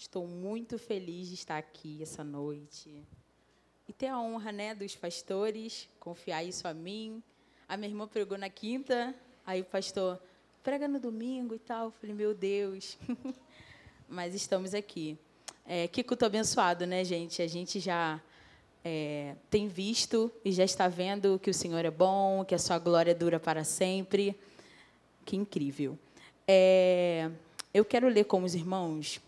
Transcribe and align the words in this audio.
Estou 0.00 0.26
muito 0.26 0.78
feliz 0.78 1.28
de 1.28 1.34
estar 1.34 1.58
aqui 1.58 2.02
essa 2.02 2.24
noite 2.24 3.04
e 3.86 3.92
ter 3.92 4.06
a 4.06 4.18
honra, 4.18 4.50
né, 4.50 4.74
dos 4.74 4.96
pastores 4.96 5.90
confiar 6.00 6.42
isso 6.42 6.66
a 6.66 6.72
mim. 6.72 7.22
A 7.68 7.76
minha 7.76 7.90
irmã 7.90 8.08
pregou 8.08 8.38
na 8.38 8.48
quinta, 8.48 9.14
aí 9.44 9.60
o 9.60 9.64
pastor 9.64 10.18
prega 10.62 10.88
no 10.88 10.98
domingo 10.98 11.54
e 11.54 11.58
tal. 11.58 11.88
Eu 11.88 11.90
falei, 11.90 12.16
meu 12.16 12.32
Deus. 12.32 12.96
Mas 14.08 14.34
estamos 14.34 14.72
aqui. 14.72 15.18
É, 15.66 15.86
que 15.86 16.02
culto 16.02 16.24
abençoado, 16.24 16.86
né, 16.86 17.04
gente? 17.04 17.42
A 17.42 17.46
gente 17.46 17.78
já 17.78 18.18
é, 18.82 19.36
tem 19.50 19.68
visto 19.68 20.32
e 20.42 20.50
já 20.50 20.64
está 20.64 20.88
vendo 20.88 21.38
que 21.38 21.50
o 21.50 21.54
Senhor 21.54 21.84
é 21.84 21.90
bom, 21.90 22.42
que 22.42 22.54
a 22.54 22.58
sua 22.58 22.78
glória 22.78 23.14
dura 23.14 23.38
para 23.38 23.64
sempre. 23.64 24.34
Que 25.26 25.36
incrível. 25.36 25.98
É, 26.48 27.30
eu 27.74 27.84
quero 27.84 28.08
ler 28.08 28.24
com 28.24 28.42
os 28.42 28.54
irmãos. 28.54 29.20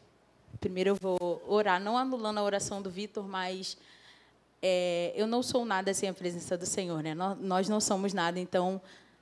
Primeiro 0.61 0.91
eu 0.91 0.95
vou 0.95 1.43
orar, 1.47 1.81
não 1.81 1.97
anulando 1.99 2.39
a 2.39 2.43
oração 2.43 2.81
do 2.81 2.91
Vitor, 2.91 3.27
mas 3.27 3.77
é, 4.63 5.13
eu 5.17 5.27
não 5.27 5.43
sou 5.43 5.65
nada 5.65 5.93
sem 5.93 6.09
a 6.09 6.15
presença 6.15 6.57
do 6.57 6.65
Senhor, 6.65 7.03
né? 7.03 7.15
Nós, 7.15 7.69
não 7.69 7.81
somos 7.81 8.15
nada, 8.15 8.39
então, 8.39 8.81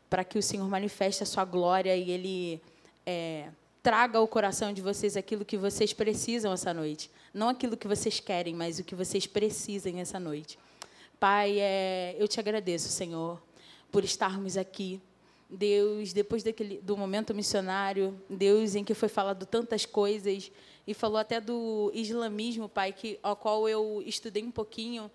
para 0.09 0.23
que 0.23 0.39
o 0.39 0.43
Senhor 0.43 0.69
manifeste 0.69 1.23
a 1.23 1.27
sua 1.27 1.45
glória 1.45 1.97
e 1.97 2.11
Ele 2.11 2.63
é, 3.07 3.49
traga 3.83 4.19
ao 4.19 4.29
coração 4.29 4.73
de 4.73 4.83
vocês 4.83 5.17
aquilo 5.17 5.45
que 5.45 5.57
vocês 5.57 5.95
precisam 5.95 6.53
essa 6.53 6.75
noite. 6.75 7.11
Não 7.33 7.49
aquilo 7.49 7.77
que 7.77 7.89
vocês 7.89 8.21
querem, 8.21 8.55
mas 8.55 8.79
o 8.79 8.85
que 8.85 8.95
vocês 8.95 9.27
precisem 9.27 10.01
essa 10.01 10.21
noite. 10.21 10.59
Pai, 11.19 11.59
é, 11.59 12.17
eu 12.19 12.29
te 12.29 12.39
agradeço, 12.39 12.89
Senhor, 12.89 13.41
por 13.91 14.05
estarmos 14.05 14.57
aqui. 14.57 15.01
Deus, 15.49 16.13
depois 16.13 16.43
daquele, 16.43 16.79
do 16.79 16.97
momento 16.97 17.35
missionário, 17.35 18.15
Deus 18.29 18.75
em 18.75 18.85
que 18.85 18.95
foi 18.95 19.09
falado 19.09 19.45
tantas 19.47 19.85
coisas, 19.85 20.51
e 20.91 20.95
falou 20.95 21.19
até 21.19 21.41
do 21.41 21.93
islamismo, 21.95 22.69
Pai, 22.69 22.93
que, 22.93 23.17
ao 23.23 23.37
qual 23.37 23.69
eu 23.69 24.03
estudei 24.05 24.43
um 24.43 24.51
pouquinho. 24.51 25.09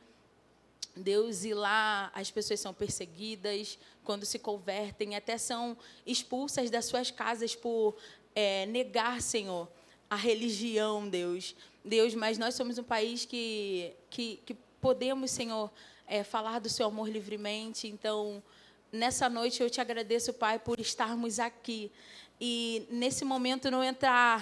Deus, 0.96 1.44
e 1.44 1.54
lá 1.54 2.10
as 2.16 2.32
pessoas 2.32 2.62
são 2.62 2.74
perseguidas, 2.74 3.78
quando 4.02 4.26
se 4.26 4.40
convertem, 4.40 5.18
até 5.18 5.38
são 5.38 5.78
expulsas 6.06 6.70
das 6.70 6.86
suas 6.86 7.12
casas 7.12 7.58
por 7.58 7.94
é, 8.34 8.66
negar, 8.68 9.22
Senhor, 9.22 9.68
a 10.10 10.16
religião, 10.16 11.10
Deus. 11.10 11.54
Deus, 11.84 12.16
mas 12.16 12.38
nós 12.38 12.56
somos 12.56 12.78
um 12.78 12.84
país 12.84 13.26
que, 13.26 13.92
que, 14.10 14.40
que 14.46 14.54
podemos, 14.80 15.30
Senhor, 15.30 15.70
é, 16.08 16.24
falar 16.24 16.60
do 16.60 16.70
seu 16.70 16.88
amor 16.88 17.10
livremente. 17.10 17.86
Então, 17.86 18.42
nessa 18.94 19.28
noite 19.28 19.62
eu 19.62 19.70
te 19.70 19.82
agradeço, 19.82 20.32
Pai, 20.32 20.58
por 20.58 20.80
estarmos 20.80 21.38
aqui. 21.38 21.92
E 22.40 22.88
nesse 22.90 23.26
momento 23.26 23.70
não 23.70 23.84
entrar 23.84 24.42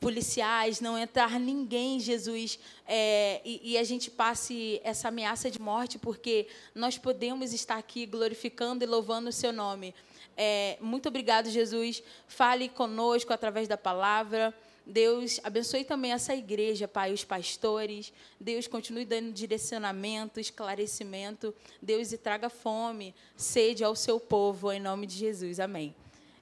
policiais, 0.00 0.80
não 0.80 0.96
entrar 0.96 1.40
ninguém, 1.40 1.98
Jesus, 1.98 2.58
é, 2.86 3.40
e, 3.44 3.72
e, 3.72 3.78
a 3.78 3.82
gente 3.82 4.10
passe 4.10 4.80
essa 4.84 5.08
ameaça 5.08 5.50
de 5.50 5.60
morte, 5.60 5.98
porque 5.98 6.46
nós 6.74 6.96
podemos 6.96 7.52
estar 7.52 7.76
aqui 7.76 8.06
glorificando 8.06 8.84
e 8.84 8.86
louvando 8.86 9.28
o 9.28 9.32
Seu 9.32 9.52
nome. 9.52 9.94
É, 10.36 10.78
muito 10.80 11.08
obrigado, 11.08 11.50
Jesus. 11.50 12.02
Fale 12.28 12.68
conosco 12.68 13.32
através 13.32 13.66
da 13.66 13.76
palavra. 13.76 14.54
Deus 14.86 15.40
abençoe 15.42 15.84
também 15.84 16.12
essa 16.12 16.34
igreja, 16.34 16.86
Pai, 16.86 17.12
os 17.12 17.24
pastores. 17.24 18.12
Deus 18.40 18.68
continue 18.68 19.04
dando 19.04 19.32
direcionamento, 19.32 20.38
esclarecimento. 20.38 21.52
Deus 21.82 22.12
e 22.12 22.16
traga 22.16 22.48
fome, 22.48 23.14
sede 23.36 23.82
ao 23.82 23.96
seu 23.96 24.20
povo, 24.20 24.70
em 24.72 24.80
nome 24.80 25.06
de 25.06 25.16
Jesus. 25.16 25.58
Amém. 25.58 25.94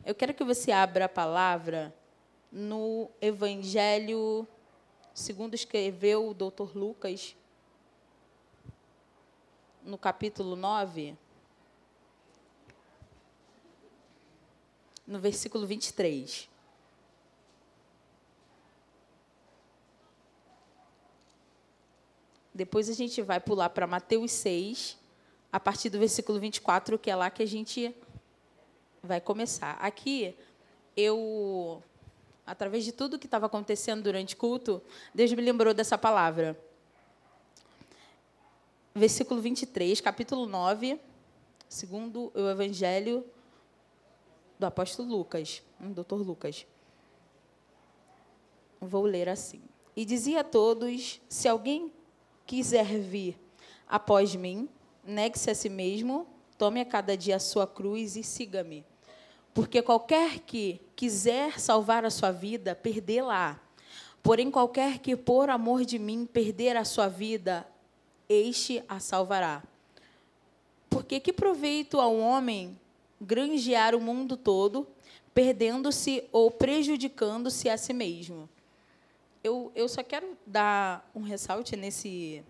Eu 0.04 0.14
quero 0.14 0.34
que 0.34 0.44
você 0.44 0.70
abra 0.70 1.06
a 1.06 1.08
palavra 1.08 1.92
no 2.50 3.10
Evangelho 3.20 4.46
segundo 5.14 5.54
escreveu 5.54 6.28
o 6.28 6.34
doutor 6.34 6.76
Lucas, 6.76 7.34
no 9.82 9.96
capítulo 9.96 10.56
9. 10.56 11.16
no 15.06 15.20
versículo 15.20 15.66
23. 15.66 16.48
Depois 22.52 22.88
a 22.88 22.94
gente 22.94 23.22
vai 23.22 23.38
pular 23.38 23.68
para 23.68 23.86
Mateus 23.86 24.32
6, 24.32 24.98
a 25.52 25.60
partir 25.60 25.90
do 25.90 25.98
versículo 25.98 26.40
24, 26.40 26.98
que 26.98 27.10
é 27.10 27.14
lá 27.14 27.30
que 27.30 27.42
a 27.42 27.46
gente 27.46 27.94
vai 29.02 29.20
começar. 29.20 29.72
Aqui, 29.72 30.34
eu, 30.96 31.82
através 32.46 32.84
de 32.84 32.92
tudo 32.92 33.18
que 33.18 33.26
estava 33.26 33.46
acontecendo 33.46 34.04
durante 34.04 34.34
o 34.34 34.38
culto, 34.38 34.80
Deus 35.14 35.32
me 35.32 35.42
lembrou 35.42 35.74
dessa 35.74 35.98
palavra. 35.98 36.58
Versículo 38.94 39.40
23, 39.40 40.00
capítulo 40.00 40.46
9, 40.46 40.98
segundo 41.68 42.30
o 42.34 42.48
Evangelho 42.48 43.24
do 44.58 44.64
apóstolo 44.64 45.08
Lucas, 45.08 45.62
um 45.80 45.92
doutor 45.92 46.24
Lucas. 46.24 46.66
Vou 48.80 49.04
ler 49.04 49.28
assim. 49.28 49.60
E 49.94 50.04
dizia 50.04 50.40
a 50.40 50.44
todos: 50.44 51.20
Se 51.28 51.48
alguém 51.48 51.92
quiser 52.46 52.86
vir 53.00 53.38
após 53.88 54.34
mim, 54.34 54.68
negue-se 55.04 55.50
a 55.50 55.54
si 55.54 55.68
mesmo, 55.68 56.26
tome 56.56 56.80
a 56.80 56.84
cada 56.84 57.16
dia 57.16 57.36
a 57.36 57.40
sua 57.40 57.66
cruz 57.66 58.16
e 58.16 58.22
siga-me. 58.22 58.84
Porque 59.56 59.80
qualquer 59.80 60.40
que 60.40 60.78
quiser 60.94 61.58
salvar 61.58 62.04
a 62.04 62.10
sua 62.10 62.30
vida, 62.30 62.74
perdê-la. 62.74 63.58
Porém, 64.22 64.50
qualquer 64.50 64.98
que, 64.98 65.16
por 65.16 65.48
amor 65.48 65.82
de 65.82 65.98
mim, 65.98 66.26
perder 66.26 66.76
a 66.76 66.84
sua 66.84 67.08
vida, 67.08 67.66
este 68.28 68.84
a 68.86 69.00
salvará. 69.00 69.62
Porque 70.90 71.18
que 71.18 71.32
proveito 71.32 71.98
ao 71.98 72.18
homem 72.18 72.78
granjear 73.18 73.94
o 73.94 74.00
mundo 74.00 74.36
todo, 74.36 74.86
perdendo-se 75.32 76.22
ou 76.30 76.50
prejudicando-se 76.50 77.70
a 77.70 77.78
si 77.78 77.94
mesmo. 77.94 78.46
Eu, 79.42 79.72
eu 79.74 79.88
só 79.88 80.02
quero 80.02 80.36
dar 80.46 81.10
um 81.14 81.22
ressalte 81.22 81.76
nesse, 81.76 82.44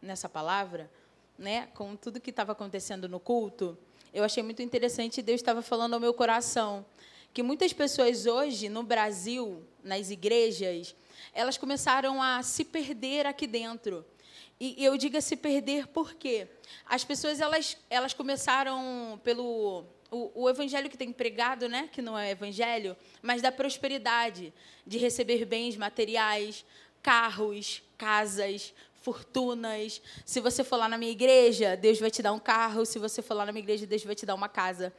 nessa 0.00 0.28
palavra, 0.28 0.88
né, 1.36 1.66
com 1.74 1.96
tudo 1.96 2.20
que 2.20 2.30
estava 2.30 2.52
acontecendo 2.52 3.08
no 3.08 3.18
culto. 3.18 3.76
Eu 4.12 4.24
achei 4.24 4.42
muito 4.42 4.62
interessante, 4.62 5.20
Deus 5.20 5.40
estava 5.40 5.62
falando 5.62 5.94
ao 5.94 6.00
meu 6.00 6.14
coração, 6.14 6.84
que 7.32 7.42
muitas 7.42 7.72
pessoas 7.72 8.26
hoje, 8.26 8.68
no 8.68 8.82
Brasil, 8.82 9.62
nas 9.84 10.10
igrejas, 10.10 10.94
elas 11.32 11.58
começaram 11.58 12.22
a 12.22 12.42
se 12.42 12.64
perder 12.64 13.26
aqui 13.26 13.46
dentro. 13.46 14.04
E 14.60 14.82
eu 14.84 14.96
digo 14.96 15.20
se 15.20 15.36
perder 15.36 15.86
por 15.86 16.14
quê? 16.14 16.48
As 16.84 17.04
pessoas 17.04 17.40
elas, 17.40 17.76
elas 17.88 18.12
começaram 18.12 19.20
pelo 19.22 19.84
o, 20.10 20.42
o, 20.42 20.50
evangelho 20.50 20.90
que 20.90 20.96
tem 20.96 21.12
pregado, 21.12 21.68
né, 21.68 21.88
que 21.92 22.02
não 22.02 22.18
é 22.18 22.30
evangelho, 22.30 22.96
mas 23.22 23.42
da 23.42 23.52
prosperidade, 23.52 24.52
de 24.86 24.98
receber 24.98 25.44
bens 25.44 25.76
materiais, 25.76 26.64
carros, 27.02 27.82
casas, 27.96 28.74
fortunas. 29.02 30.00
Se 30.24 30.40
você 30.40 30.62
for 30.64 30.76
lá 30.76 30.88
na 30.88 30.98
minha 30.98 31.12
igreja, 31.12 31.76
Deus 31.76 31.98
vai 31.98 32.10
te 32.10 32.22
dar 32.22 32.32
um 32.32 32.38
carro. 32.38 32.84
Se 32.84 32.98
você 32.98 33.22
for 33.22 33.34
lá 33.34 33.46
na 33.46 33.52
minha 33.52 33.62
igreja, 33.62 33.86
Deus 33.86 34.04
vai 34.04 34.14
te 34.14 34.26
dar 34.26 34.34
uma 34.34 34.48
casa. 34.48 34.92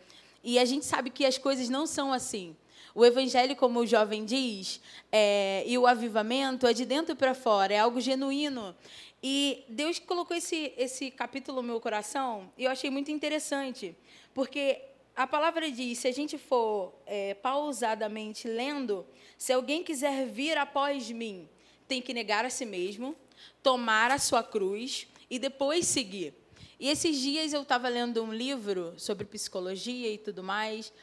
E 0.43 0.57
a 0.57 0.65
gente 0.65 0.85
sabe 0.85 1.09
que 1.09 1.25
as 1.25 1.37
coisas 1.37 1.69
não 1.69 1.85
são 1.85 2.13
assim. 2.13 2.55
O 2.95 3.05
evangelho, 3.05 3.55
como 3.55 3.79
o 3.79 3.85
jovem 3.85 4.25
diz, 4.25 4.81
é, 5.11 5.63
e 5.65 5.77
o 5.77 5.85
avivamento 5.85 6.65
é 6.65 6.73
de 6.73 6.85
dentro 6.85 7.15
para 7.15 7.33
fora, 7.33 7.73
é 7.73 7.79
algo 7.79 8.01
genuíno. 8.01 8.75
E 9.21 9.65
Deus 9.67 9.99
colocou 9.99 10.35
esse, 10.35 10.73
esse 10.77 11.11
capítulo 11.11 11.61
no 11.61 11.67
meu 11.67 11.81
coração 11.81 12.51
e 12.57 12.63
eu 12.63 12.71
achei 12.71 12.89
muito 12.89 13.11
interessante, 13.11 13.93
porque 14.33 14.81
a 15.13 15.27
palavra 15.27 15.69
diz: 15.69 15.99
se 15.99 16.07
a 16.07 16.11
gente 16.13 16.37
for 16.37 16.93
é, 17.05 17.33
pausadamente 17.33 18.47
lendo, 18.47 19.05
se 19.37 19.51
alguém 19.51 19.83
quiser 19.83 20.25
vir 20.25 20.57
após 20.57 21.11
mim, 21.11 21.49
tem 21.85 22.01
que 22.01 22.13
negar 22.13 22.45
a 22.45 22.49
si 22.49 22.65
mesmo, 22.65 23.13
tomar 23.61 24.11
a 24.11 24.19
sua 24.19 24.43
cruz 24.43 25.07
e 25.29 25.37
depois 25.37 25.85
seguir. 25.85 26.33
E 26.79 26.89
esses 26.89 27.19
dias 27.19 27.53
eu 27.53 27.61
estava 27.61 27.89
lendo 27.89 28.23
um 28.23 28.33
livro 28.33 28.93
sobre 28.97 29.25
psicologia 29.25 30.11
e 30.11 30.17
tudo 30.17 30.41
mais, 30.41 30.93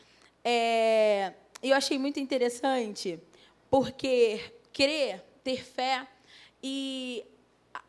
é, 0.42 1.34
eu 1.62 1.76
achei 1.76 1.98
muito 1.98 2.18
interessante, 2.18 3.20
porque 3.68 4.40
crer, 4.72 5.22
ter 5.42 5.64
fé 5.64 6.06
e 6.62 7.24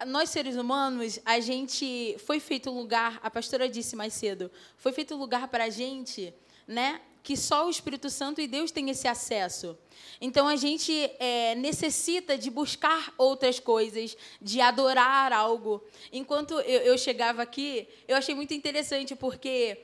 nós 0.06 0.30
seres 0.30 0.56
humanos, 0.56 1.20
a 1.26 1.40
gente 1.40 2.18
foi 2.26 2.40
feito 2.40 2.70
lugar, 2.70 3.20
a 3.24 3.30
pastora 3.30 3.70
disse 3.70 3.96
mais 3.96 4.14
cedo, 4.14 4.52
foi 4.78 4.92
feito 4.92 5.16
lugar 5.16 5.48
para 5.48 5.66
a 5.66 5.70
gente, 5.70 6.34
né? 6.68 7.02
Que 7.28 7.36
só 7.36 7.68
o 7.68 7.70
Espírito 7.70 8.10
Santo 8.10 8.40
e 8.40 8.48
Deus 8.48 8.72
têm 8.72 8.90
esse 8.90 9.08
acesso. 9.08 9.78
Então 10.22 10.48
a 10.48 10.56
gente 10.56 10.94
é, 11.20 11.56
necessita 11.56 12.38
de 12.38 12.50
buscar 12.50 13.14
outras 13.18 13.60
coisas, 13.60 14.16
de 14.42 14.62
adorar 14.62 15.34
algo. 15.34 15.84
Enquanto 16.12 16.54
eu, 16.62 16.82
eu 16.82 16.98
chegava 16.98 17.42
aqui, 17.42 17.88
eu 18.08 18.16
achei 18.16 18.34
muito 18.34 18.54
interessante 18.54 19.16
porque, 19.16 19.78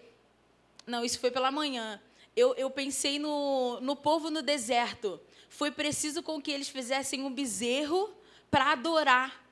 não, 0.88 1.04
isso 1.04 1.20
foi 1.20 1.32
pela 1.32 1.52
manhã. 1.52 2.02
Eu, 2.36 2.56
eu 2.56 2.70
pensei 2.70 3.20
no, 3.20 3.80
no 3.82 3.96
povo 3.96 4.30
no 4.30 4.42
deserto 4.42 5.20
foi 5.54 5.70
preciso 5.70 6.24
com 6.24 6.42
que 6.42 6.52
eles 6.52 6.68
fizessem 6.68 7.22
um 7.22 7.32
bezerro 7.32 8.12
para 8.50 8.72
adorar, 8.72 9.46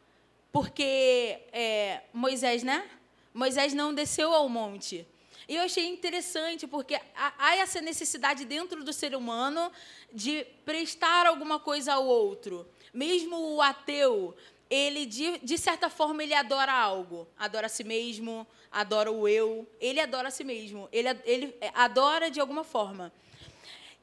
porque 0.52 1.40
é, 1.54 2.02
Moisés, 2.12 2.64
né? 2.64 2.90
Moisés 3.32 3.72
não 3.76 3.94
desceu 3.94 4.34
ao 4.34 4.50
monte. 4.50 5.08
E 5.48 5.56
eu 5.56 5.64
achei 5.64 5.88
interessante, 5.88 6.68
porque 6.68 7.00
há 7.16 7.56
essa 7.58 7.82
necessidade 7.82 8.46
dentro 8.46 8.84
do 8.84 8.94
ser 8.94 9.16
humano 9.16 9.72
de 10.14 10.46
prestar 10.66 11.26
alguma 11.26 11.60
coisa 11.60 11.94
ao 11.94 12.06
outro. 12.06 12.68
Mesmo 12.94 13.56
o 13.56 13.62
ateu, 13.62 14.36
ele, 14.70 15.06
de, 15.06 15.38
de 15.40 15.58
certa 15.58 15.90
forma, 15.90 16.24
ele 16.24 16.34
adora 16.34 16.72
algo. 16.72 17.28
Adora 17.38 17.66
a 17.66 17.70
si 17.70 17.84
mesmo, 17.84 18.48
adora 18.72 19.12
o 19.12 19.28
eu. 19.28 19.68
Ele 19.80 20.00
adora 20.00 20.30
a 20.30 20.32
si 20.32 20.44
mesmo. 20.44 20.88
Ele, 20.92 21.10
ele 21.26 21.56
adora 21.74 22.32
de 22.32 22.40
alguma 22.40 22.64
forma. 22.64 23.12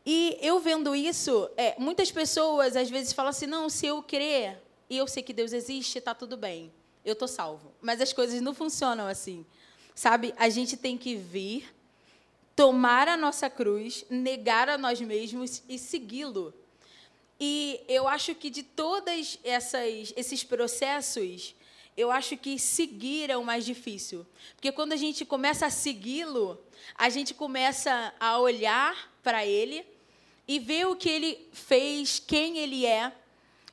E 0.05 0.39
eu 0.41 0.59
vendo 0.59 0.95
isso, 0.95 1.51
é, 1.57 1.75
muitas 1.79 2.11
pessoas 2.11 2.77
às 2.77 2.89
vezes 2.89 3.13
falam 3.13 3.31
assim: 3.31 3.47
não, 3.47 3.69
se 3.69 3.87
eu 3.87 4.03
crer 4.03 4.59
e 4.89 4.97
eu 4.97 5.07
sei 5.07 5.23
que 5.23 5.33
Deus 5.33 5.53
existe, 5.53 5.99
está 5.99 6.15
tudo 6.15 6.37
bem, 6.37 6.73
eu 7.05 7.13
estou 7.13 7.29
salvo. 7.29 7.73
Mas 7.81 8.01
as 8.01 8.13
coisas 8.13 8.41
não 8.41 8.55
funcionam 8.55 9.07
assim. 9.07 9.45
Sabe? 9.99 10.33
A 10.37 10.49
gente 10.49 10.77
tem 10.77 10.97
que 10.97 11.17
vir, 11.17 11.75
tomar 12.55 13.09
a 13.09 13.17
nossa 13.17 13.51
cruz, 13.51 14.05
negar 14.09 14.69
a 14.69 14.79
nós 14.79 15.01
mesmos 15.01 15.61
e 15.69 15.77
segui-lo. 15.77 16.55
E 17.41 17.81
eu 17.89 18.07
acho 18.07 18.33
que 18.37 18.49
de 18.49 18.63
todas 18.63 19.41
essas 19.43 20.15
esses 20.17 20.45
processos, 20.45 21.53
eu 21.97 22.13
acho 22.13 22.37
que 22.37 22.61
seguir 22.61 23.29
é 23.29 23.37
o 23.37 23.45
mais 23.45 23.65
difícil. 23.65 24.25
Porque 24.55 24.71
quando 24.71 24.93
a 24.93 24.97
gente 24.97 25.25
começa 25.25 25.67
a 25.67 25.71
segui-lo, 25.71 26.63
a 26.95 27.09
gente 27.09 27.35
começa 27.35 28.15
a 28.21 28.39
olhar 28.39 29.13
para 29.21 29.45
ele 29.45 29.85
e 30.47 30.61
ver 30.61 30.87
o 30.87 30.95
que 30.95 31.09
ele 31.09 31.49
fez, 31.53 32.23
quem 32.25 32.59
ele 32.59 32.87
é. 32.87 33.13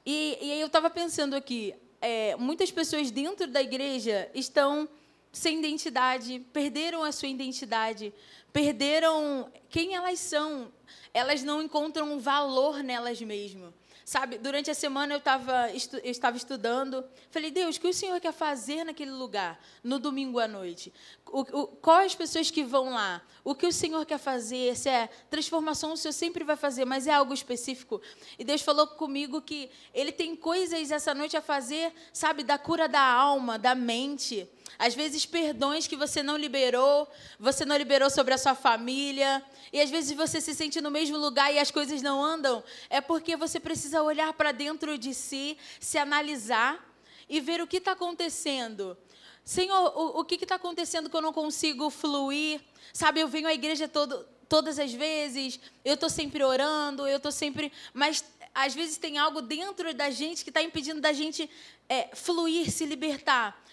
E, 0.04 0.40
e 0.42 0.60
eu 0.60 0.66
estava 0.66 0.90
pensando 0.90 1.36
aqui, 1.36 1.76
é, 2.02 2.36
muitas 2.36 2.72
pessoas 2.72 3.12
dentro 3.12 3.46
da 3.46 3.62
igreja 3.62 4.28
estão 4.34 4.90
sem 5.36 5.60
identidade, 5.60 6.40
perderam 6.54 7.04
a 7.04 7.12
sua 7.12 7.28
identidade, 7.28 8.14
perderam 8.54 9.52
quem 9.70 9.94
elas 9.94 10.18
são. 10.20 10.72
Elas 11.14 11.44
não 11.44 11.62
encontram 11.62 12.18
valor 12.20 12.82
nelas 12.82 13.22
mesmas. 13.22 13.74
Sabe, 14.06 14.38
durante 14.38 14.70
a 14.70 14.76
semana 14.76 15.16
eu, 15.16 15.20
tava, 15.20 15.68
eu 16.04 16.12
estava 16.12 16.38
estudando. 16.38 17.04
Falei, 17.32 17.50
Deus, 17.50 17.76
o 17.76 17.82
que 17.82 17.88
o 17.88 17.94
Senhor 17.94 18.20
quer 18.22 18.32
fazer 18.32 18.84
naquele 18.84 19.10
lugar, 19.10 19.60
no 19.84 19.98
domingo 19.98 20.40
à 20.40 20.48
noite? 20.48 20.94
O, 21.26 21.42
o, 21.42 21.68
quais 21.68 22.12
as 22.12 22.16
pessoas 22.16 22.52
que 22.52 22.64
vão 22.64 22.92
lá? 22.92 23.22
O 23.44 23.56
que 23.56 23.66
o 23.66 23.74
Senhor 23.74 24.06
quer 24.06 24.20
fazer? 24.20 24.78
Se 24.78 24.90
é 24.90 25.10
transformação, 25.28 25.94
o 25.94 25.98
Senhor 25.98 26.14
sempre 26.14 26.44
vai 26.44 26.56
fazer, 26.56 26.86
mas 26.86 27.08
é 27.08 27.14
algo 27.14 27.34
específico. 27.34 28.00
E 28.38 28.44
Deus 28.44 28.62
falou 28.62 28.86
comigo 28.86 29.42
que 29.42 29.72
Ele 29.92 30.12
tem 30.12 30.36
coisas 30.36 30.92
essa 30.92 31.16
noite 31.16 31.36
a 31.36 31.42
fazer, 31.42 31.92
sabe, 32.14 32.44
da 32.44 32.60
cura 32.60 32.88
da 32.88 33.02
alma, 33.02 33.58
da 33.58 33.74
mente. 33.74 34.48
Às 34.78 34.94
vezes, 34.94 35.26
perdões 35.26 35.88
que 35.88 35.96
você 35.96 36.22
não 36.22 36.38
liberou, 36.38 37.08
você 37.40 37.66
não 37.66 37.76
liberou 37.78 38.10
sobre 38.10 38.34
a 38.34 38.38
sua 38.38 38.56
família, 38.56 39.44
e 39.72 39.82
às 39.82 39.90
vezes 39.90 40.16
você 40.16 40.40
se 40.42 40.54
sente 40.54 40.82
no 40.82 40.92
mesmo 40.92 41.18
lugar 41.18 41.54
e 41.54 41.60
as 41.60 41.72
coisas 41.72 42.02
não 42.02 42.24
andam, 42.24 42.64
é 42.90 43.02
porque 43.02 43.36
você 43.36 43.60
precisa 43.60 44.02
olhar 44.02 44.34
para 44.34 44.52
dentro 44.52 44.98
de 44.98 45.14
si, 45.14 45.58
se 45.80 45.98
analisar 45.98 46.84
e 47.30 47.40
ver 47.40 47.62
o 47.62 47.68
que 47.68 47.78
está 47.78 47.94
acontecendo. 47.94 48.98
Senhor, 49.44 49.94
o, 49.96 50.22
o 50.22 50.26
que 50.26 50.36
está 50.36 50.56
acontecendo 50.56 51.10
que 51.10 51.16
eu 51.16 51.22
não 51.22 51.34
consigo 51.34 51.90
fluir? 51.90 52.62
Sabe, 52.92 53.20
eu 53.20 53.28
venho 53.28 53.48
à 53.48 53.54
igreja 53.54 53.88
todo, 53.88 54.26
todas 54.50 54.80
as 54.80 54.92
vezes, 54.92 55.60
eu 55.84 55.94
estou 55.94 56.10
sempre 56.10 56.44
orando, 56.44 57.08
eu 57.08 57.18
estou 57.18 57.32
sempre. 57.32 57.72
Mas 57.94 58.24
às 58.54 58.74
vezes 58.74 58.98
tem 58.98 59.18
algo 59.18 59.42
dentro 59.42 59.94
da 59.94 60.10
gente 60.10 60.44
que 60.44 60.50
está 60.50 60.62
impedindo 60.62 61.02
da 61.02 61.12
gente 61.12 61.50
é, 61.90 62.10
fluir, 62.16 62.72
se 62.72 62.86
libertar. 62.86 63.64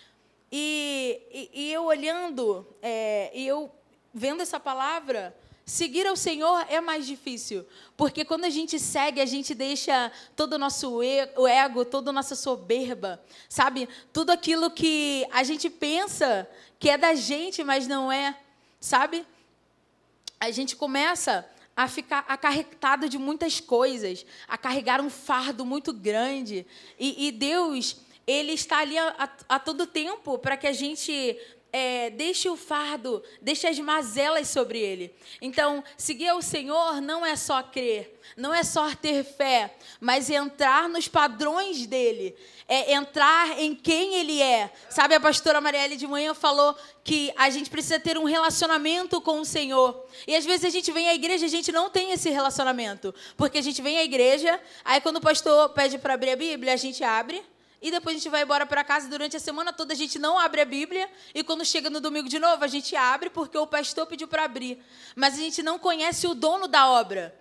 E, 0.54 1.18
e, 1.32 1.62
e 1.62 1.72
eu 1.72 1.84
olhando, 1.84 2.66
é, 2.82 3.30
e 3.34 3.46
eu 3.46 3.72
vendo 4.12 4.42
essa 4.42 4.60
palavra, 4.60 5.34
seguir 5.64 6.06
ao 6.06 6.14
Senhor 6.14 6.66
é 6.68 6.78
mais 6.78 7.06
difícil. 7.06 7.64
Porque 7.96 8.22
quando 8.22 8.44
a 8.44 8.50
gente 8.50 8.78
segue, 8.78 9.22
a 9.22 9.24
gente 9.24 9.54
deixa 9.54 10.12
todo 10.36 10.52
o 10.52 10.58
nosso 10.58 11.00
ego, 11.02 11.84
toda 11.86 12.10
a 12.10 12.12
nossa 12.12 12.36
soberba, 12.36 13.24
sabe? 13.48 13.88
Tudo 14.12 14.30
aquilo 14.30 14.70
que 14.70 15.26
a 15.32 15.42
gente 15.42 15.70
pensa 15.70 16.46
que 16.78 16.90
é 16.90 16.98
da 16.98 17.14
gente, 17.14 17.64
mas 17.64 17.86
não 17.86 18.12
é, 18.12 18.38
sabe? 18.78 19.24
A 20.38 20.50
gente 20.50 20.76
começa 20.76 21.48
a 21.74 21.88
ficar 21.88 22.26
acarretado 22.28 23.08
de 23.08 23.16
muitas 23.16 23.58
coisas, 23.58 24.26
a 24.46 24.58
carregar 24.58 25.00
um 25.00 25.08
fardo 25.08 25.64
muito 25.64 25.94
grande. 25.94 26.66
E, 26.98 27.28
e 27.28 27.32
Deus 27.32 27.96
ele 28.26 28.52
está 28.52 28.78
ali 28.78 28.96
a, 28.96 29.14
a, 29.18 29.56
a 29.56 29.58
todo 29.58 29.86
tempo 29.86 30.38
para 30.38 30.56
que 30.56 30.66
a 30.66 30.72
gente 30.72 31.38
é, 31.72 32.10
deixe 32.10 32.50
o 32.50 32.56
fardo, 32.56 33.22
deixe 33.40 33.66
as 33.66 33.78
mazelas 33.78 34.48
sobre 34.48 34.78
ele. 34.78 35.12
Então, 35.40 35.82
seguir 35.96 36.28
ao 36.28 36.42
Senhor 36.42 37.00
não 37.00 37.24
é 37.24 37.34
só 37.34 37.62
crer, 37.62 38.20
não 38.36 38.52
é 38.52 38.62
só 38.62 38.94
ter 38.94 39.24
fé, 39.24 39.74
mas 39.98 40.28
entrar 40.28 40.88
nos 40.88 41.08
padrões 41.08 41.86
dele, 41.86 42.36
é 42.68 42.92
entrar 42.92 43.58
em 43.58 43.74
quem 43.74 44.16
ele 44.16 44.42
é. 44.42 44.70
Sabe, 44.90 45.14
a 45.14 45.20
pastora 45.20 45.62
Marielle 45.62 45.96
de 45.96 46.06
manhã 46.06 46.34
falou 46.34 46.76
que 47.02 47.32
a 47.36 47.48
gente 47.48 47.70
precisa 47.70 47.98
ter 47.98 48.18
um 48.18 48.24
relacionamento 48.24 49.20
com 49.20 49.40
o 49.40 49.44
Senhor. 49.44 50.06
E 50.26 50.36
às 50.36 50.44
vezes 50.44 50.66
a 50.66 50.70
gente 50.70 50.92
vem 50.92 51.08
à 51.08 51.14
igreja 51.14 51.46
e 51.46 51.48
a 51.48 51.50
gente 51.50 51.72
não 51.72 51.88
tem 51.88 52.12
esse 52.12 52.28
relacionamento, 52.28 53.14
porque 53.34 53.58
a 53.58 53.62
gente 53.62 53.80
vem 53.80 53.98
à 53.98 54.04
igreja, 54.04 54.60
aí 54.84 55.00
quando 55.00 55.16
o 55.16 55.22
pastor 55.22 55.70
pede 55.70 55.96
para 55.96 56.14
abrir 56.14 56.32
a 56.32 56.36
Bíblia, 56.36 56.74
a 56.74 56.76
gente 56.76 57.02
abre 57.02 57.42
e 57.82 57.90
depois 57.90 58.14
a 58.14 58.18
gente 58.18 58.28
vai 58.28 58.42
embora 58.42 58.64
para 58.64 58.84
casa. 58.84 59.08
Durante 59.08 59.36
a 59.36 59.40
semana 59.40 59.72
toda 59.72 59.92
a 59.92 59.96
gente 59.96 60.18
não 60.18 60.38
abre 60.38 60.60
a 60.60 60.64
Bíblia. 60.64 61.10
E 61.34 61.42
quando 61.42 61.64
chega 61.64 61.90
no 61.90 62.00
domingo 62.00 62.28
de 62.28 62.38
novo, 62.38 62.62
a 62.64 62.68
gente 62.68 62.94
abre 62.94 63.28
porque 63.28 63.58
o 63.58 63.66
pastor 63.66 64.06
pediu 64.06 64.28
para 64.28 64.44
abrir. 64.44 64.82
Mas 65.16 65.34
a 65.34 65.38
gente 65.38 65.62
não 65.62 65.78
conhece 65.78 66.26
o 66.28 66.34
dono 66.34 66.68
da 66.68 66.88
obra. 66.88 67.34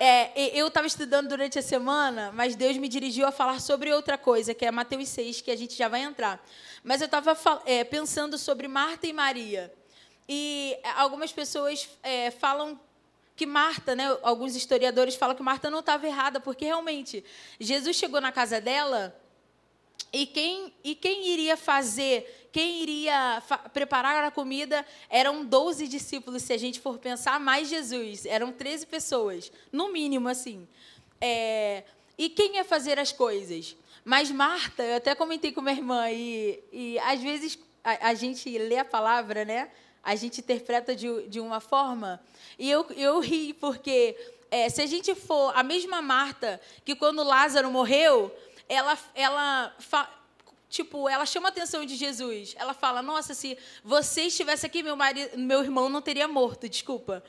É, 0.00 0.56
eu 0.56 0.68
estava 0.68 0.86
estudando 0.86 1.28
durante 1.28 1.58
a 1.58 1.62
semana, 1.62 2.30
mas 2.32 2.54
Deus 2.54 2.76
me 2.76 2.88
dirigiu 2.88 3.26
a 3.26 3.32
falar 3.32 3.60
sobre 3.60 3.92
outra 3.92 4.16
coisa, 4.16 4.54
que 4.54 4.64
é 4.64 4.70
Mateus 4.70 5.08
6, 5.08 5.40
que 5.40 5.50
a 5.50 5.56
gente 5.56 5.74
já 5.74 5.88
vai 5.88 6.02
entrar. 6.02 6.40
Mas 6.84 7.00
eu 7.00 7.06
estava 7.06 7.36
é, 7.66 7.82
pensando 7.82 8.38
sobre 8.38 8.68
Marta 8.68 9.08
e 9.08 9.12
Maria. 9.12 9.74
E 10.28 10.78
algumas 10.96 11.32
pessoas 11.32 11.88
é, 12.04 12.30
falam 12.30 12.78
que 13.34 13.46
Marta, 13.46 13.96
né, 13.96 14.16
alguns 14.22 14.54
historiadores 14.54 15.16
falam 15.16 15.34
que 15.34 15.42
Marta 15.42 15.68
não 15.68 15.80
estava 15.80 16.06
errada, 16.06 16.38
porque 16.38 16.64
realmente 16.64 17.24
Jesus 17.58 17.96
chegou 17.96 18.20
na 18.20 18.30
casa 18.30 18.60
dela 18.60 19.16
e 20.12 20.26
quem, 20.26 20.72
e 20.82 20.94
quem 20.94 21.28
iria 21.28 21.56
fazer, 21.56 22.48
quem 22.50 22.82
iria 22.82 23.42
preparar 23.72 24.24
a 24.24 24.30
comida 24.30 24.84
eram 25.10 25.44
12 25.44 25.86
discípulos, 25.86 26.42
se 26.42 26.52
a 26.52 26.58
gente 26.58 26.80
for 26.80 26.98
pensar, 26.98 27.38
mais 27.38 27.68
Jesus. 27.68 28.24
Eram 28.24 28.52
13 28.52 28.86
pessoas, 28.86 29.52
no 29.70 29.92
mínimo, 29.92 30.28
assim. 30.28 30.66
É, 31.20 31.84
e 32.16 32.28
quem 32.28 32.56
ia 32.56 32.64
fazer 32.64 32.98
as 32.98 33.12
coisas? 33.12 33.76
Mas 34.04 34.30
Marta, 34.30 34.82
eu 34.82 34.96
até 34.96 35.14
comentei 35.14 35.52
com 35.52 35.60
minha 35.60 35.76
irmã, 35.76 36.10
e, 36.10 36.62
e 36.72 36.98
às 37.00 37.20
vezes 37.20 37.58
a, 37.84 38.08
a 38.08 38.14
gente 38.14 38.56
lê 38.56 38.78
a 38.78 38.84
palavra, 38.84 39.44
né? 39.44 39.70
A 40.02 40.14
gente 40.14 40.40
interpreta 40.40 40.96
de, 40.96 41.28
de 41.28 41.38
uma 41.38 41.60
forma. 41.60 42.20
E 42.58 42.70
eu, 42.70 42.86
eu 42.96 43.20
ri, 43.20 43.52
porque 43.52 44.16
é, 44.50 44.68
se 44.70 44.80
a 44.80 44.86
gente 44.86 45.14
for 45.14 45.52
a 45.54 45.62
mesma 45.62 46.00
Marta 46.00 46.60
que 46.84 46.94
quando 46.94 47.22
Lázaro 47.22 47.70
morreu, 47.70 48.34
ela, 48.68 48.98
ela 49.14 49.74
tipo, 50.68 51.08
ela 51.08 51.24
chama 51.24 51.48
a 51.48 51.50
atenção 51.50 51.84
de 51.84 51.96
Jesus. 51.96 52.54
Ela 52.58 52.74
fala: 52.74 53.02
Nossa, 53.02 53.34
se 53.34 53.58
você 53.82 54.22
estivesse 54.22 54.66
aqui, 54.66 54.82
meu, 54.82 54.96
marido, 54.96 55.38
meu 55.38 55.62
irmão 55.62 55.88
não 55.88 56.02
teria 56.02 56.28
morto, 56.28 56.68
desculpa. 56.68 57.22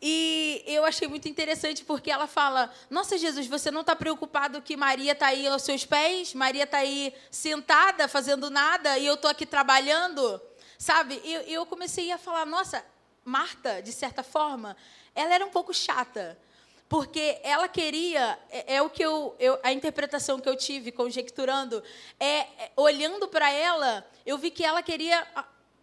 E 0.00 0.62
eu 0.66 0.84
achei 0.84 1.06
muito 1.08 1.28
interessante 1.28 1.84
porque 1.84 2.10
ela 2.10 2.26
fala: 2.26 2.72
Nossa, 2.90 3.18
Jesus, 3.18 3.46
você 3.46 3.70
não 3.70 3.82
está 3.82 3.94
preocupado 3.94 4.62
que 4.62 4.76
Maria 4.76 5.12
está 5.12 5.26
aí 5.26 5.46
aos 5.46 5.62
seus 5.62 5.84
pés? 5.84 6.34
Maria 6.34 6.64
está 6.64 6.78
aí 6.78 7.14
sentada, 7.30 8.08
fazendo 8.08 8.50
nada, 8.50 8.98
e 8.98 9.06
eu 9.06 9.14
estou 9.14 9.30
aqui 9.30 9.46
trabalhando? 9.46 10.40
Sabe? 10.78 11.20
E 11.24 11.32
eu, 11.32 11.40
eu 11.42 11.66
comecei 11.66 12.10
a 12.10 12.18
falar: 12.18 12.46
Nossa, 12.46 12.84
Marta, 13.24 13.80
de 13.80 13.92
certa 13.92 14.22
forma, 14.22 14.76
ela 15.14 15.34
era 15.34 15.44
um 15.44 15.50
pouco 15.50 15.72
chata 15.72 16.38
porque 16.88 17.38
ela 17.42 17.68
queria, 17.68 18.38
é, 18.50 18.76
é 18.76 18.82
o 18.82 18.90
que 18.90 19.02
eu, 19.02 19.34
eu, 19.38 19.58
a 19.62 19.72
interpretação 19.72 20.38
que 20.38 20.48
eu 20.48 20.56
tive 20.56 20.92
conjecturando, 20.92 21.82
é, 22.20 22.38
é 22.38 22.72
olhando 22.76 23.28
para 23.28 23.50
ela, 23.50 24.06
eu 24.24 24.38
vi 24.38 24.50
que 24.50 24.64
ela 24.64 24.82
queria 24.82 25.26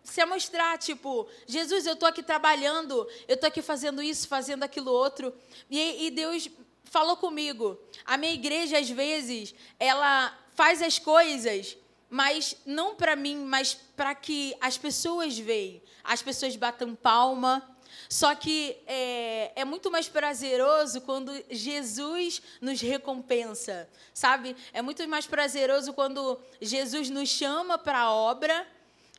se 0.04 0.24
mostrar, 0.26 0.78
tipo, 0.78 1.28
Jesus, 1.46 1.86
eu 1.86 1.94
estou 1.94 2.08
aqui 2.08 2.24
trabalhando, 2.24 3.08
eu 3.28 3.36
estou 3.36 3.48
aqui 3.48 3.62
fazendo 3.62 4.02
isso, 4.02 4.28
fazendo 4.28 4.64
aquilo 4.64 4.92
outro, 4.92 5.34
e, 5.70 6.08
e 6.08 6.12
Deus 6.12 6.50
falou 6.86 7.18
comigo. 7.18 7.80
A 8.06 8.18
minha 8.18 8.34
igreja 8.34 8.78
às 8.78 8.90
vezes 8.90 9.56
ela 9.80 10.38
faz 10.54 10.82
as 10.82 11.00
coisas 11.00 11.78
mas 12.14 12.58
não 12.66 12.94
para 12.94 13.16
mim, 13.16 13.38
mas 13.38 13.74
para 13.74 14.14
que 14.14 14.54
as 14.60 14.78
pessoas 14.78 15.40
vejam, 15.40 15.82
as 16.04 16.22
pessoas 16.22 16.58
batam 16.58 16.94
palma, 16.94 17.71
Só 18.12 18.36
que 18.36 18.76
é, 18.88 19.54
é, 19.56 19.64
muito 19.64 19.90
mais 19.90 20.10
prazeroso 20.10 21.00
quando 21.00 21.32
Jesus 21.50 22.42
nos 22.60 22.82
recompensa, 22.82 23.88
sabe? 24.14 24.54
É 24.74 24.82
muito 24.82 25.08
mais 25.08 25.26
prazeroso 25.26 25.94
quando 25.94 26.38
Jesus 26.60 27.10
nos 27.10 27.30
chama 27.30 27.78
para 27.78 28.00
a 28.00 28.12
obra. 28.12 28.68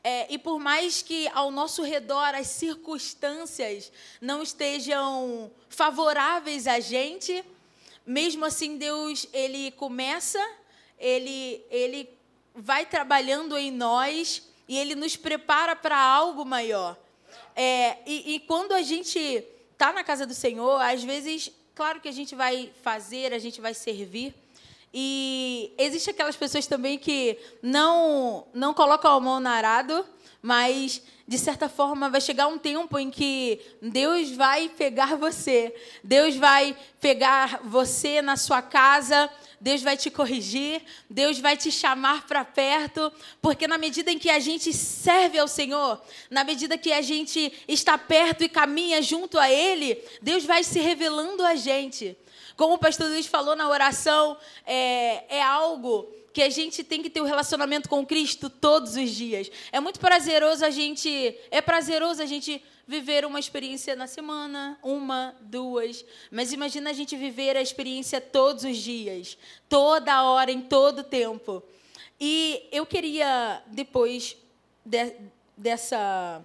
É, 0.04 0.26
e 0.30 0.37
por 0.37 0.58
mais 0.58 1.00
que 1.00 1.26
ao 1.28 1.50
nosso 1.50 1.82
redor 1.82 2.34
as 2.34 2.49
circunstâncias 2.49 3.90
não 4.20 4.42
estejam 4.42 5.50
favoráveis 5.70 6.66
a 6.66 6.78
gente, 6.78 7.42
mesmo 8.04 8.44
assim 8.44 8.76
Deus 8.76 9.26
ele 9.32 9.70
começa, 9.70 10.38
ele 10.99 11.64
ele 11.70 12.11
vai 12.54 12.84
trabalhando 12.84 13.56
em 13.56 13.70
nós 13.70 14.46
e 14.68 14.76
ele 14.76 14.94
nos 14.94 15.16
prepara 15.16 15.75
para 15.75 15.99
algo 15.99 16.44
maior. 16.44 17.01
É, 17.54 17.99
e, 18.06 18.35
e 18.35 18.40
quando 18.40 18.73
a 18.73 18.82
gente 18.82 19.18
está 19.73 19.92
na 19.92 20.04
casa 20.04 20.26
do 20.26 20.35
Senhor, 20.35 20.80
às 20.80 21.02
vezes, 21.02 21.50
claro 21.75 22.00
que 22.00 22.09
a 22.09 22.12
gente 22.12 22.35
vai 22.35 22.71
fazer, 22.82 23.32
a 23.32 23.38
gente 23.38 23.61
vai 23.61 23.75
servir. 23.75 24.35
E 24.94 25.73
existe 25.78 26.11
aquelas 26.11 26.37
pessoas 26.37 26.66
também 26.66 26.99
que 26.99 27.38
não 27.62 28.47
não 28.52 28.75
colocam 28.75 29.12
a 29.12 29.21
mão 29.21 29.40
no 29.40 29.49
arado, 29.49 30.04
mas 30.42 31.02
de 31.26 31.38
certa 31.38 31.68
forma 31.68 32.11
vai 32.11 32.21
chegar 32.21 32.47
um 32.47 32.59
tempo 32.59 32.99
em 32.99 33.11
que 33.11 33.61
Deus 33.80 34.30
vai 34.32 34.68
pegar 34.68 35.16
você. 35.16 35.75
Deus 36.04 36.37
vai 36.37 36.76
pegar 37.00 37.61
você 37.64 38.21
na 38.21 38.37
sua 38.37 38.61
casa, 38.61 39.30
Deus 39.62 39.81
vai 39.81 39.97
te 39.97 40.11
corrigir, 40.11 40.83
Deus 41.09 41.38
vai 41.38 41.57
te 41.57 41.71
chamar 41.71 42.26
para 42.26 42.45
perto, 42.45 43.12
porque 43.40 43.69
na 43.69 43.78
medida 43.78 44.11
em 44.11 44.19
que 44.19 44.28
a 44.28 44.40
gente 44.40 44.73
serve 44.73 45.38
ao 45.38 45.47
Senhor, 45.47 46.02
na 46.28 46.42
medida 46.42 46.76
que 46.76 46.92
a 46.92 47.00
gente 47.00 47.52
está 47.69 47.97
perto 47.97 48.42
e 48.42 48.49
caminha 48.49 49.00
junto 49.00 49.38
a 49.38 49.49
Ele, 49.49 50.02
Deus 50.21 50.45
vai 50.45 50.64
se 50.64 50.81
revelando 50.81 51.45
a 51.45 51.54
gente. 51.54 52.16
Como 52.57 52.75
o 52.75 52.78
pastor 52.78 53.09
Luiz 53.09 53.26
falou 53.26 53.54
na 53.54 53.69
oração, 53.69 54.37
é, 54.66 55.37
é 55.37 55.40
algo 55.40 56.12
que 56.33 56.42
a 56.42 56.50
gente 56.50 56.83
tem 56.83 57.00
que 57.00 57.09
ter 57.09 57.21
um 57.21 57.26
relacionamento 57.26 57.88
com 57.88 58.04
Cristo 58.04 58.50
todos 58.50 58.97
os 58.97 59.11
dias. 59.11 59.49
É 59.71 59.78
muito 59.78 60.00
prazeroso 60.00 60.64
a 60.64 60.71
gente, 60.71 61.37
é 61.52 61.61
prazeroso 61.61 62.21
a 62.21 62.26
gente 62.26 62.61
viver 62.92 63.25
uma 63.25 63.40
experiência 63.40 63.96
na 63.96 64.06
semana, 64.06 64.78
uma, 64.82 65.34
duas. 65.40 66.04
Mas 66.30 66.52
imagina 66.52 66.90
a 66.90 66.92
gente 66.92 67.16
viver 67.16 67.56
a 67.56 67.62
experiência 67.62 68.20
todos 68.20 68.64
os 68.64 68.76
dias, 68.76 69.38
toda 69.66 70.22
hora, 70.25 70.52
em 70.52 70.61
todo 70.61 71.02
tempo. 71.02 71.62
E 72.20 72.68
eu 72.70 72.84
queria, 72.84 73.62
depois 73.66 74.37
de, 74.84 75.14
dessa, 75.56 76.44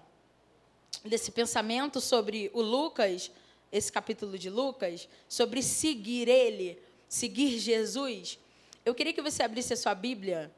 desse 1.04 1.32
pensamento 1.32 2.00
sobre 2.00 2.50
o 2.54 2.62
Lucas, 2.62 3.30
esse 3.70 3.92
capítulo 3.92 4.38
de 4.38 4.50
Lucas, 4.50 5.10
sobre 5.28 5.62
seguir 5.62 6.30
ele, 6.30 6.82
seguir 7.10 7.60
Jesus, 7.60 8.40
eu 8.86 8.96
queria 8.96 9.12
que 9.12 9.22
você 9.22 9.44
abrisse 9.44 9.74
a 9.74 9.78
sua 9.78 9.94
Bíblia 9.94 10.50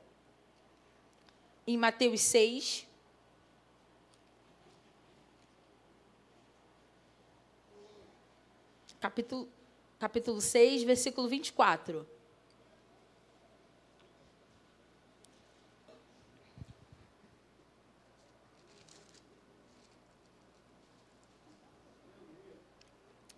em 1.65 1.77
Mateus 1.77 2.21
6, 2.21 2.85
capítulo, 8.99 9.47
capítulo 9.97 10.41
6, 10.41 10.83
versículo 10.83 11.27
24. 11.27 12.05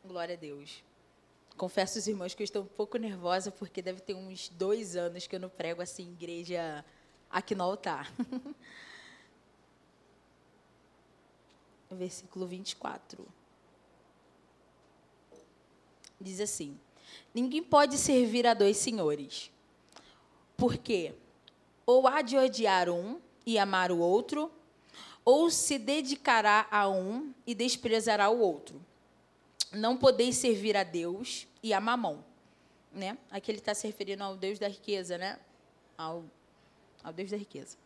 Glória 0.04 0.36
a 0.36 0.38
Deus. 0.38 0.84
Confesso 1.56 1.98
aos 2.00 2.08
irmãos 2.08 2.34
que 2.34 2.42
eu 2.42 2.46
estou 2.46 2.64
um 2.64 2.68
pouco 2.68 2.98
nervosa, 2.98 3.52
porque 3.52 3.82
deve 3.82 4.02
ter 4.02 4.14
uns 4.14 4.50
dois 4.50 4.96
anos 4.96 5.28
que 5.28 5.36
eu 5.36 5.40
não 5.40 5.50
prego 5.50 5.82
assim, 5.82 6.12
igreja 6.12 6.84
aqui 7.30 7.56
no 7.56 7.64
altar. 7.64 8.12
Versículo 11.92 12.48
24 12.48 13.41
diz 16.22 16.40
assim: 16.40 16.78
Ninguém 17.34 17.64
pode 17.64 17.98
servir 17.98 18.46
a 18.46 18.54
dois 18.54 18.78
senhores. 18.78 19.52
Porque 20.56 21.14
ou 21.86 22.08
há 22.08 22.22
de 22.22 22.38
odiar 22.38 22.90
um 22.90 23.20
e 23.46 23.58
amar 23.58 23.92
o 23.92 24.00
outro, 24.00 24.52
ou 25.26 25.50
se 25.50 25.78
dedicará 25.78 26.68
a 26.72 26.88
um 26.88 27.34
e 27.46 27.54
desprezará 27.54 28.30
o 28.30 28.40
outro. 28.40 28.82
Não 29.72 29.98
podeis 29.98 30.38
servir 30.38 30.76
a 30.76 30.84
Deus 30.84 31.48
e 31.62 31.74
a 31.74 31.80
mamão. 31.80 32.24
Né? 32.94 33.18
Aqui 33.30 33.52
ele 33.52 33.60
está 33.60 33.74
se 33.74 33.88
referindo 33.88 34.24
ao 34.24 34.36
Deus 34.36 34.60
da 34.60 34.68
riqueza, 34.68 35.18
né? 35.18 35.40
Ao, 35.98 36.24
ao 37.04 37.14
Deus 37.14 37.32
da 37.32 37.38
riqueza. 37.38 37.78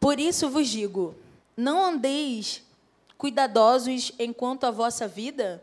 Por 0.00 0.18
isso 0.18 0.48
vos 0.48 0.68
digo: 0.68 1.14
não 1.56 1.84
andeis 1.84 2.62
cuidadosos 3.18 4.12
enquanto 4.18 4.64
a 4.64 4.70
vossa 4.70 5.06
vida, 5.06 5.62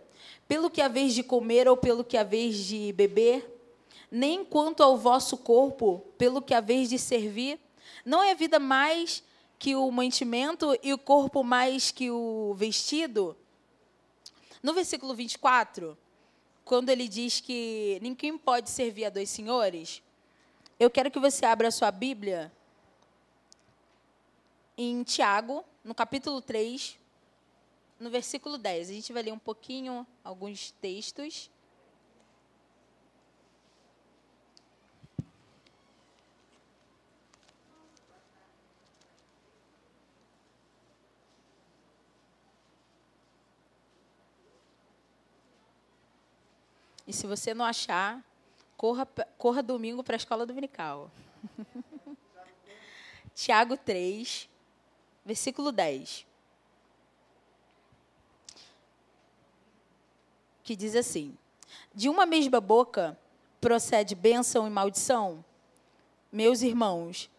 pelo 0.53 0.69
que 0.69 0.83
haveis 0.83 1.15
de 1.15 1.23
comer 1.23 1.67
ou 1.67 1.75
pelo 1.75 2.03
que 2.03 2.15
haveis 2.15 2.55
de 2.55 2.93
beber, 2.93 3.59
nem 4.11 4.45
quanto 4.45 4.83
ao 4.83 4.95
vosso 4.95 5.35
corpo, 5.35 6.05
pelo 6.15 6.43
que 6.43 6.53
haveis 6.53 6.89
de 6.89 6.99
servir. 6.99 7.59
Não 8.05 8.21
é 8.21 8.33
a 8.33 8.35
vida 8.35 8.59
mais 8.59 9.23
que 9.57 9.75
o 9.75 9.89
mantimento 9.89 10.77
e 10.83 10.93
o 10.93 10.97
corpo 10.99 11.43
mais 11.43 11.89
que 11.89 12.11
o 12.11 12.53
vestido? 12.55 13.35
No 14.61 14.75
versículo 14.75 15.15
24, 15.15 15.97
quando 16.63 16.89
ele 16.89 17.07
diz 17.07 17.41
que 17.41 17.97
ninguém 17.99 18.37
pode 18.37 18.69
servir 18.69 19.05
a 19.05 19.09
dois 19.09 19.31
senhores, 19.31 20.03
eu 20.79 20.87
quero 20.87 21.09
que 21.09 21.17
você 21.17 21.47
abra 21.47 21.69
a 21.69 21.71
sua 21.71 21.89
Bíblia 21.89 22.51
em 24.77 25.01
Tiago, 25.01 25.65
no 25.83 25.95
capítulo 25.95 26.39
3, 26.43 26.99
no 27.99 28.09
versículo 28.09 28.57
10. 28.57 28.89
A 28.89 28.93
gente 28.93 29.13
vai 29.13 29.23
ler 29.23 29.31
um 29.31 29.39
pouquinho, 29.39 30.05
alguns 30.23 30.71
textos. 30.71 31.49
E 47.05 47.11
se 47.11 47.27
você 47.27 47.53
não 47.53 47.65
achar, 47.65 48.23
corra, 48.77 49.05
corra 49.37 49.61
domingo 49.61 50.03
para 50.03 50.15
a 50.15 50.17
escola 50.17 50.45
dominical. 50.45 51.11
Tiago 53.35 53.75
3, 53.75 54.49
versículo 55.25 55.71
10. 55.71 56.25
Que 60.63 60.75
diz 60.75 60.95
assim: 60.95 61.37
De 61.93 62.09
uma 62.09 62.25
mesma 62.25 62.61
boca 62.61 63.17
procede 63.59 64.15
bênção 64.15 64.65
e 64.65 64.69
maldição? 64.69 65.43
Meus 66.31 66.61
irmãos, 66.61 67.29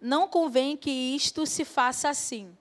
não 0.00 0.26
convém 0.26 0.76
que 0.76 0.90
isto 0.90 1.46
se 1.46 1.64
faça 1.64 2.08
assim. 2.08 2.56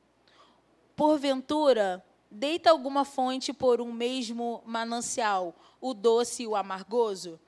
Porventura, 0.96 2.04
deita 2.30 2.70
alguma 2.70 3.06
fonte 3.06 3.54
por 3.54 3.82
um 3.82 3.92
mesmo 3.92 4.62
manancial, 4.66 5.56
o 5.80 5.94
doce 5.94 6.44
e 6.44 6.48
o 6.48 6.56
amargoso? 6.56 7.40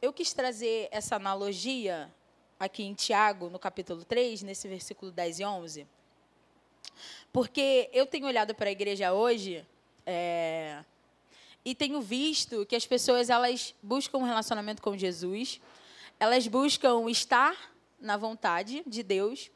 Eu 0.00 0.12
quis 0.12 0.32
trazer 0.32 0.88
essa 0.90 1.16
analogia 1.16 2.12
aqui 2.58 2.84
em 2.84 2.94
Tiago, 2.94 3.48
no 3.48 3.58
capítulo 3.58 4.04
3, 4.04 4.42
nesse 4.42 4.68
versículo 4.68 5.10
10 5.10 5.40
e 5.40 5.44
11, 5.44 5.86
porque 7.32 7.88
eu 7.92 8.06
tenho 8.06 8.26
olhado 8.26 8.54
para 8.54 8.68
a 8.68 8.72
igreja 8.72 9.12
hoje, 9.12 9.66
é, 10.06 10.84
e 11.64 11.74
tenho 11.74 12.00
visto 12.00 12.66
que 12.66 12.74
as 12.74 12.86
pessoas 12.86 13.30
elas 13.30 13.74
buscam 13.82 14.18
um 14.18 14.24
relacionamento 14.24 14.82
com 14.82 14.96
Jesus, 14.96 15.60
elas 16.18 16.46
buscam 16.46 17.08
estar 17.08 17.56
na 18.00 18.16
vontade 18.16 18.82
de 18.86 19.02
Deus, 19.02 19.50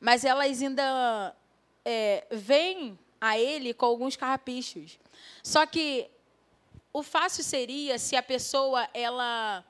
mas 0.00 0.24
elas 0.24 0.62
ainda 0.62 1.36
é, 1.84 2.26
vêm 2.30 2.98
a 3.20 3.38
Ele 3.38 3.74
com 3.74 3.86
alguns 3.86 4.16
carrapichos. 4.16 4.98
Só 5.42 5.66
que 5.66 6.10
o 6.92 7.02
fácil 7.02 7.44
seria 7.44 7.98
se 7.98 8.16
a 8.16 8.22
pessoa 8.22 8.88
ela 8.94 9.64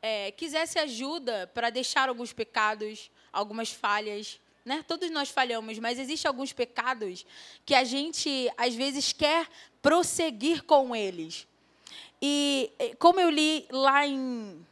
é, 0.00 0.32
quisesse 0.32 0.78
ajuda 0.78 1.50
para 1.54 1.70
deixar 1.70 2.08
alguns 2.08 2.32
pecados, 2.32 3.10
algumas 3.32 3.70
falhas, 3.70 4.40
né? 4.64 4.84
Todos 4.86 5.10
nós 5.10 5.28
falhamos, 5.28 5.78
mas 5.78 5.98
existem 5.98 6.28
alguns 6.28 6.52
pecados 6.52 7.26
que 7.64 7.74
a 7.74 7.84
gente 7.84 8.50
às 8.56 8.74
vezes 8.74 9.12
quer 9.12 9.48
prosseguir 9.80 10.62
com 10.62 10.94
eles. 10.94 11.46
E 12.20 12.70
como 12.98 13.18
eu 13.18 13.28
li 13.28 13.66
lá 13.70 14.06
em 14.06 14.64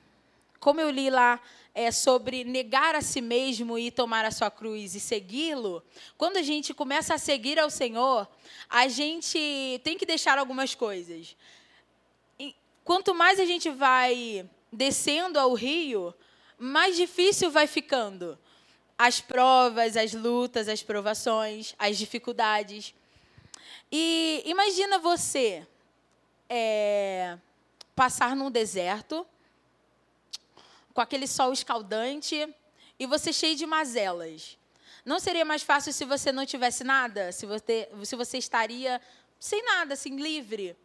como 0.60 0.78
eu 0.78 0.90
li 0.90 1.08
lá 1.08 1.40
é, 1.74 1.90
sobre 1.90 2.44
negar 2.44 2.94
a 2.94 3.00
si 3.00 3.20
mesmo 3.20 3.78
e 3.78 3.90
tomar 3.90 4.24
a 4.26 4.30
sua 4.30 4.50
cruz 4.50 4.94
e 4.94 5.00
segui-lo, 5.00 5.82
quando 6.18 6.36
a 6.36 6.42
gente 6.42 6.74
começa 6.74 7.14
a 7.14 7.18
seguir 7.18 7.58
ao 7.58 7.70
Senhor, 7.70 8.28
a 8.68 8.86
gente 8.86 9.80
tem 9.82 9.96
que 9.96 10.04
deixar 10.04 10.38
algumas 10.38 10.74
coisas. 10.74 11.34
E 12.38 12.54
quanto 12.84 13.14
mais 13.14 13.40
a 13.40 13.46
gente 13.46 13.70
vai 13.70 14.46
descendo 14.70 15.38
ao 15.38 15.54
rio, 15.54 16.14
mais 16.58 16.94
difícil 16.94 17.50
vai 17.50 17.66
ficando. 17.66 18.38
As 19.02 19.18
provas, 19.18 19.96
as 19.96 20.12
lutas, 20.12 20.68
as 20.68 20.82
provações, 20.82 21.74
as 21.78 21.96
dificuldades. 21.96 22.94
E 23.90 24.42
imagina 24.44 24.98
você 24.98 25.66
é, 26.46 27.38
passar 27.96 28.36
num 28.36 28.50
deserto 28.50 29.26
com 30.92 31.00
aquele 31.00 31.26
sol 31.26 31.50
escaldante 31.50 32.46
e 32.98 33.06
você 33.06 33.32
cheio 33.32 33.56
de 33.56 33.64
mazelas. 33.64 34.58
Não 35.02 35.18
seria 35.18 35.46
mais 35.46 35.62
fácil 35.62 35.94
se 35.94 36.04
você 36.04 36.30
não 36.30 36.44
tivesse 36.44 36.84
nada? 36.84 37.32
Se 37.32 37.46
você, 37.46 37.88
se 38.04 38.14
você 38.14 38.36
estaria 38.36 39.00
sem 39.38 39.64
nada, 39.64 39.94
assim, 39.94 40.16
livre? 40.16 40.76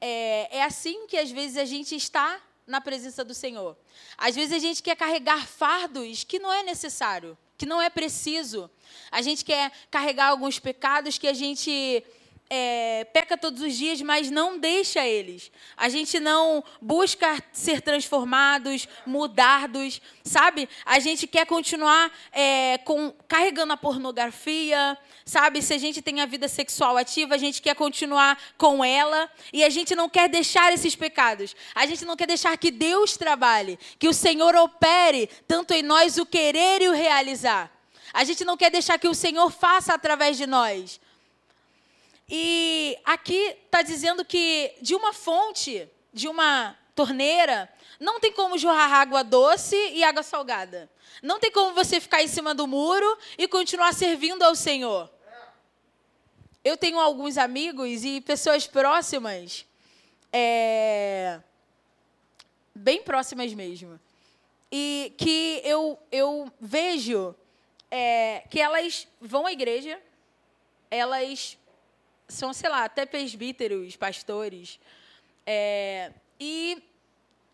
É, 0.00 0.58
é 0.58 0.64
assim 0.64 1.06
que 1.06 1.16
às 1.16 1.30
vezes 1.30 1.56
a 1.56 1.64
gente 1.64 1.94
está 1.94 2.40
na 2.66 2.80
presença 2.80 3.24
do 3.24 3.32
Senhor. 3.32 3.76
Às 4.18 4.34
vezes 4.34 4.52
a 4.52 4.58
gente 4.58 4.82
quer 4.82 4.96
carregar 4.96 5.46
fardos 5.46 6.24
que 6.24 6.40
não 6.40 6.52
é 6.52 6.64
necessário, 6.64 7.38
que 7.56 7.66
não 7.66 7.80
é 7.80 7.88
preciso. 7.88 8.70
A 9.10 9.22
gente 9.22 9.44
quer 9.44 9.70
carregar 9.90 10.28
alguns 10.28 10.58
pecados 10.58 11.18
que 11.18 11.28
a 11.28 11.32
gente 11.32 12.04
é, 12.50 13.04
peca 13.12 13.36
todos 13.36 13.62
os 13.62 13.74
dias, 13.74 14.00
mas 14.02 14.30
não 14.30 14.58
deixa 14.58 15.06
eles. 15.06 15.50
A 15.76 15.88
gente 15.88 16.20
não 16.20 16.62
busca 16.80 17.42
ser 17.52 17.80
transformados, 17.80 18.86
mudados, 19.06 20.00
sabe? 20.22 20.68
A 20.84 20.98
gente 20.98 21.26
quer 21.26 21.46
continuar 21.46 22.12
é, 22.32 22.78
com, 22.78 23.12
carregando 23.26 23.72
a 23.72 23.76
pornografia, 23.76 24.96
sabe? 25.24 25.62
Se 25.62 25.74
a 25.74 25.78
gente 25.78 26.02
tem 26.02 26.20
a 26.20 26.26
vida 26.26 26.46
sexual 26.46 26.96
ativa, 26.96 27.34
a 27.34 27.38
gente 27.38 27.62
quer 27.62 27.74
continuar 27.74 28.38
com 28.58 28.84
ela 28.84 29.30
e 29.52 29.64
a 29.64 29.70
gente 29.70 29.94
não 29.94 30.08
quer 30.08 30.28
deixar 30.28 30.72
esses 30.72 30.94
pecados. 30.94 31.56
A 31.74 31.86
gente 31.86 32.04
não 32.04 32.16
quer 32.16 32.26
deixar 32.26 32.56
que 32.58 32.70
Deus 32.70 33.16
trabalhe, 33.16 33.78
que 33.98 34.08
o 34.08 34.14
Senhor 34.14 34.54
opere 34.54 35.28
tanto 35.48 35.72
em 35.72 35.82
nós 35.82 36.18
o 36.18 36.26
querer 36.26 36.82
e 36.82 36.88
o 36.88 36.92
realizar. 36.92 37.70
A 38.12 38.22
gente 38.22 38.44
não 38.44 38.56
quer 38.56 38.70
deixar 38.70 38.98
que 38.98 39.08
o 39.08 39.14
Senhor 39.14 39.50
faça 39.50 39.92
através 39.92 40.36
de 40.36 40.46
nós. 40.46 41.00
E 42.28 42.98
aqui 43.04 43.56
está 43.64 43.82
dizendo 43.82 44.24
que 44.24 44.74
de 44.80 44.94
uma 44.94 45.12
fonte, 45.12 45.88
de 46.12 46.26
uma 46.28 46.76
torneira, 46.94 47.70
não 48.00 48.18
tem 48.18 48.32
como 48.32 48.56
jorrar 48.56 48.92
água 48.92 49.22
doce 49.22 49.76
e 49.92 50.02
água 50.02 50.22
salgada. 50.22 50.90
Não 51.22 51.38
tem 51.38 51.50
como 51.50 51.74
você 51.74 52.00
ficar 52.00 52.22
em 52.22 52.28
cima 52.28 52.54
do 52.54 52.66
muro 52.66 53.18
e 53.36 53.46
continuar 53.46 53.92
servindo 53.92 54.42
ao 54.42 54.54
Senhor. 54.54 55.10
Eu 56.64 56.76
tenho 56.78 56.98
alguns 56.98 57.36
amigos 57.36 58.04
e 58.04 58.22
pessoas 58.22 58.66
próximas, 58.66 59.66
é, 60.32 61.38
bem 62.74 63.02
próximas 63.02 63.52
mesmo, 63.52 64.00
e 64.72 65.12
que 65.18 65.60
eu, 65.62 65.98
eu 66.10 66.50
vejo 66.58 67.34
é, 67.90 68.44
que 68.48 68.58
elas 68.58 69.06
vão 69.20 69.46
à 69.46 69.52
igreja, 69.52 70.00
elas 70.90 71.58
são, 72.28 72.52
sei 72.52 72.68
lá, 72.70 72.84
até 72.84 73.04
presbíteros, 73.06 73.96
pastores. 73.96 74.78
É, 75.46 76.12
e 76.40 76.82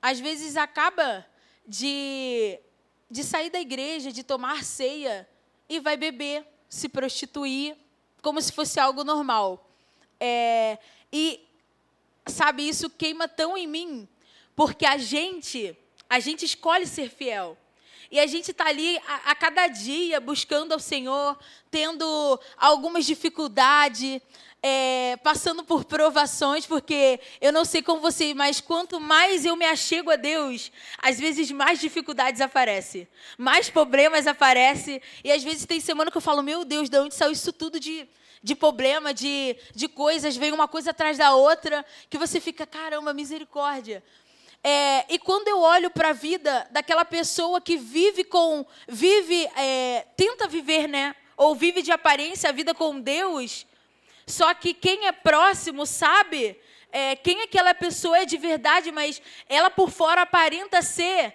às 0.00 0.20
vezes 0.20 0.56
acaba 0.56 1.26
de, 1.66 2.58
de 3.10 3.22
sair 3.22 3.50
da 3.50 3.60
igreja, 3.60 4.12
de 4.12 4.22
tomar 4.22 4.64
ceia 4.64 5.28
e 5.68 5.80
vai 5.80 5.96
beber, 5.96 6.44
se 6.68 6.88
prostituir, 6.88 7.76
como 8.22 8.40
se 8.40 8.52
fosse 8.52 8.78
algo 8.78 9.04
normal. 9.04 9.68
É, 10.18 10.78
e 11.12 11.46
sabe, 12.26 12.68
isso 12.68 12.88
queima 12.88 13.26
tão 13.26 13.56
em 13.56 13.66
mim, 13.66 14.08
porque 14.54 14.86
a 14.86 14.98
gente, 14.98 15.76
a 16.08 16.20
gente 16.20 16.44
escolhe 16.44 16.86
ser 16.86 17.10
fiel. 17.10 17.56
E 18.10 18.18
a 18.18 18.26
gente 18.26 18.50
está 18.50 18.66
ali 18.66 18.98
a, 19.06 19.30
a, 19.30 19.34
cada 19.36 19.68
dia 19.68 20.20
buscando 20.20 20.72
ao 20.72 20.80
Senhor, 20.80 21.38
tendo 21.70 22.40
algumas 22.56 23.06
dificuldades, 23.06 24.20
é, 24.62 25.16
passando 25.22 25.64
por 25.64 25.84
provações, 25.84 26.66
porque 26.66 27.18
eu 27.40 27.52
não 27.52 27.64
sei 27.64 27.82
como 27.82 28.00
você, 28.00 28.34
mas 28.34 28.60
quanto 28.60 29.00
mais 29.00 29.44
eu 29.44 29.56
me 29.56 29.64
achego 29.64 30.10
a 30.10 30.16
Deus, 30.16 30.70
às 30.98 31.18
vezes 31.18 31.50
mais 31.50 31.80
dificuldades 31.80 32.40
aparecem, 32.40 33.08
mais 33.38 33.70
problemas 33.70 34.26
aparecem, 34.26 35.00
e 35.24 35.32
às 35.32 35.42
vezes 35.42 35.64
tem 35.64 35.80
semana 35.80 36.10
que 36.10 36.16
eu 36.16 36.22
falo, 36.22 36.42
meu 36.42 36.64
Deus, 36.64 36.88
de 36.88 36.98
onde 36.98 37.14
saiu 37.14 37.32
isso 37.32 37.52
tudo 37.52 37.80
de, 37.80 38.06
de 38.42 38.54
problema, 38.54 39.14
de, 39.14 39.56
de 39.74 39.88
coisas, 39.88 40.36
vem 40.36 40.52
uma 40.52 40.68
coisa 40.68 40.90
atrás 40.90 41.16
da 41.16 41.34
outra, 41.34 41.84
que 42.10 42.18
você 42.18 42.40
fica, 42.40 42.66
caramba, 42.66 43.14
misericórdia. 43.14 44.02
É, 44.62 45.06
e 45.08 45.18
quando 45.18 45.48
eu 45.48 45.58
olho 45.58 45.90
para 45.90 46.10
a 46.10 46.12
vida 46.12 46.68
daquela 46.70 47.04
pessoa 47.04 47.62
que 47.62 47.78
vive 47.78 48.24
com, 48.24 48.66
vive, 48.86 49.48
é, 49.56 50.04
tenta 50.18 50.46
viver, 50.46 50.86
né, 50.86 51.16
ou 51.34 51.54
vive 51.54 51.80
de 51.80 51.90
aparência 51.90 52.50
a 52.50 52.52
vida 52.52 52.74
com 52.74 53.00
Deus, 53.00 53.66
só 54.30 54.54
que 54.54 54.72
quem 54.72 55.06
é 55.06 55.12
próximo 55.12 55.84
sabe 55.84 56.56
é, 56.92 57.14
quem 57.14 57.42
aquela 57.42 57.74
pessoa 57.74 58.18
é 58.18 58.24
de 58.24 58.36
verdade, 58.36 58.90
mas 58.90 59.22
ela 59.48 59.70
por 59.70 59.90
fora 59.90 60.22
aparenta 60.22 60.82
ser. 60.82 61.34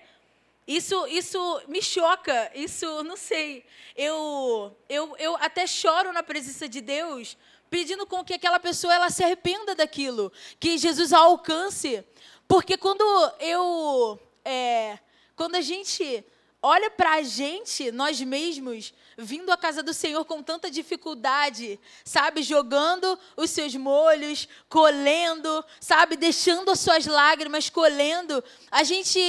Isso, 0.67 1.08
isso 1.08 1.62
me 1.67 1.81
choca, 1.81 2.51
isso 2.55 3.03
não 3.03 3.15
sei. 3.15 3.63
Eu, 3.95 4.75
eu, 4.89 5.15
eu 5.17 5.36
até 5.38 5.65
choro 5.67 6.12
na 6.12 6.23
presença 6.23 6.67
de 6.67 6.81
Deus, 6.81 7.38
pedindo 7.69 8.05
com 8.05 8.23
que 8.23 8.34
aquela 8.34 8.60
pessoa 8.60 8.93
ela 8.93 9.10
se 9.10 9.23
arrependa 9.23 9.75
daquilo, 9.75 10.31
que 10.60 10.77
Jesus 10.77 11.13
a 11.13 11.19
alcance. 11.19 12.03
Porque 12.47 12.77
quando 12.77 13.03
eu. 13.39 14.19
É, 14.43 14.99
quando 15.36 15.55
a 15.55 15.62
gente 15.62 16.23
olha 16.62 16.89
para 16.89 17.13
a 17.13 17.21
gente, 17.21 17.91
nós 17.91 18.19
mesmos, 18.21 18.93
vindo 19.17 19.51
à 19.51 19.58
casa 19.58 19.82
do 19.82 19.93
Senhor 19.93 20.23
com 20.25 20.43
tanta 20.43 20.69
dificuldade, 20.69 21.80
sabe, 22.04 22.43
jogando 22.43 23.17
os 23.38 23.49
seus 23.49 23.75
molhos, 23.75 24.47
colhendo, 24.69 25.63
sabe, 25.80 26.15
deixando 26.15 26.71
as 26.71 26.80
suas 26.80 27.06
lágrimas, 27.06 27.69
colhendo, 27.69 28.43
a 28.71 28.84
gente 28.84 29.19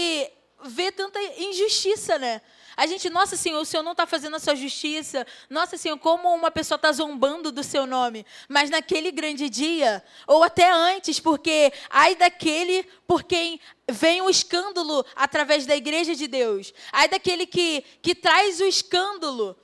vê 0.65 0.91
tanta 0.91 1.21
injustiça, 1.39 2.19
né? 2.19 2.41
A 2.77 2.87
gente, 2.87 3.09
nossa 3.09 3.37
Senhor, 3.37 3.59
o 3.59 3.65
Senhor 3.65 3.83
não 3.83 3.93
está 3.93 4.07
fazendo 4.07 4.37
a 4.37 4.39
sua 4.39 4.55
justiça. 4.55 5.27
Nossa 5.49 5.79
Senhor, 5.79 5.97
como 5.99 6.29
uma 6.35 6.51
pessoa 6.51 6.77
está 6.77 6.93
zombando 6.93 7.51
do 7.51 7.63
seu 7.63 7.87
nome. 7.87 8.27
Mas 8.51 8.69
naquele 8.69 9.11
grande 9.11 9.49
dia, 9.49 10.05
ou 10.27 10.43
até 10.43 10.71
antes, 10.71 11.19
porque 11.19 11.73
ai 11.89 12.15
daquele 12.15 12.83
por 13.07 13.23
quem 13.23 13.59
vem 13.89 14.21
o 14.21 14.29
escândalo 14.29 15.07
através 15.15 15.65
da 15.65 15.75
igreja 15.75 16.15
de 16.15 16.27
Deus. 16.27 16.75
Ai 16.93 17.09
daquele 17.09 17.47
que, 17.47 17.83
que 18.03 18.15
traz 18.15 18.61
o 18.61 18.65
escândalo, 18.65 19.57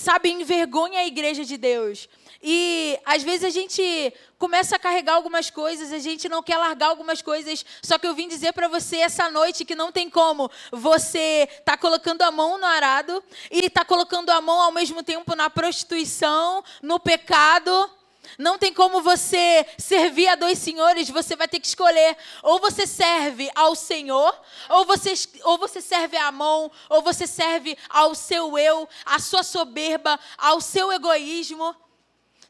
sabe, 0.00 0.30
envergonha 0.30 1.00
a 1.00 1.06
igreja 1.06 1.44
de 1.44 1.58
Deus. 1.58 2.08
E 2.42 2.98
às 3.04 3.22
vezes 3.22 3.44
a 3.44 3.50
gente 3.50 4.14
começa 4.38 4.76
a 4.76 4.78
carregar 4.78 5.14
algumas 5.14 5.50
coisas, 5.50 5.92
a 5.92 5.98
gente 5.98 6.26
não 6.26 6.42
quer 6.42 6.56
largar 6.56 6.86
algumas 6.86 7.20
coisas. 7.20 7.64
Só 7.82 7.98
que 7.98 8.06
eu 8.06 8.14
vim 8.14 8.26
dizer 8.26 8.54
para 8.54 8.66
você 8.66 8.96
essa 8.96 9.30
noite 9.30 9.64
que 9.64 9.74
não 9.74 9.92
tem 9.92 10.08
como 10.08 10.50
você 10.72 11.46
tá 11.66 11.76
colocando 11.76 12.22
a 12.22 12.30
mão 12.30 12.56
no 12.56 12.64
arado 12.64 13.22
e 13.50 13.68
tá 13.68 13.84
colocando 13.84 14.30
a 14.30 14.40
mão 14.40 14.58
ao 14.58 14.72
mesmo 14.72 15.02
tempo 15.02 15.36
na 15.36 15.50
prostituição, 15.50 16.64
no 16.80 16.98
pecado. 16.98 17.90
Não 18.38 18.58
tem 18.58 18.72
como 18.72 19.02
você 19.02 19.66
servir 19.78 20.28
a 20.28 20.34
dois 20.34 20.58
senhores, 20.58 21.10
você 21.10 21.36
vai 21.36 21.48
ter 21.48 21.60
que 21.60 21.66
escolher. 21.66 22.16
Ou 22.42 22.58
você 22.58 22.86
serve 22.86 23.50
ao 23.54 23.74
Senhor, 23.74 24.34
ou 24.68 24.84
você, 24.84 25.14
ou 25.44 25.58
você 25.58 25.80
serve 25.80 26.16
à 26.16 26.30
mão, 26.30 26.70
ou 26.88 27.02
você 27.02 27.26
serve 27.26 27.76
ao 27.88 28.14
seu 28.14 28.58
eu, 28.58 28.88
à 29.04 29.18
sua 29.18 29.42
soberba, 29.42 30.18
ao 30.38 30.60
seu 30.60 30.92
egoísmo. 30.92 31.74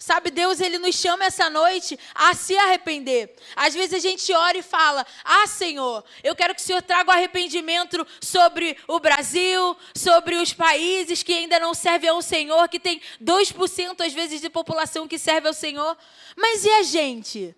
Sabe, 0.03 0.31
Deus 0.31 0.61
ele 0.61 0.79
nos 0.79 0.95
chama 0.97 1.27
essa 1.27 1.51
noite 1.51 1.99
a 2.15 2.33
se 2.35 2.57
arrepender. 2.57 3.37
Às 3.55 3.75
vezes 3.75 3.93
a 3.93 3.99
gente 3.99 4.33
ora 4.33 4.57
e 4.57 4.63
fala: 4.63 5.07
"Ah, 5.23 5.47
Senhor, 5.47 6.03
eu 6.25 6.35
quero 6.35 6.55
que 6.55 6.61
o 6.63 6.65
Senhor 6.65 6.81
traga 6.81 7.11
o 7.11 7.13
arrependimento 7.13 8.07
sobre 8.19 8.79
o 8.89 8.99
Brasil, 8.99 9.77
sobre 9.95 10.37
os 10.37 10.55
países 10.55 11.23
que 11.23 11.35
ainda 11.35 11.61
não 11.61 11.75
servem 11.75 12.09
ao 12.09 12.23
Senhor, 12.23 12.67
que 12.71 12.81
tem 12.81 13.03
2% 13.21 14.01
às 14.01 14.15
vezes 14.15 14.41
de 14.41 14.49
população 14.49 15.07
que 15.07 15.19
serve 15.19 15.49
ao 15.49 15.53
Senhor. 15.55 15.95
Mas 16.35 16.65
e 16.65 16.71
a 16.71 16.83
gente?" 16.83 17.55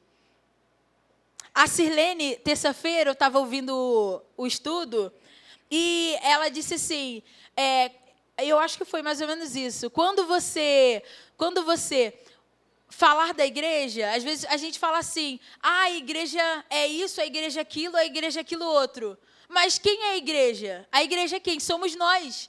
A 1.54 1.68
Sirlene, 1.68 2.36
terça-feira, 2.36 3.10
eu 3.10 3.12
estava 3.12 3.38
ouvindo 3.38 3.72
o, 3.72 4.42
o, 4.42 4.46
estudo 4.48 5.12
e 5.70 6.16
ela 6.22 6.48
disse 6.48 6.74
assim: 6.74 7.22
é, 7.56 7.92
eu 8.38 8.58
acho 8.58 8.78
que 8.78 8.84
foi 8.84 9.02
mais 9.02 9.20
ou 9.20 9.28
menos 9.28 9.54
isso. 9.54 9.90
Quando 9.90 10.26
você, 10.26 11.02
quando 11.36 11.62
você 11.62 12.12
falar 12.92 13.32
da 13.34 13.44
igreja, 13.44 14.12
às 14.14 14.22
vezes 14.22 14.44
a 14.44 14.56
gente 14.56 14.78
fala 14.78 14.98
assim: 14.98 15.40
ah, 15.60 15.82
a 15.82 15.90
igreja 15.90 16.64
é 16.70 16.86
isso, 16.86 17.20
a 17.20 17.26
igreja 17.26 17.60
é 17.60 17.62
aquilo, 17.62 17.96
a 17.96 18.04
igreja 18.04 18.40
é 18.40 18.42
aquilo 18.42 18.64
outro. 18.64 19.18
Mas 19.48 19.78
quem 19.78 20.02
é 20.04 20.10
a 20.10 20.16
igreja? 20.16 20.86
A 20.92 21.02
igreja 21.02 21.36
é 21.36 21.40
quem? 21.40 21.58
Somos 21.58 21.94
nós. 21.96 22.48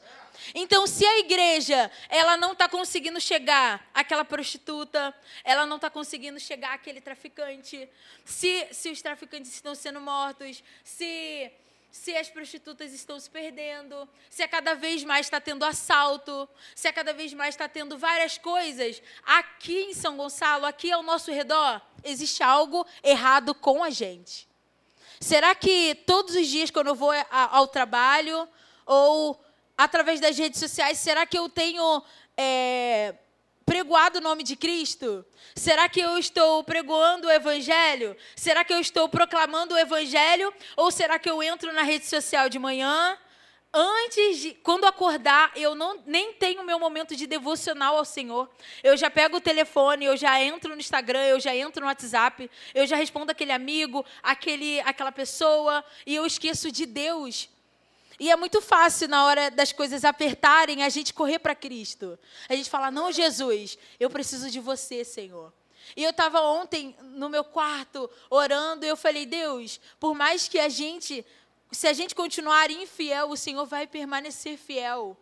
Então, 0.53 0.85
se 0.85 1.05
a 1.05 1.19
igreja 1.19 1.89
ela 2.09 2.35
não 2.35 2.51
está 2.51 2.67
conseguindo 2.67 3.19
chegar 3.19 3.89
àquela 3.93 4.25
prostituta, 4.25 5.13
ela 5.43 5.65
não 5.65 5.77
está 5.77 5.89
conseguindo 5.89 6.39
chegar 6.39 6.73
àquele 6.73 6.99
traficante, 6.99 7.87
se, 8.25 8.67
se 8.71 8.89
os 8.89 9.01
traficantes 9.01 9.53
estão 9.53 9.73
sendo 9.73 10.01
mortos, 10.01 10.63
se 10.83 11.51
se 11.93 12.17
as 12.17 12.27
prostitutas 12.27 12.91
estão 12.91 13.19
se 13.19 13.29
perdendo, 13.29 14.09
se 14.27 14.41
a 14.41 14.47
cada 14.47 14.73
vez 14.73 15.03
mais 15.03 15.27
está 15.27 15.39
tendo 15.39 15.63
assalto, 15.63 16.49
se 16.73 16.87
a 16.87 16.91
cada 16.91 17.13
vez 17.13 17.31
mais 17.35 17.53
está 17.53 17.69
tendo 17.69 17.99
várias 17.99 18.35
coisas, 18.35 18.99
aqui 19.23 19.83
em 19.83 19.93
São 19.93 20.17
Gonçalo, 20.17 20.65
aqui 20.65 20.91
ao 20.91 21.03
nosso 21.03 21.31
redor, 21.31 21.79
existe 22.03 22.41
algo 22.41 22.83
errado 23.03 23.53
com 23.53 23.83
a 23.83 23.91
gente. 23.91 24.49
Será 25.19 25.53
que 25.53 25.93
todos 26.07 26.33
os 26.35 26.47
dias, 26.47 26.71
quando 26.71 26.87
eu 26.87 26.95
vou 26.95 27.11
ao 27.29 27.67
trabalho, 27.67 28.49
ou 28.87 29.39
através 29.77 30.19
das 30.19 30.35
redes 30.35 30.59
sociais, 30.59 30.97
será 30.97 31.27
que 31.27 31.37
eu 31.37 31.47
tenho 31.47 32.01
é, 32.35 33.13
pregoado 33.65 34.19
o 34.19 34.21
nome 34.21 34.43
de 34.43 34.55
Cristo? 34.55 35.25
Será 35.55 35.87
que 35.89 35.99
eu 35.99 36.17
estou 36.17 36.63
pregoando 36.63 37.27
o 37.27 37.31
Evangelho? 37.31 38.15
Será 38.35 38.63
que 38.63 38.73
eu 38.73 38.79
estou 38.79 39.07
proclamando 39.09 39.75
o 39.75 39.77
Evangelho? 39.77 40.53
Ou 40.75 40.91
será 40.91 41.17
que 41.19 41.29
eu 41.29 41.41
entro 41.41 41.71
na 41.73 41.83
rede 41.83 42.05
social 42.05 42.49
de 42.49 42.59
manhã? 42.59 43.17
Antes 43.75 44.37
de, 44.37 44.53
quando 44.53 44.85
acordar, 44.85 45.51
eu 45.55 45.73
não 45.73 45.99
nem 46.05 46.33
tenho 46.33 46.63
meu 46.63 46.77
momento 46.77 47.15
de 47.15 47.25
devocional 47.25 47.97
ao 47.97 48.05
Senhor. 48.05 48.47
Eu 48.83 48.95
já 48.95 49.09
pego 49.09 49.37
o 49.37 49.41
telefone, 49.41 50.05
eu 50.05 50.15
já 50.15 50.39
entro 50.39 50.75
no 50.75 50.79
Instagram, 50.79 51.25
eu 51.25 51.39
já 51.39 51.55
entro 51.55 51.81
no 51.81 51.87
WhatsApp, 51.87 52.51
eu 52.75 52.85
já 52.85 52.95
respondo 52.95 53.31
aquele 53.31 53.51
amigo, 53.51 54.05
aquele, 54.21 54.79
aquela 54.81 55.11
pessoa, 55.11 55.83
e 56.05 56.13
eu 56.13 56.23
esqueço 56.23 56.71
de 56.71 56.85
Deus. 56.85 57.49
E 58.19 58.29
é 58.29 58.35
muito 58.35 58.61
fácil, 58.61 59.07
na 59.07 59.25
hora 59.25 59.49
das 59.49 59.71
coisas 59.71 60.05
apertarem, 60.05 60.83
a 60.83 60.89
gente 60.89 61.13
correr 61.13 61.39
para 61.39 61.55
Cristo. 61.55 62.17
A 62.47 62.55
gente 62.55 62.69
falar: 62.69 62.91
Não, 62.91 63.11
Jesus, 63.11 63.77
eu 63.99 64.09
preciso 64.09 64.49
de 64.49 64.59
você, 64.59 65.03
Senhor. 65.03 65.53
E 65.95 66.03
eu 66.03 66.11
estava 66.11 66.41
ontem 66.41 66.95
no 67.01 67.29
meu 67.29 67.43
quarto 67.43 68.09
orando 68.29 68.85
e 68.85 68.89
eu 68.89 68.95
falei: 68.97 69.25
Deus, 69.25 69.79
por 69.99 70.13
mais 70.13 70.47
que 70.47 70.59
a 70.59 70.69
gente, 70.69 71.25
se 71.71 71.87
a 71.87 71.93
gente 71.93 72.15
continuar 72.15 72.71
infiel, 72.71 73.29
o 73.29 73.37
Senhor 73.37 73.65
vai 73.65 73.87
permanecer 73.87 74.57
fiel. 74.57 75.17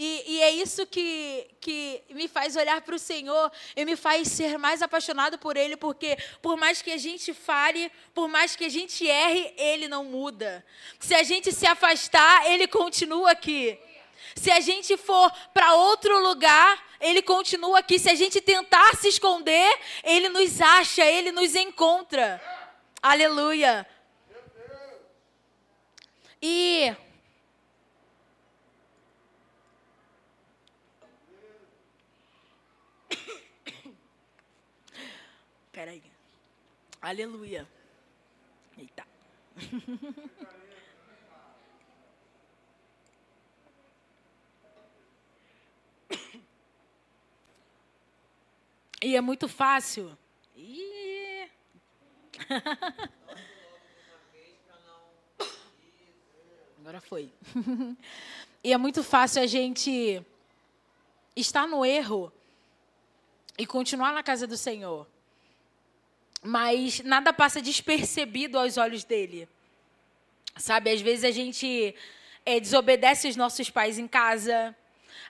E, 0.00 0.22
e, 0.28 0.42
é 0.42 0.50
isso 0.52 0.86
que, 0.86 1.50
que 1.60 2.00
me 2.10 2.28
faz 2.28 2.54
olhar 2.54 2.80
para 2.82 2.94
o 2.94 2.98
Senhor 3.00 3.50
e 3.74 3.84
me 3.84 3.96
faz 3.96 4.28
ser 4.28 4.56
mais 4.56 4.80
apaixonado 4.80 5.36
por 5.38 5.56
Ele, 5.56 5.76
porque 5.76 6.16
por 6.40 6.56
mais 6.56 6.80
que 6.80 6.92
a 6.92 6.96
gente 6.96 7.34
fale, 7.34 7.90
por 8.14 8.28
mais 8.28 8.54
que 8.54 8.64
a 8.64 8.68
gente 8.68 9.04
erre, 9.04 9.52
Ele 9.56 9.88
não 9.88 10.04
muda. 10.04 10.64
Se 11.00 11.16
a 11.16 11.24
gente 11.24 11.50
se 11.50 11.66
afastar, 11.66 12.46
Ele 12.48 12.68
continua 12.68 13.32
aqui. 13.32 13.76
Se 14.36 14.52
a 14.52 14.60
gente 14.60 14.96
for 14.96 15.32
para 15.52 15.74
outro 15.74 16.16
lugar, 16.20 16.80
Ele 17.00 17.20
continua 17.20 17.80
aqui. 17.80 17.98
Se 17.98 18.08
a 18.08 18.14
gente 18.14 18.40
tentar 18.40 18.94
se 18.94 19.08
esconder, 19.08 19.80
Ele 20.04 20.28
nos 20.28 20.60
acha, 20.60 21.04
Ele 21.04 21.32
nos 21.32 21.56
encontra. 21.56 22.40
Aleluia. 23.02 23.84
E 26.40 26.94
Peraí. 35.78 36.02
Aleluia. 37.00 37.64
Eita. 38.76 39.06
E 49.00 49.14
é 49.14 49.20
muito 49.20 49.46
fácil. 49.46 50.18
Ih. 50.56 51.48
Agora 56.80 57.00
foi. 57.00 57.32
e 58.64 58.72
é 58.72 58.76
muito 58.76 59.04
fácil 59.04 59.40
a 59.40 59.46
gente 59.46 60.20
estar 61.36 61.68
no 61.68 61.86
erro 61.86 62.32
e 63.56 63.64
continuar 63.64 64.12
na 64.12 64.24
casa 64.24 64.44
do 64.44 64.56
Senhor 64.56 65.06
mas 66.42 67.00
nada 67.00 67.32
passa 67.32 67.60
despercebido 67.60 68.58
aos 68.58 68.76
olhos 68.76 69.04
dele. 69.04 69.48
Sabe, 70.56 70.90
às 70.90 71.00
vezes 71.00 71.24
a 71.24 71.30
gente 71.30 71.94
é, 72.44 72.58
desobedece 72.58 73.28
os 73.28 73.36
nossos 73.36 73.70
pais 73.70 73.98
em 73.98 74.08
casa, 74.08 74.74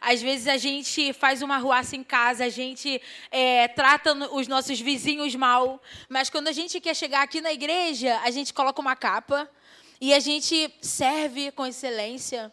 às 0.01 0.23
vezes 0.23 0.47
a 0.47 0.57
gente 0.57 1.13
faz 1.13 1.43
uma 1.43 1.59
ruaça 1.59 1.97
em 1.97 2.05
casa, 2.05 2.45
a 2.45 2.49
gente 2.49 3.01
é, 3.31 3.69
trata 3.69 4.15
os 4.33 4.47
nossos 4.47 4.81
vizinhos 4.81 5.35
mal, 5.35 5.83
mas 6.09 6.31
quando 6.31 6.49
a 6.49 6.53
gente 6.53 6.81
quer 6.81 6.95
chegar 6.95 7.23
aqui 7.23 7.41
na 7.41 7.53
igreja, 7.53 8.19
a 8.23 8.31
gente 8.31 8.55
coloca 8.55 8.81
uma 8.81 8.95
capa 8.95 9.51
e 10.01 10.15
a 10.15 10.21
gente 10.21 10.73
serve 10.81 11.51
com 11.51 11.67
excelência. 11.67 12.53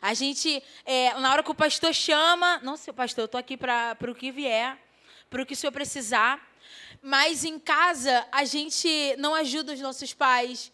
A 0.00 0.14
gente, 0.14 0.62
é, 0.84 1.14
na 1.14 1.32
hora 1.32 1.42
que 1.42 1.50
o 1.50 1.54
pastor 1.54 1.94
chama, 1.94 2.58
não, 2.62 2.76
seu 2.76 2.92
pastor, 2.92 3.22
eu 3.22 3.26
estou 3.26 3.38
aqui 3.38 3.56
para 3.56 3.96
o 4.08 4.14
que 4.14 4.30
vier, 4.30 4.76
para 5.30 5.42
o 5.42 5.46
que 5.46 5.54
o 5.54 5.56
senhor 5.56 5.72
precisar. 5.72 6.51
Mas 7.02 7.44
em 7.44 7.58
casa 7.58 8.24
a 8.30 8.44
gente 8.44 9.16
não 9.18 9.34
ajuda 9.34 9.72
os 9.72 9.80
nossos 9.80 10.14
pais. 10.14 10.70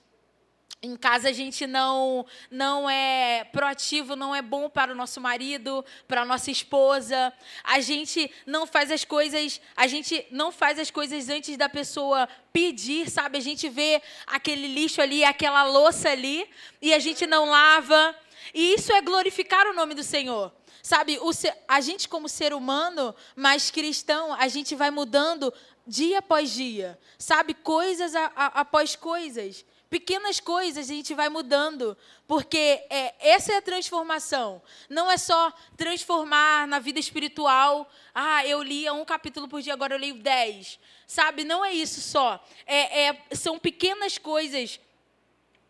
Em 0.80 0.94
casa 0.94 1.30
a 1.30 1.32
gente 1.32 1.66
não 1.66 2.24
não 2.50 2.88
é 2.88 3.44
proativo, 3.50 4.14
não 4.14 4.32
é 4.32 4.40
bom 4.40 4.68
para 4.68 4.92
o 4.92 4.94
nosso 4.94 5.20
marido, 5.20 5.84
para 6.06 6.20
a 6.20 6.24
nossa 6.26 6.50
esposa. 6.50 7.32
A 7.64 7.80
gente 7.80 8.30
não 8.46 8.66
faz 8.66 8.92
as 8.92 9.04
coisas, 9.04 9.58
a 9.74 9.86
gente 9.86 10.24
não 10.30 10.52
faz 10.52 10.78
as 10.78 10.90
coisas 10.90 11.30
antes 11.30 11.56
da 11.56 11.68
pessoa 11.68 12.28
pedir, 12.52 13.10
sabe? 13.10 13.38
A 13.38 13.40
gente 13.40 13.68
vê 13.68 14.00
aquele 14.26 14.68
lixo 14.68 15.00
ali, 15.00 15.24
aquela 15.24 15.64
louça 15.64 16.10
ali 16.10 16.48
e 16.80 16.92
a 16.92 16.98
gente 16.98 17.26
não 17.26 17.46
lava. 17.46 18.14
E 18.52 18.74
isso 18.74 18.92
é 18.92 19.00
glorificar 19.00 19.66
o 19.66 19.74
nome 19.74 19.94
do 19.94 20.04
Senhor. 20.04 20.52
Sabe, 20.80 21.18
o, 21.20 21.30
a 21.66 21.80
gente 21.80 22.08
como 22.08 22.28
ser 22.28 22.54
humano, 22.54 23.14
mas 23.34 23.70
cristão, 23.70 24.32
a 24.32 24.46
gente 24.46 24.74
vai 24.76 24.90
mudando 24.90 25.52
dia 25.88 26.18
após 26.18 26.50
dia, 26.50 26.98
sabe? 27.18 27.54
Coisas 27.54 28.14
a, 28.14 28.30
a, 28.36 28.46
após 28.60 28.94
coisas. 28.94 29.64
Pequenas 29.88 30.38
coisas 30.38 30.90
a 30.90 30.92
gente 30.92 31.14
vai 31.14 31.30
mudando, 31.30 31.96
porque 32.26 32.84
é, 32.90 33.14
essa 33.20 33.54
é 33.54 33.56
a 33.56 33.62
transformação. 33.62 34.60
Não 34.88 35.10
é 35.10 35.16
só 35.16 35.50
transformar 35.78 36.68
na 36.68 36.78
vida 36.78 37.00
espiritual. 37.00 37.90
Ah, 38.14 38.46
eu 38.46 38.62
lia 38.62 38.92
um 38.92 39.04
capítulo 39.06 39.48
por 39.48 39.62
dia, 39.62 39.72
agora 39.72 39.94
eu 39.94 39.98
leio 39.98 40.16
dez. 40.16 40.78
Sabe? 41.06 41.42
Não 41.42 41.64
é 41.64 41.72
isso 41.72 42.02
só. 42.02 42.44
É, 42.66 43.06
é, 43.06 43.22
são 43.32 43.58
pequenas 43.58 44.18
coisas 44.18 44.78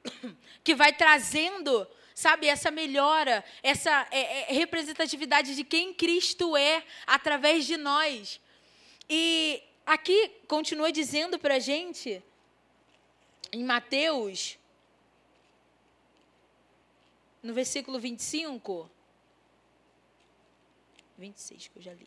que 0.64 0.74
vai 0.74 0.92
trazendo 0.92 1.86
sabe, 2.12 2.48
essa 2.48 2.68
melhora, 2.72 3.44
essa 3.62 4.04
é, 4.10 4.50
é, 4.50 4.52
representatividade 4.52 5.54
de 5.54 5.62
quem 5.62 5.94
Cristo 5.94 6.56
é 6.56 6.82
através 7.06 7.64
de 7.64 7.76
nós. 7.76 8.40
E 9.08 9.62
Aqui 9.88 10.28
continua 10.46 10.92
dizendo 10.92 11.38
para 11.38 11.54
a 11.54 11.58
gente, 11.58 12.22
em 13.50 13.64
Mateus, 13.64 14.58
no 17.42 17.54
versículo 17.54 17.98
25, 17.98 18.90
26 21.16 21.68
que 21.68 21.78
eu 21.78 21.82
já 21.82 21.94
li. 21.94 22.06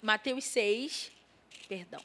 Mateus 0.00 0.44
6, 0.44 1.12
perdão. 1.68 2.02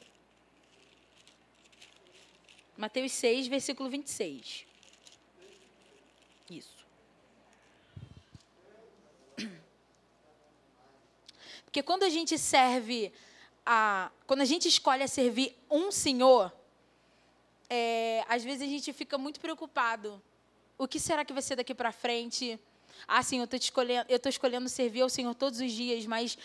Mateus 2.75 3.13
6, 3.13 3.47
versículo 3.47 3.89
26. 3.89 4.65
Isso. 6.49 6.83
Porque 11.73 11.81
quando 11.81 12.03
a 12.03 12.09
gente 12.09 12.37
serve 12.37 13.11
a, 13.65 14.11
quando 14.27 14.41
a 14.41 14.45
gente 14.45 14.67
escolhe 14.67 15.01
a 15.01 15.07
servir 15.07 15.57
um 15.71 15.91
Senhor, 15.91 16.53
é, 17.67 18.23
às 18.29 18.43
vezes 18.43 18.61
a 18.61 18.69
gente 18.69 18.93
fica 18.93 19.17
muito 19.17 19.39
preocupado. 19.39 20.21
O 20.77 20.87
que 20.87 20.99
será 20.99 21.25
que 21.25 21.33
vai 21.33 21.41
ser 21.41 21.55
daqui 21.55 21.73
para 21.73 21.91
frente? 21.91 22.59
Ah, 23.07 23.23
sim, 23.23 23.39
eu 23.39 23.45
estou 23.45 23.57
escolhendo, 23.57 24.05
eu 24.07 24.19
escolhendo 24.29 24.69
servir 24.69 25.01
ao 25.01 25.09
Senhor 25.09 25.33
todos 25.33 25.59
os 25.59 25.71
dias, 25.71 26.05
mas 26.05 26.37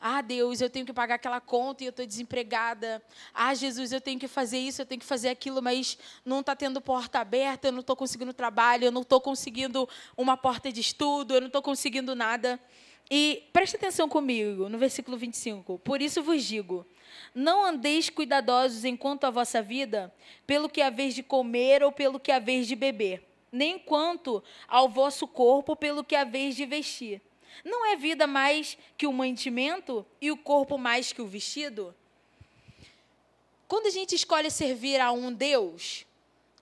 ah, 0.00 0.22
Deus, 0.22 0.60
eu 0.60 0.70
tenho 0.70 0.86
que 0.86 0.92
pagar 0.92 1.16
aquela 1.16 1.40
conta 1.40 1.82
e 1.82 1.86
eu 1.88 1.90
estou 1.90 2.06
desempregada. 2.06 3.02
Ah, 3.34 3.52
Jesus, 3.54 3.90
eu 3.90 4.00
tenho 4.00 4.20
que 4.20 4.28
fazer 4.28 4.58
isso, 4.58 4.80
eu 4.80 4.86
tenho 4.86 5.00
que 5.00 5.06
fazer 5.06 5.28
aquilo, 5.28 5.60
mas 5.60 5.98
não 6.24 6.38
está 6.38 6.54
tendo 6.54 6.80
porta 6.80 7.18
aberta, 7.18 7.66
eu 7.66 7.72
não 7.72 7.80
estou 7.80 7.96
conseguindo 7.96 8.32
trabalho, 8.32 8.84
eu 8.84 8.92
não 8.92 9.02
estou 9.02 9.20
conseguindo 9.20 9.88
uma 10.16 10.36
porta 10.36 10.70
de 10.70 10.80
estudo, 10.80 11.34
eu 11.34 11.40
não 11.40 11.48
estou 11.48 11.62
conseguindo 11.62 12.14
nada. 12.14 12.60
E 13.10 13.48
preste 13.52 13.76
atenção 13.76 14.08
comigo, 14.08 14.68
no 14.68 14.76
versículo 14.76 15.16
25. 15.16 15.78
Por 15.78 16.02
isso 16.02 16.22
vos 16.22 16.44
digo: 16.44 16.86
não 17.34 17.64
andeis 17.64 18.10
cuidadosos 18.10 18.84
enquanto 18.84 19.24
a 19.24 19.30
vossa 19.30 19.62
vida, 19.62 20.12
pelo 20.46 20.68
que 20.68 20.82
haveis 20.82 21.14
de 21.14 21.22
comer 21.22 21.82
ou 21.82 21.90
pelo 21.90 22.20
que 22.20 22.30
haveis 22.30 22.66
de 22.66 22.76
beber, 22.76 23.22
nem 23.50 23.78
quanto 23.78 24.42
ao 24.66 24.88
vosso 24.88 25.26
corpo, 25.26 25.74
pelo 25.74 26.04
que 26.04 26.16
haveis 26.16 26.54
de 26.54 26.66
vestir. 26.66 27.22
Não 27.64 27.86
é 27.86 27.96
vida 27.96 28.26
mais 28.26 28.76
que 28.96 29.06
o 29.06 29.12
mantimento 29.12 30.04
e 30.20 30.30
o 30.30 30.36
corpo 30.36 30.78
mais 30.78 31.12
que 31.12 31.22
o 31.22 31.26
vestido? 31.26 31.94
Quando 33.66 33.86
a 33.86 33.90
gente 33.90 34.14
escolhe 34.14 34.50
servir 34.50 35.00
a 35.00 35.12
um 35.12 35.32
Deus, 35.32 36.06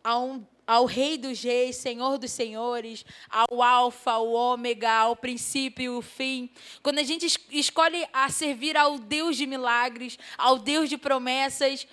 a 0.02 0.18
um, 0.18 0.44
ao 0.66 0.84
Rei 0.84 1.16
dos 1.16 1.40
Reis, 1.42 1.76
Senhor 1.76 2.18
dos 2.18 2.32
Senhores, 2.32 3.04
ao 3.30 3.62
Alfa, 3.62 4.12
ao 4.12 4.32
Ômega, 4.32 4.90
ao 4.90 5.14
princípio 5.14 5.84
e 5.84 5.88
o 5.88 6.02
fim, 6.02 6.50
quando 6.82 6.98
a 6.98 7.02
gente 7.02 7.26
escolhe 7.50 8.06
a 8.12 8.28
servir 8.28 8.76
ao 8.76 8.98
Deus 8.98 9.36
de 9.36 9.46
milagres, 9.46 10.18
ao 10.36 10.58
Deus 10.58 10.88
de 10.88 10.98
promessas, 10.98 11.86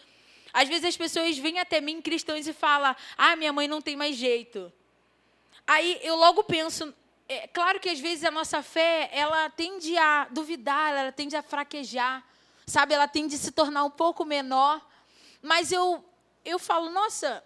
às 0.51 0.67
vezes 0.67 0.86
as 0.86 0.97
pessoas 0.97 1.38
vêm 1.38 1.59
até 1.59 1.81
mim, 1.81 2.01
cristãos, 2.01 2.47
e 2.47 2.53
falam: 2.53 2.95
Ah, 3.17 3.36
minha 3.36 3.51
mãe 3.51 3.67
não 3.67 3.81
tem 3.81 3.95
mais 3.95 4.15
jeito. 4.15 4.71
Aí 5.65 5.99
eu 6.03 6.15
logo 6.15 6.43
penso, 6.43 6.93
é 7.27 7.47
claro 7.47 7.79
que 7.79 7.89
às 7.89 7.99
vezes 7.99 8.23
a 8.23 8.31
nossa 8.31 8.62
fé, 8.62 9.09
ela 9.12 9.49
tende 9.49 9.97
a 9.97 10.27
duvidar, 10.29 10.93
ela 10.93 11.12
tende 11.12 11.36
a 11.36 11.41
fraquejar, 11.41 12.23
sabe? 12.67 12.93
Ela 12.93 13.07
tende 13.07 13.36
a 13.36 13.38
se 13.38 13.51
tornar 13.51 13.83
um 13.83 13.89
pouco 13.89 14.25
menor. 14.25 14.86
Mas 15.41 15.71
eu, 15.71 16.03
eu 16.45 16.59
falo, 16.59 16.89
nossa, 16.89 17.43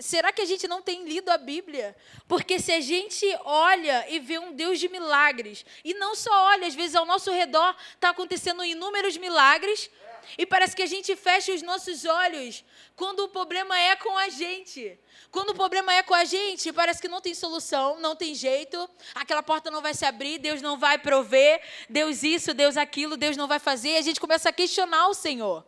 será 0.00 0.32
que 0.32 0.42
a 0.42 0.44
gente 0.44 0.68
não 0.68 0.82
tem 0.82 1.04
lido 1.04 1.30
a 1.30 1.38
Bíblia? 1.38 1.96
Porque 2.28 2.58
se 2.58 2.72
a 2.72 2.80
gente 2.80 3.26
olha 3.44 4.06
e 4.08 4.18
vê 4.18 4.38
um 4.38 4.52
Deus 4.52 4.78
de 4.78 4.88
milagres, 4.88 5.64
e 5.84 5.94
não 5.94 6.14
só 6.14 6.30
olha, 6.48 6.66
às 6.66 6.74
vezes 6.74 6.94
ao 6.94 7.06
nosso 7.06 7.30
redor 7.30 7.74
está 7.94 8.10
acontecendo 8.10 8.64
inúmeros 8.64 9.16
milagres, 9.16 9.90
e 10.36 10.46
parece 10.46 10.76
que 10.76 10.82
a 10.82 10.86
gente 10.86 11.14
fecha 11.16 11.52
os 11.52 11.62
nossos 11.62 12.04
olhos 12.04 12.64
quando 12.94 13.20
o 13.20 13.28
problema 13.28 13.78
é 13.78 13.96
com 13.96 14.16
a 14.16 14.28
gente. 14.28 14.98
Quando 15.30 15.50
o 15.50 15.54
problema 15.54 15.94
é 15.94 16.02
com 16.02 16.14
a 16.14 16.24
gente, 16.24 16.72
parece 16.72 17.00
que 17.00 17.08
não 17.08 17.20
tem 17.20 17.34
solução, 17.34 18.00
não 18.00 18.16
tem 18.16 18.34
jeito, 18.34 18.88
aquela 19.14 19.42
porta 19.42 19.70
não 19.70 19.80
vai 19.80 19.94
se 19.94 20.04
abrir, 20.04 20.38
Deus 20.38 20.60
não 20.60 20.78
vai 20.78 20.98
prover, 20.98 21.62
Deus 21.88 22.22
isso, 22.22 22.52
Deus 22.52 22.76
aquilo, 22.76 23.16
Deus 23.16 23.36
não 23.36 23.46
vai 23.46 23.58
fazer, 23.58 23.90
e 23.90 23.96
a 23.96 24.02
gente 24.02 24.20
começa 24.20 24.48
a 24.48 24.52
questionar 24.52 25.08
o 25.08 25.14
Senhor. 25.14 25.64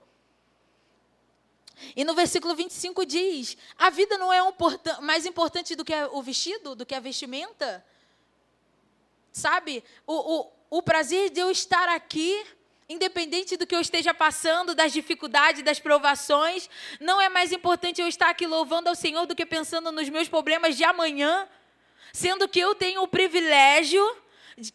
E 1.97 2.05
no 2.05 2.15
versículo 2.15 2.55
25 2.55 3.05
diz: 3.05 3.57
a 3.79 3.91
vida 3.91 4.17
não 4.19 4.33
é 4.33 4.43
um 4.43 4.53
mais 5.01 5.27
importante 5.27 5.75
do 5.75 5.85
que 5.85 5.95
o 6.13 6.23
vestido, 6.23 6.75
do 6.75 6.87
que 6.87 6.95
a 6.95 7.01
vestimenta? 7.01 7.85
Sabe? 9.33 9.83
O, 10.07 10.41
o, 10.41 10.53
o 10.79 10.83
prazer 10.83 11.31
de 11.31 11.41
eu 11.41 11.51
estar 11.51 11.89
aqui 11.89 12.45
independente 12.89 13.57
do 13.57 13.67
que 13.67 13.75
eu 13.75 13.81
esteja 13.81 14.13
passando, 14.13 14.75
das 14.75 14.93
dificuldades, 14.93 15.63
das 15.63 15.81
provações, 15.81 16.69
não 17.01 17.21
é 17.21 17.29
mais 17.29 17.53
importante 17.53 18.01
eu 18.01 18.09
estar 18.09 18.29
aqui 18.29 18.47
louvando 18.47 18.89
ao 18.89 18.95
Senhor 18.95 19.27
do 19.27 19.35
que 19.35 19.47
pensando 19.47 19.91
nos 19.91 20.09
meus 20.09 20.29
problemas 20.29 20.77
de 20.77 20.85
amanhã, 20.85 21.49
sendo 22.13 22.49
que 22.49 22.61
eu 22.61 22.75
tenho 22.75 23.03
o 23.03 23.09
privilégio 23.09 24.05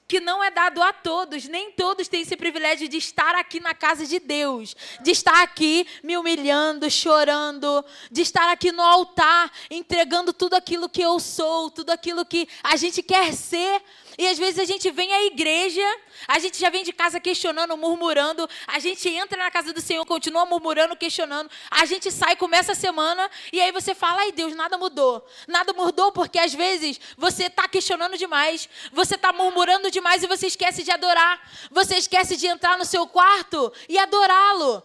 que 0.08 0.20
não 0.20 0.44
é 0.44 0.50
dado 0.50 0.82
a 0.82 0.92
todos, 0.92 1.46
nem 1.46 1.72
todos 1.72 2.08
têm 2.08 2.22
esse 2.22 2.36
privilégio 2.36 2.88
de 2.88 2.98
estar 2.98 3.36
aqui 3.36 3.60
na 3.60 3.74
casa 3.74 4.06
de 4.06 4.20
Deus, 4.20 4.76
de 5.02 5.12
estar 5.12 5.44
aqui 5.44 5.86
me 6.04 6.18
humilhando, 6.18 6.90
chorando, 6.90 7.84
de 8.12 8.22
estar 8.22 8.52
aqui 8.52 8.72
no 8.72 8.82
altar, 8.82 9.52
entregando 9.70 10.34
tudo 10.34 10.56
aquilo 10.56 10.90
que 10.90 11.02
eu 11.02 11.20
sou, 11.20 11.70
tudo 11.70 11.92
aquilo 11.92 12.26
que 12.26 12.48
a 12.64 12.76
gente 12.76 13.04
quer 13.04 13.34
ser 13.34 13.82
e 14.18 14.28
às 14.28 14.38
vezes 14.38 14.58
a 14.58 14.66
gente 14.66 14.90
vem 14.90 15.14
à 15.14 15.26
igreja, 15.26 15.86
a 16.28 16.40
gente 16.40 16.60
já 16.60 16.72
vem 16.72 16.84
de 16.84 16.92
casa 16.92 17.20
questionando, 17.20 17.78
murmurando, 17.78 18.50
a 18.66 18.80
gente 18.80 19.08
entra 19.08 19.38
na 19.38 19.52
casa 19.52 19.72
do 19.72 19.80
Senhor, 19.80 20.04
continua 20.06 20.44
murmurando, 20.44 20.96
questionando, 20.96 21.52
a 21.70 21.86
gente 21.86 22.10
sai, 22.12 22.36
começa 22.36 22.72
a 22.72 22.76
semana, 22.76 23.30
e 23.54 23.62
aí 23.62 23.72
você 23.72 23.94
fala, 23.94 24.22
ai 24.22 24.32
Deus, 24.32 24.56
nada 24.56 24.76
mudou. 24.76 25.24
Nada 25.48 25.72
mudou 25.72 26.12
porque 26.12 26.40
às 26.40 26.54
vezes 26.54 27.00
você 27.16 27.46
está 27.46 27.68
questionando 27.68 28.18
demais, 28.18 28.68
você 28.92 29.14
está 29.14 29.32
murmurando 29.32 29.92
demais 29.92 30.24
e 30.24 30.28
você 30.28 30.48
esquece 30.48 30.82
de 30.84 30.90
adorar. 30.90 31.40
Você 31.70 31.98
esquece 31.98 32.36
de 32.36 32.48
entrar 32.48 32.78
no 32.78 32.86
seu 32.86 33.06
quarto 33.06 33.72
e 33.88 34.00
adorá-lo. 34.00 34.82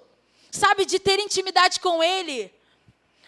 Sabe, 0.51 0.85
de 0.85 0.99
ter 0.99 1.19
intimidade 1.19 1.81
com 1.81 2.03
Ele. 2.03 2.53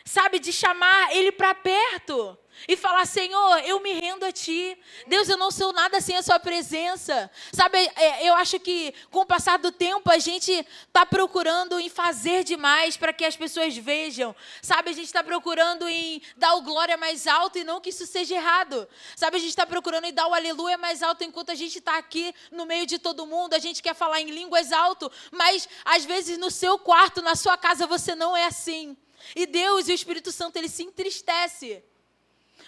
Sabe, 0.05 0.39
de 0.39 0.53
chamar 0.53 1.17
Ele 1.17 1.33
para 1.33 1.55
perto 1.55 2.37
e 2.69 2.77
falar: 2.77 3.07
Senhor, 3.07 3.59
eu 3.65 3.81
me 3.81 3.93
rendo 3.93 4.25
a 4.25 4.33
Ti. 4.33 4.79
Deus, 5.07 5.29
eu 5.29 5.37
não 5.37 5.51
sou 5.51 5.73
nada 5.73 6.01
sem 6.01 6.17
a 6.17 6.23
Sua 6.23 6.39
presença. 6.39 7.31
Sabe, 7.53 7.79
é, 7.97 8.29
eu 8.29 8.35
acho 8.35 8.59
que 8.61 8.95
com 9.11 9.21
o 9.21 9.27
passar 9.27 9.59
do 9.59 9.71
tempo 9.71 10.11
a 10.11 10.19
gente 10.19 10.53
está 10.87 11.05
procurando 11.05 11.79
em 11.79 11.89
fazer 11.89 12.45
demais 12.45 12.97
para 12.97 13.13
que 13.13 13.25
as 13.25 13.37
pessoas 13.37 13.77
vejam. 13.77 14.35
Sabe, 14.63 14.91
a 14.91 14.93
gente 14.93 15.07
está 15.07 15.23
procurando 15.23 15.89
em 15.89 16.23
dar 16.37 16.55
o 16.55 16.63
glória 16.63 16.97
mais 16.97 17.27
alto 17.27 17.59
e 17.59 17.65
não 17.65 17.81
que 17.81 17.91
isso 17.91 18.07
seja 18.07 18.35
errado. 18.35 18.89
Sabe, 19.17 19.37
a 19.37 19.41
gente 19.41 19.51
está 19.51 19.67
procurando 19.67 20.05
em 20.05 20.13
dar 20.13 20.27
o 20.27 20.35
aleluia 20.35 20.79
mais 20.79 21.03
alto 21.03 21.25
enquanto 21.25 21.51
a 21.51 21.55
gente 21.55 21.79
está 21.79 21.99
aqui 21.99 22.35
no 22.51 22.67
meio 22.67 22.87
de 22.87 22.99
todo 22.99 23.27
mundo. 23.27 23.55
A 23.55 23.59
gente 23.59 23.83
quer 23.83 23.95
falar 23.95 24.21
em 24.21 24.31
línguas 24.31 24.73
alto, 24.73 25.11
mas 25.31 25.69
às 25.85 26.05
vezes 26.05 26.39
no 26.39 26.51
seu 26.51 26.79
quarto, 26.79 27.23
na 27.23 27.35
sua 27.35 27.57
casa, 27.57 27.87
você 27.87 28.15
não 28.15 28.37
é 28.37 28.47
assim. 28.47 28.97
E 29.35 29.47
Deus 29.47 29.89
e 29.89 29.93
o 29.93 29.95
Espírito 29.95 30.31
Santo, 30.31 30.57
ele 30.57 30.69
se 30.69 30.83
entristece 30.83 31.83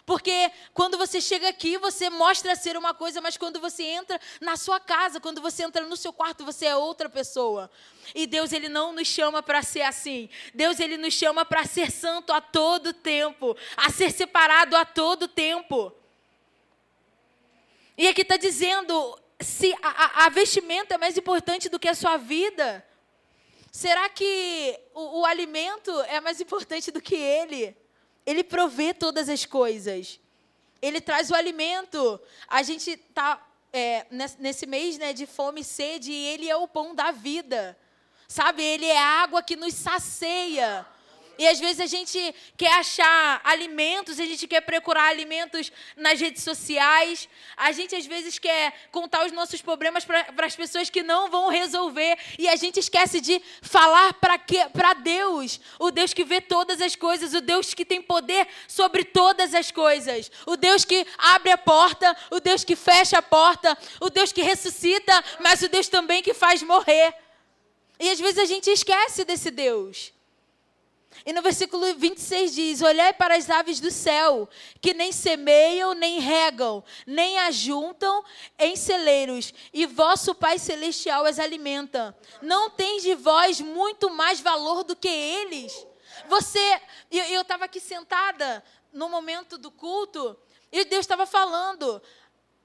porque 0.06 0.52
quando 0.72 0.96
você 0.96 1.20
chega 1.20 1.48
aqui, 1.48 1.76
você 1.78 2.08
mostra 2.08 2.54
ser 2.54 2.76
uma 2.76 2.94
coisa, 2.94 3.20
mas 3.20 3.36
quando 3.36 3.58
você 3.58 3.82
entra 3.82 4.20
na 4.40 4.56
sua 4.56 4.78
casa, 4.78 5.18
quando 5.18 5.40
você 5.40 5.64
entra 5.64 5.84
no 5.84 5.96
seu 5.96 6.12
quarto, 6.12 6.44
você 6.44 6.66
é 6.66 6.76
outra 6.76 7.08
pessoa. 7.08 7.68
E 8.14 8.24
Deus, 8.24 8.52
ele 8.52 8.68
não 8.68 8.92
nos 8.92 9.08
chama 9.08 9.42
para 9.42 9.64
ser 9.64 9.82
assim. 9.82 10.30
Deus, 10.54 10.78
ele 10.78 10.96
nos 10.96 11.12
chama 11.12 11.44
para 11.44 11.64
ser 11.64 11.90
santo 11.90 12.32
a 12.32 12.40
todo 12.40 12.92
tempo, 12.92 13.56
a 13.76 13.90
ser 13.90 14.12
separado 14.12 14.76
a 14.76 14.84
todo 14.84 15.26
tempo. 15.26 15.92
E 17.98 18.06
aqui 18.06 18.22
está 18.22 18.36
dizendo: 18.36 19.18
se 19.40 19.74
a, 19.82 20.26
a, 20.26 20.28
vestimenta 20.28 20.94
é 20.94 20.98
mais 20.98 21.18
importante 21.18 21.68
do 21.68 21.80
que 21.80 21.88
a 21.88 21.94
sua 21.96 22.16
vida, 22.16 22.86
será 23.72 24.08
que 24.08 24.78
o, 24.94 25.22
o 25.22 25.26
alimento 25.26 25.90
é 26.02 26.20
mais 26.20 26.40
importante 26.40 26.92
do 26.92 27.02
que 27.02 27.16
ele? 27.16 27.76
Ele 28.26 28.42
provê 28.42 28.92
todas 28.92 29.28
as 29.28 29.46
coisas. 29.46 30.20
Ele 30.82 31.00
traz 31.00 31.30
o 31.30 31.34
alimento. 31.34 32.20
A 32.48 32.62
gente 32.62 32.90
está 32.90 33.40
é, 33.72 34.06
nesse 34.38 34.66
mês 34.66 34.98
né, 34.98 35.12
de 35.12 35.26
fome 35.26 35.60
e 35.60 35.64
sede 35.64 36.10
e 36.10 36.26
Ele 36.26 36.50
é 36.50 36.56
o 36.56 36.66
pão 36.66 36.94
da 36.94 37.12
vida. 37.12 37.78
Sabe? 38.28 38.62
Ele 38.62 38.86
é 38.86 38.98
a 38.98 39.22
água 39.22 39.42
que 39.42 39.54
nos 39.54 39.74
sacia. 39.74 40.84
E 41.38 41.46
às 41.46 41.60
vezes 41.60 41.80
a 41.80 41.86
gente 41.86 42.34
quer 42.56 42.72
achar 42.72 43.40
alimentos, 43.44 44.18
a 44.18 44.24
gente 44.24 44.46
quer 44.46 44.62
procurar 44.62 45.08
alimentos 45.08 45.70
nas 45.96 46.18
redes 46.18 46.42
sociais, 46.42 47.28
a 47.56 47.72
gente 47.72 47.94
às 47.94 48.06
vezes 48.06 48.38
quer 48.38 48.72
contar 48.90 49.26
os 49.26 49.32
nossos 49.32 49.60
problemas 49.60 50.04
para 50.04 50.46
as 50.46 50.56
pessoas 50.56 50.88
que 50.88 51.02
não 51.02 51.30
vão 51.30 51.50
resolver, 51.50 52.18
e 52.38 52.48
a 52.48 52.56
gente 52.56 52.80
esquece 52.80 53.20
de 53.20 53.40
falar 53.60 54.14
para 54.14 54.92
Deus, 54.94 55.60
o 55.78 55.90
Deus 55.90 56.14
que 56.14 56.24
vê 56.24 56.40
todas 56.40 56.80
as 56.80 56.96
coisas, 56.96 57.34
o 57.34 57.40
Deus 57.40 57.74
que 57.74 57.84
tem 57.84 58.00
poder 58.00 58.48
sobre 58.66 59.04
todas 59.04 59.54
as 59.54 59.70
coisas, 59.70 60.30
o 60.46 60.56
Deus 60.56 60.84
que 60.84 61.06
abre 61.18 61.50
a 61.50 61.58
porta, 61.58 62.16
o 62.30 62.40
Deus 62.40 62.64
que 62.64 62.74
fecha 62.74 63.18
a 63.18 63.22
porta, 63.22 63.76
o 64.00 64.08
Deus 64.08 64.32
que 64.32 64.42
ressuscita, 64.42 65.24
mas 65.40 65.60
o 65.62 65.68
Deus 65.68 65.88
também 65.88 66.22
que 66.22 66.32
faz 66.32 66.62
morrer. 66.62 67.14
E 67.98 68.08
às 68.10 68.18
vezes 68.18 68.38
a 68.38 68.44
gente 68.44 68.70
esquece 68.70 69.24
desse 69.24 69.50
Deus. 69.50 70.15
E 71.24 71.32
no 71.32 71.42
versículo 71.42 71.94
26 71.94 72.54
diz: 72.54 72.82
Olhai 72.82 73.12
para 73.12 73.36
as 73.36 73.48
aves 73.48 73.80
do 73.80 73.90
céu, 73.90 74.48
que 74.80 74.92
nem 74.92 75.12
semeiam, 75.12 75.94
nem 75.94 76.18
regam, 76.20 76.84
nem 77.06 77.38
ajuntam 77.40 78.24
em 78.58 78.76
celeiros, 78.76 79.54
e 79.72 79.86
vosso 79.86 80.34
Pai 80.34 80.58
Celestial 80.58 81.24
as 81.24 81.38
alimenta. 81.38 82.16
Não 82.42 82.70
tem 82.70 83.00
de 83.00 83.14
vós 83.14 83.60
muito 83.60 84.10
mais 84.10 84.40
valor 84.40 84.84
do 84.84 84.94
que 84.94 85.08
eles? 85.08 85.86
Você, 86.28 86.80
eu 87.10 87.42
estava 87.42 87.64
aqui 87.64 87.80
sentada 87.80 88.62
no 88.92 89.08
momento 89.08 89.58
do 89.58 89.70
culto, 89.70 90.36
e 90.72 90.84
Deus 90.84 91.00
estava 91.00 91.26
falando 91.26 92.02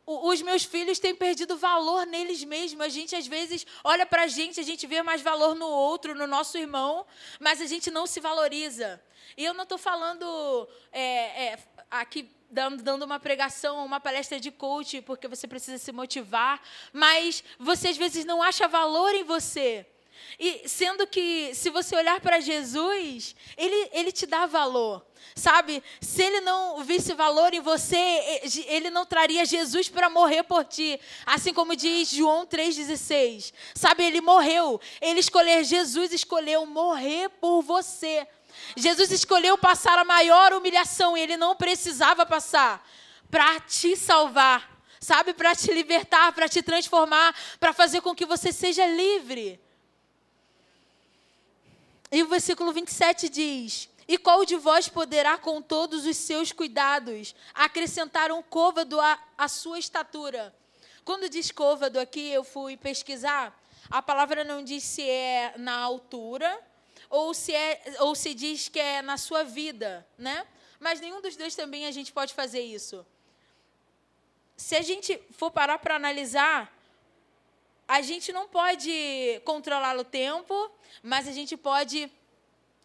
os 0.05 0.41
meus 0.41 0.63
filhos 0.63 0.99
têm 0.99 1.15
perdido 1.15 1.57
valor 1.57 2.05
neles 2.05 2.43
mesmos. 2.43 2.85
A 2.85 2.89
gente, 2.89 3.15
às 3.15 3.27
vezes, 3.27 3.65
olha 3.83 4.05
para 4.05 4.23
a 4.23 4.27
gente, 4.27 4.59
a 4.59 4.63
gente 4.63 4.85
vê 4.87 5.01
mais 5.01 5.21
valor 5.21 5.55
no 5.55 5.67
outro, 5.67 6.15
no 6.15 6.27
nosso 6.27 6.57
irmão, 6.57 7.05
mas 7.39 7.61
a 7.61 7.65
gente 7.65 7.91
não 7.91 8.07
se 8.07 8.19
valoriza. 8.19 9.01
E 9.37 9.45
eu 9.45 9.53
não 9.53 9.63
estou 9.63 9.77
falando 9.77 10.67
é, 10.91 11.45
é, 11.45 11.59
aqui 11.89 12.29
dando 12.49 13.03
uma 13.03 13.19
pregação, 13.19 13.85
uma 13.85 13.99
palestra 13.99 14.39
de 14.39 14.51
coach, 14.51 15.01
porque 15.03 15.27
você 15.27 15.47
precisa 15.47 15.77
se 15.77 15.91
motivar, 15.91 16.61
mas 16.91 17.43
você 17.57 17.89
às 17.89 17.97
vezes 17.97 18.25
não 18.25 18.43
acha 18.43 18.67
valor 18.67 19.13
em 19.15 19.23
você. 19.23 19.85
E 20.39 20.67
sendo 20.67 21.05
que, 21.07 21.53
se 21.53 21.69
você 21.69 21.95
olhar 21.95 22.19
para 22.19 22.39
Jesus, 22.39 23.35
ele, 23.57 23.89
ele 23.93 24.11
te 24.11 24.25
dá 24.25 24.45
valor. 24.45 25.05
Sabe, 25.35 25.81
se 26.01 26.21
ele 26.21 26.41
não 26.41 26.83
visse 26.83 27.13
valor 27.13 27.53
em 27.53 27.61
você, 27.61 27.97
ele 28.67 28.89
não 28.89 29.05
traria 29.05 29.45
Jesus 29.45 29.87
para 29.87 30.09
morrer 30.09 30.43
por 30.43 30.65
ti. 30.65 30.99
Assim 31.25 31.53
como 31.53 31.75
diz 31.75 32.09
João 32.09 32.45
3,16. 32.45 33.53
Sabe, 33.73 34.03
ele 34.03 34.19
morreu. 34.19 34.79
Ele 34.99 35.19
escolheu, 35.19 35.63
Jesus 35.63 36.11
escolheu 36.11 36.65
morrer 36.65 37.29
por 37.29 37.61
você. 37.61 38.27
Jesus 38.75 39.11
escolheu 39.11 39.57
passar 39.57 39.97
a 39.97 40.03
maior 40.03 40.53
humilhação 40.53 41.17
e 41.17 41.21
ele 41.21 41.37
não 41.37 41.55
precisava 41.55 42.25
passar 42.25 42.85
para 43.29 43.59
te 43.61 43.95
salvar, 43.95 44.69
sabe? 44.99 45.33
Para 45.33 45.55
te 45.55 45.71
libertar, 45.71 46.33
para 46.33 46.49
te 46.49 46.61
transformar, 46.61 47.33
para 47.59 47.71
fazer 47.71 48.01
com 48.01 48.13
que 48.13 48.25
você 48.25 48.51
seja 48.51 48.85
livre. 48.85 49.59
E 52.11 52.21
o 52.21 52.27
versículo 52.27 52.73
27 52.73 53.29
diz: 53.29 53.89
E 54.07 54.17
qual 54.17 54.43
de 54.43 54.57
vós 54.57 54.89
poderá, 54.89 55.37
com 55.37 55.61
todos 55.61 56.05
os 56.05 56.17
seus 56.17 56.51
cuidados, 56.51 57.33
acrescentar 57.53 58.31
um 58.31 58.41
côvado 58.41 58.99
à, 58.99 59.17
à 59.37 59.47
sua 59.47 59.79
estatura? 59.79 60.53
Quando 61.05 61.29
diz 61.29 61.51
côvado 61.51 61.99
aqui, 61.99 62.29
eu 62.29 62.43
fui 62.43 62.75
pesquisar, 62.75 63.57
a 63.89 64.01
palavra 64.01 64.43
não 64.43 64.63
diz 64.63 64.83
se 64.83 65.09
é 65.09 65.53
na 65.57 65.77
altura 65.77 66.61
ou 67.09 67.33
se, 67.33 67.53
é, 67.53 67.81
ou 67.99 68.13
se 68.13 68.33
diz 68.33 68.69
que 68.69 68.79
é 68.79 69.01
na 69.01 69.17
sua 69.17 69.43
vida, 69.43 70.05
né? 70.17 70.45
Mas 70.79 70.99
nenhum 70.99 71.21
dos 71.21 71.35
dois 71.35 71.55
também 71.55 71.85
a 71.85 71.91
gente 71.91 72.11
pode 72.11 72.33
fazer 72.33 72.61
isso. 72.61 73.05
Se 74.55 74.75
a 74.75 74.81
gente 74.81 75.21
for 75.31 75.51
parar 75.51 75.79
para 75.79 75.95
analisar, 75.95 76.71
a 77.91 78.01
gente 78.01 78.31
não 78.31 78.47
pode 78.47 79.41
controlar 79.43 79.97
o 79.97 80.03
tempo, 80.05 80.71
mas 81.03 81.27
a 81.27 81.33
gente 81.33 81.57
pode 81.57 82.09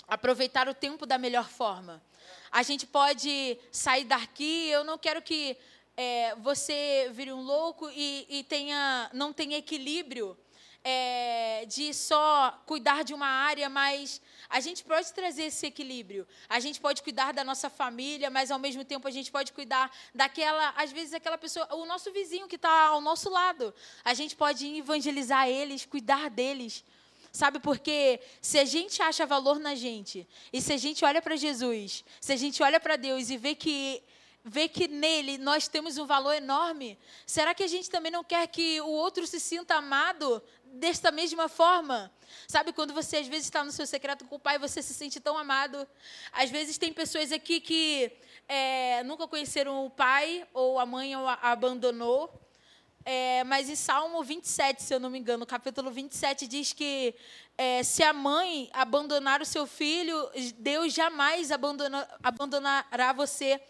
aproveitar 0.09 0.69
o 0.69 0.75
tempo 0.75 1.07
da 1.07 1.17
melhor 1.17 1.49
forma. 1.49 2.03
A 2.51 2.65
gente 2.65 2.85
pode 2.85 3.57
sair 3.71 4.03
daqui. 4.03 4.69
Eu 4.69 4.83
não 4.83 4.99
quero 4.99 5.23
que 5.23 5.57
é, 5.97 6.35
você 6.35 7.09
vire 7.13 7.33
um 7.33 7.41
louco 7.41 7.89
e, 7.95 8.27
e 8.29 8.43
tenha, 8.43 9.09
não 9.13 9.33
tenha 9.33 9.59
equilíbrio 9.59 10.37
é, 10.89 11.65
de 11.67 11.93
só 11.93 12.63
cuidar 12.65 13.03
de 13.03 13.13
uma 13.13 13.27
área, 13.27 13.69
mas 13.69 14.23
a 14.49 14.61
gente 14.61 14.85
pode 14.85 15.13
trazer 15.13 15.47
esse 15.47 15.67
equilíbrio. 15.67 16.25
A 16.49 16.61
gente 16.61 16.81
pode 16.81 17.03
cuidar 17.03 17.33
da 17.33 17.43
nossa 17.43 17.69
família, 17.69 18.31
mas 18.31 18.53
ao 18.53 18.59
mesmo 18.61 18.85
tempo 18.85 19.09
a 19.09 19.11
gente 19.11 19.33
pode 19.33 19.53
cuidar 19.53 19.91
daquela, 20.15 20.73
às 20.77 20.93
vezes, 20.93 21.13
aquela 21.13 21.37
pessoa, 21.37 21.67
o 21.75 21.85
nosso 21.87 22.13
vizinho 22.13 22.47
que 22.47 22.55
está 22.55 22.87
ao 22.87 23.01
nosso 23.01 23.29
lado. 23.29 23.75
A 24.05 24.15
gente 24.15 24.37
pode 24.37 24.65
evangelizar 24.65 25.49
eles, 25.49 25.85
cuidar 25.85 26.31
deles. 26.31 26.85
Sabe, 27.33 27.59
porque 27.59 28.21
se 28.41 28.57
a 28.57 28.65
gente 28.65 29.03
acha 29.03 29.27
valor 29.27 29.59
na 29.59 29.75
gente, 29.75 30.27
e 30.53 30.63
se 30.63 30.73
a 30.73 30.77
gente 30.77 31.05
olha 31.05 31.21
para 31.21 31.35
Jesus, 31.35 32.05
se 32.21 32.33
a 32.33 32.37
gente 32.37 32.63
olha 32.63 32.79
para 32.79 32.95
Deus 32.95 33.29
e 33.29 33.37
vê 33.37 33.57
que 33.57 34.03
vê 34.49 34.69
que 34.69 34.87
nele 34.87 35.39
nós 35.39 35.67
temos 35.67 35.99
um 35.99 36.07
valor 36.07 36.33
enorme, 36.33 36.97
será 37.27 37.53
que 37.53 37.65
a 37.65 37.67
gente 37.67 37.91
também 37.91 38.13
não 38.13 38.23
quer 38.23 38.47
que 38.47 38.81
o 38.81 38.89
outro 38.89 39.27
se 39.27 39.41
sinta 39.41 39.75
amado 39.75 40.41
desta 40.65 41.11
mesma 41.11 41.49
forma? 41.49 42.13
Sabe, 42.47 42.73
quando 42.73 42.95
você 42.95 43.17
às 43.17 43.27
vezes 43.27 43.47
está 43.47 43.65
no 43.65 43.73
seu 43.73 43.85
secreto 43.87 44.25
com 44.25 44.37
o 44.37 44.39
pai, 44.39 44.57
você 44.57 44.81
se 44.81 44.95
sente 44.95 45.19
tão 45.19 45.37
amado. 45.37 45.87
Às 46.33 46.49
vezes 46.49 46.79
tem 46.79 46.93
pessoas 46.93 47.33
aqui 47.33 47.61
que 47.61 48.13
é, 48.49 49.03
nunca 49.03 49.27
conheceram 49.27 49.85
o 49.85 49.91
pai 49.91 50.47
ou 50.55 50.79
a 50.79 50.87
mãe 50.87 51.17
o 51.17 51.27
abandonou. 51.27 52.33
É, 53.05 53.43
mas 53.45 53.69
em 53.69 53.77
Salmo 53.77 54.23
27, 54.23 54.83
se 54.83 54.95
eu 54.95 55.01
não 55.01 55.11
me 55.11 55.19
engano, 55.19 55.45
capítulo 55.45 55.91
27, 55.91 56.47
diz 56.47 56.73
que 56.73 57.15
é, 57.59 57.83
se 57.83 58.03
a 58.03 58.13
mãe 58.13 58.69
abandonar 58.73 59.41
o 59.41 59.47
seu 59.47 59.67
filho, 59.67 60.29
Deus 60.59 60.93
jamais 60.93 61.51
abandona, 61.51 62.09
abandonará 62.23 63.13
você. 63.13 63.61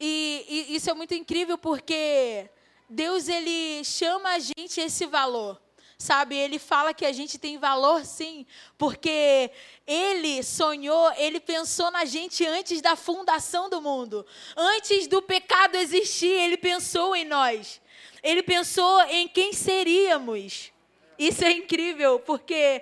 E, 0.00 0.44
e 0.70 0.76
isso 0.76 0.88
é 0.90 0.94
muito 0.94 1.14
incrível 1.14 1.58
porque 1.58 2.48
Deus 2.88 3.28
ele 3.28 3.82
chama 3.84 4.30
a 4.30 4.38
gente 4.38 4.80
esse 4.80 5.06
valor. 5.06 5.60
Sabe, 6.00 6.36
ele 6.36 6.60
fala 6.60 6.94
que 6.94 7.04
a 7.04 7.10
gente 7.10 7.38
tem 7.38 7.58
valor 7.58 8.04
sim, 8.04 8.46
porque 8.78 9.50
ele 9.84 10.44
sonhou, 10.44 11.12
ele 11.14 11.40
pensou 11.40 11.90
na 11.90 12.04
gente 12.04 12.46
antes 12.46 12.80
da 12.80 12.94
fundação 12.94 13.68
do 13.68 13.82
mundo. 13.82 14.24
Antes 14.56 15.08
do 15.08 15.20
pecado 15.20 15.74
existir, 15.74 16.30
ele 16.30 16.56
pensou 16.56 17.16
em 17.16 17.24
nós. 17.24 17.80
Ele 18.22 18.44
pensou 18.44 19.00
em 19.06 19.26
quem 19.26 19.52
seríamos. 19.52 20.72
Isso 21.18 21.44
é 21.44 21.50
incrível, 21.50 22.20
porque 22.20 22.80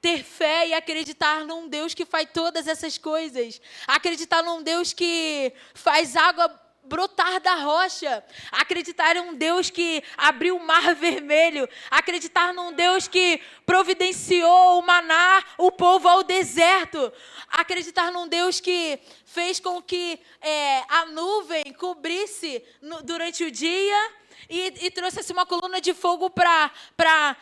ter 0.00 0.22
fé 0.22 0.68
e 0.68 0.74
acreditar 0.74 1.44
num 1.44 1.68
Deus 1.68 1.94
que 1.94 2.04
faz 2.04 2.28
todas 2.32 2.66
essas 2.66 2.96
coisas. 2.96 3.60
Acreditar 3.86 4.42
num 4.42 4.62
Deus 4.62 4.92
que 4.92 5.52
faz 5.74 6.16
água 6.16 6.48
brotar 6.82 7.40
da 7.40 7.56
rocha. 7.56 8.24
Acreditar 8.50 9.16
em 9.16 9.20
um 9.20 9.34
Deus 9.34 9.70
que 9.70 10.02
abriu 10.16 10.56
o 10.56 10.64
mar 10.64 10.94
vermelho. 10.94 11.68
Acreditar 11.90 12.54
num 12.54 12.72
Deus 12.72 13.06
que 13.06 13.40
providenciou 13.66 14.78
o 14.78 14.82
maná, 14.82 15.44
o 15.58 15.70
povo 15.70 16.08
ao 16.08 16.22
deserto. 16.22 17.12
Acreditar 17.48 18.10
num 18.10 18.26
Deus 18.26 18.58
que 18.58 18.98
fez 19.24 19.60
com 19.60 19.82
que 19.82 20.18
é, 20.40 20.82
a 20.88 21.06
nuvem 21.06 21.62
cobrisse 21.78 22.62
no, 22.80 23.02
durante 23.02 23.44
o 23.44 23.50
dia 23.50 24.10
e, 24.48 24.86
e 24.86 24.90
trouxesse 24.90 25.32
uma 25.32 25.46
coluna 25.46 25.80
de 25.80 25.92
fogo 25.92 26.30
para 26.30 27.36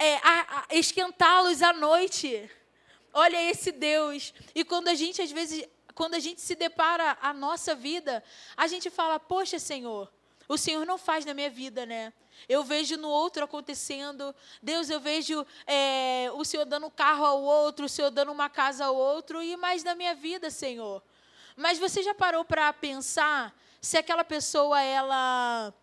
é, 0.00 0.78
esquentá-los 0.78 1.62
à 1.62 1.72
noite. 1.72 2.50
Olha 3.12 3.50
esse 3.50 3.70
Deus. 3.70 4.32
E 4.54 4.64
quando 4.64 4.88
a 4.88 4.94
gente, 4.94 5.20
às 5.20 5.30
vezes, 5.30 5.64
quando 5.94 6.14
a 6.14 6.18
gente 6.18 6.40
se 6.40 6.54
depara 6.54 7.18
a 7.20 7.34
nossa 7.34 7.74
vida, 7.74 8.24
a 8.56 8.66
gente 8.66 8.88
fala: 8.88 9.20
Poxa, 9.20 9.58
Senhor, 9.58 10.10
o 10.48 10.56
Senhor 10.56 10.86
não 10.86 10.96
faz 10.96 11.24
na 11.24 11.34
minha 11.34 11.50
vida, 11.50 11.84
né? 11.84 12.12
Eu 12.48 12.64
vejo 12.64 12.96
no 12.96 13.08
outro 13.08 13.44
acontecendo. 13.44 14.34
Deus, 14.62 14.88
eu 14.88 14.98
vejo 14.98 15.46
é, 15.66 16.30
o 16.34 16.44
Senhor 16.44 16.64
dando 16.64 16.86
um 16.86 16.90
carro 16.90 17.24
ao 17.24 17.42
outro, 17.42 17.84
o 17.84 17.88
Senhor 17.88 18.10
dando 18.10 18.32
uma 18.32 18.48
casa 18.48 18.86
ao 18.86 18.96
outro, 18.96 19.42
e 19.42 19.56
mais 19.56 19.84
na 19.84 19.94
minha 19.94 20.14
vida, 20.14 20.50
Senhor. 20.50 21.02
Mas 21.56 21.78
você 21.78 22.02
já 22.02 22.14
parou 22.14 22.44
para 22.44 22.72
pensar 22.72 23.54
se 23.80 23.98
aquela 23.98 24.24
pessoa, 24.24 24.80
ela 24.80 25.74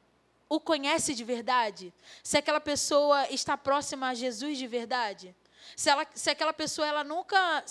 o 0.49 0.59
conhece 0.59 1.13
de 1.13 1.23
verdade? 1.23 1.93
Se 2.23 2.37
aquela 2.37 2.59
pessoa 2.59 3.29
está 3.29 3.57
próxima 3.57 4.09
a 4.09 4.13
Jesus 4.13 4.57
de 4.57 4.67
verdade? 4.67 5.35
Se, 5.75 5.89
ela, 5.89 6.07
se 6.13 6.29
aquela 6.29 6.53
pessoa 6.53 6.87
ela 6.87 7.03
nunca, 7.03 7.63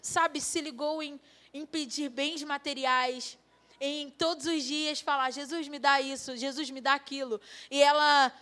sabe, 0.00 0.40
se 0.40 0.60
ligou 0.60 1.02
em, 1.02 1.20
em 1.52 1.66
pedir 1.66 2.08
bens 2.08 2.42
materiais, 2.42 3.38
em 3.80 4.10
todos 4.10 4.46
os 4.46 4.62
dias 4.62 5.00
falar: 5.00 5.30
Jesus 5.30 5.68
me 5.68 5.78
dá 5.78 6.00
isso, 6.00 6.36
Jesus 6.36 6.70
me 6.70 6.80
dá 6.80 6.94
aquilo. 6.94 7.40
E 7.70 7.82
ela, 7.82 8.32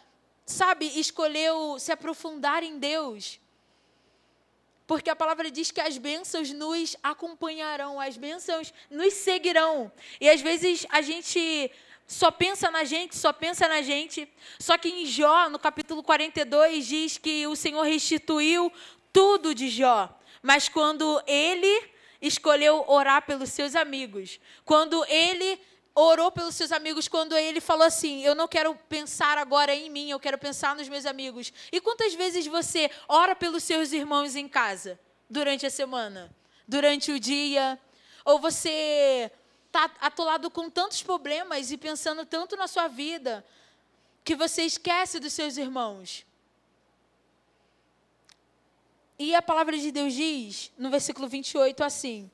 sabe, 0.46 0.86
escolheu 0.98 1.78
se 1.78 1.92
aprofundar 1.92 2.62
em 2.62 2.78
Deus. 2.78 3.40
Porque 4.86 5.10
a 5.10 5.16
palavra 5.16 5.50
diz 5.50 5.70
que 5.70 5.82
as 5.82 5.98
bênçãos 5.98 6.50
nos 6.50 6.96
acompanharão, 7.02 8.00
as 8.00 8.16
bênçãos 8.16 8.72
nos 8.90 9.12
seguirão. 9.12 9.92
E 10.18 10.30
às 10.30 10.40
vezes 10.40 10.86
a 10.88 11.02
gente 11.02 11.70
só 12.08 12.30
pensa 12.30 12.70
na 12.70 12.84
gente, 12.84 13.14
só 13.14 13.34
pensa 13.34 13.68
na 13.68 13.82
gente. 13.82 14.26
Só 14.58 14.78
que 14.78 14.88
em 14.88 15.04
Jó, 15.04 15.50
no 15.50 15.58
capítulo 15.58 16.02
42, 16.02 16.86
diz 16.86 17.18
que 17.18 17.46
o 17.46 17.54
Senhor 17.54 17.82
restituiu 17.82 18.72
tudo 19.12 19.54
de 19.54 19.68
Jó. 19.68 20.18
Mas 20.42 20.70
quando 20.70 21.22
ele 21.26 21.90
escolheu 22.22 22.82
orar 22.88 23.26
pelos 23.26 23.50
seus 23.50 23.76
amigos, 23.76 24.40
quando 24.64 25.04
ele 25.04 25.60
orou 25.94 26.32
pelos 26.32 26.54
seus 26.54 26.72
amigos, 26.72 27.08
quando 27.08 27.36
ele 27.36 27.60
falou 27.60 27.86
assim: 27.86 28.22
Eu 28.22 28.34
não 28.34 28.48
quero 28.48 28.74
pensar 28.88 29.36
agora 29.36 29.74
em 29.74 29.90
mim, 29.90 30.10
eu 30.10 30.18
quero 30.18 30.38
pensar 30.38 30.74
nos 30.74 30.88
meus 30.88 31.04
amigos. 31.04 31.52
E 31.70 31.78
quantas 31.78 32.14
vezes 32.14 32.46
você 32.46 32.90
ora 33.06 33.36
pelos 33.36 33.64
seus 33.64 33.92
irmãos 33.92 34.34
em 34.34 34.48
casa, 34.48 34.98
durante 35.28 35.66
a 35.66 35.70
semana, 35.70 36.34
durante 36.66 37.12
o 37.12 37.20
dia? 37.20 37.78
Ou 38.24 38.38
você 38.38 39.30
está 39.68 39.90
atolado 40.00 40.50
com 40.50 40.68
tantos 40.68 41.02
problemas 41.02 41.70
e 41.70 41.76
pensando 41.76 42.26
tanto 42.26 42.56
na 42.56 42.66
sua 42.66 42.88
vida 42.88 43.44
que 44.24 44.34
você 44.34 44.62
esquece 44.62 45.20
dos 45.20 45.32
seus 45.32 45.56
irmãos. 45.56 46.26
E 49.18 49.34
a 49.34 49.42
palavra 49.42 49.76
de 49.76 49.90
Deus 49.90 50.14
diz, 50.14 50.72
no 50.78 50.90
versículo 50.90 51.28
28, 51.28 51.82
assim: 51.84 52.30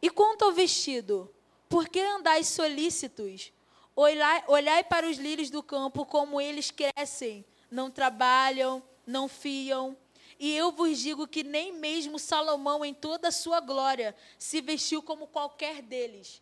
E 0.00 0.10
quanto 0.10 0.44
ao 0.44 0.52
vestido, 0.52 1.32
por 1.68 1.88
que 1.88 2.00
andais 2.00 2.48
solícitos? 2.48 3.52
Olhai, 3.94 4.44
olhai 4.46 4.84
para 4.84 5.08
os 5.08 5.18
lírios 5.18 5.50
do 5.50 5.62
campo, 5.62 6.06
como 6.06 6.40
eles 6.40 6.70
crescem, 6.70 7.44
não 7.70 7.90
trabalham, 7.90 8.82
não 9.06 9.28
fiam. 9.28 9.96
E 10.38 10.56
eu 10.56 10.72
vos 10.72 10.98
digo 10.98 11.26
que 11.26 11.42
nem 11.42 11.72
mesmo 11.72 12.18
Salomão, 12.18 12.84
em 12.84 12.94
toda 12.94 13.28
a 13.28 13.32
sua 13.32 13.60
glória, 13.60 14.14
se 14.38 14.60
vestiu 14.60 15.02
como 15.02 15.26
qualquer 15.26 15.82
deles. 15.82 16.40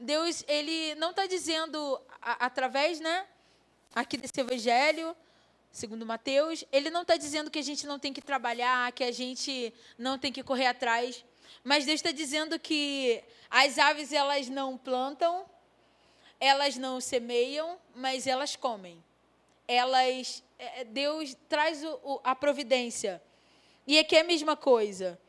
Deus, 0.00 0.42
ele 0.48 0.94
não 0.94 1.10
está 1.10 1.26
dizendo 1.26 2.00
a, 2.22 2.46
através, 2.46 2.98
né, 3.00 3.26
aqui 3.94 4.16
desse 4.16 4.40
evangelho, 4.40 5.14
segundo 5.70 6.06
Mateus, 6.06 6.64
ele 6.72 6.88
não 6.88 7.02
está 7.02 7.18
dizendo 7.18 7.50
que 7.50 7.58
a 7.58 7.62
gente 7.62 7.86
não 7.86 7.98
tem 7.98 8.12
que 8.12 8.22
trabalhar, 8.22 8.90
que 8.92 9.04
a 9.04 9.12
gente 9.12 9.74
não 9.98 10.18
tem 10.18 10.32
que 10.32 10.42
correr 10.42 10.66
atrás, 10.66 11.22
mas 11.62 11.84
Deus 11.84 11.96
está 11.96 12.10
dizendo 12.10 12.58
que 12.58 13.22
as 13.50 13.78
aves 13.78 14.10
elas 14.10 14.48
não 14.48 14.78
plantam, 14.78 15.44
elas 16.40 16.76
não 16.76 16.98
semeiam, 16.98 17.78
mas 17.94 18.26
elas 18.26 18.56
comem. 18.56 19.04
Elas, 19.68 20.42
é, 20.58 20.84
Deus 20.84 21.36
traz 21.48 21.84
o, 21.84 22.20
a 22.24 22.34
providência. 22.34 23.22
E 23.86 23.98
aqui 23.98 24.16
é 24.16 24.20
a 24.20 24.24
mesma 24.24 24.56
coisa. 24.56 25.20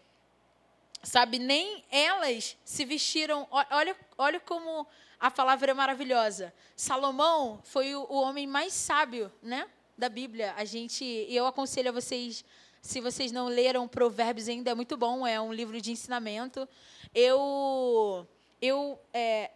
Sabe, 1.04 1.40
nem 1.40 1.84
elas 1.90 2.56
se 2.64 2.86
vestiram. 2.86 3.48
Olha, 3.50 3.96
olha 4.18 4.40
como 4.40 4.86
a 5.20 5.32
palavra 5.32 5.72
é 5.72 5.74
maravilhosa. 5.74 6.54
Salomão 6.76 7.60
foi 7.64 7.96
o, 7.96 8.06
o 8.08 8.22
homem 8.22 8.46
mais 8.46 8.74
sábio, 8.74 9.32
né, 9.42 9.68
da 9.98 10.08
Bíblia. 10.08 10.54
A 10.56 10.64
gente, 10.64 11.04
eu 11.28 11.48
aconselho 11.48 11.90
a 11.90 11.92
vocês, 11.92 12.46
se 12.82 13.02
vocês 13.02 13.32
não 13.32 13.48
leram 13.48 13.88
Provérbios 13.88 14.48
ainda, 14.48 14.72
é 14.72 14.76
muito 14.76 14.96
bom. 14.96 15.26
É 15.26 15.42
um 15.42 15.52
livro 15.52 15.82
de 15.82 15.92
ensinamento. 15.92 16.70
Eu, 17.16 18.28
eu, 18.62 19.00
é, 19.12 19.50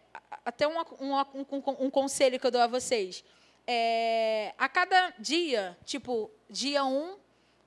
até 0.44 0.68
um, 0.68 0.80
um, 1.00 1.86
um, 1.86 1.90
conselho 1.92 2.40
que 2.40 2.48
eu 2.48 2.52
dou 2.52 2.62
a 2.62 2.68
vocês. 2.68 3.24
É, 3.68 4.52
a 4.58 4.68
cada 4.68 5.12
dia, 5.20 5.78
tipo, 5.86 6.32
dia 6.50 6.84
1, 6.84 7.18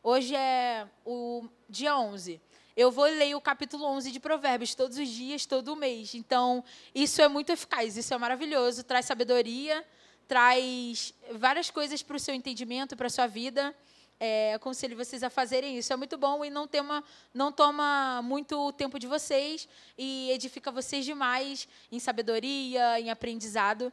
hoje 0.02 0.34
é 0.34 0.88
o 1.04 1.48
dia 1.68 1.96
11 1.96 2.40
eu 2.78 2.92
vou 2.92 3.06
ler 3.06 3.34
o 3.34 3.40
capítulo 3.40 3.84
11 3.86 4.12
de 4.12 4.20
Provérbios 4.20 4.72
todos 4.72 4.98
os 4.98 5.08
dias, 5.08 5.44
todo 5.44 5.74
mês. 5.74 6.14
Então, 6.14 6.62
isso 6.94 7.20
é 7.20 7.26
muito 7.26 7.50
eficaz, 7.50 7.96
isso 7.96 8.14
é 8.14 8.16
maravilhoso, 8.16 8.84
traz 8.84 9.04
sabedoria, 9.04 9.84
traz 10.28 11.12
várias 11.32 11.70
coisas 11.70 12.04
para 12.04 12.16
o 12.16 12.20
seu 12.20 12.32
entendimento, 12.32 12.96
para 12.96 13.08
a 13.08 13.10
sua 13.10 13.26
vida. 13.26 13.74
É, 14.20 14.54
aconselho 14.54 14.96
vocês 14.96 15.24
a 15.24 15.28
fazerem 15.28 15.76
isso. 15.76 15.92
É 15.92 15.96
muito 15.96 16.16
bom 16.16 16.44
e 16.44 16.50
não, 16.50 16.68
tema, 16.68 17.02
não 17.34 17.50
toma 17.50 18.22
muito 18.22 18.72
tempo 18.74 18.96
de 18.96 19.08
vocês 19.08 19.68
e 19.98 20.30
edifica 20.30 20.70
vocês 20.70 21.04
demais 21.04 21.66
em 21.90 21.98
sabedoria, 21.98 23.00
em 23.00 23.10
aprendizado. 23.10 23.92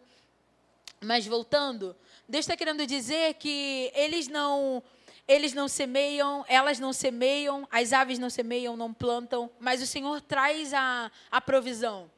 Mas 1.01 1.25
voltando, 1.25 1.95
Deus 2.29 2.43
está 2.43 2.55
querendo 2.55 2.85
dizer 2.85 3.33
que 3.33 3.91
eles 3.95 4.27
não 4.27 4.83
eles 5.27 5.53
não 5.53 5.67
semeiam, 5.67 6.45
elas 6.47 6.79
não 6.79 6.93
semeiam, 6.93 7.67
as 7.71 7.93
aves 7.93 8.19
não 8.19 8.29
semeiam, 8.29 8.77
não 8.77 8.93
plantam, 8.93 9.49
mas 9.59 9.81
o 9.81 9.87
Senhor 9.87 10.21
traz 10.21 10.73
a, 10.73 11.11
a 11.31 11.41
provisão. 11.41 12.09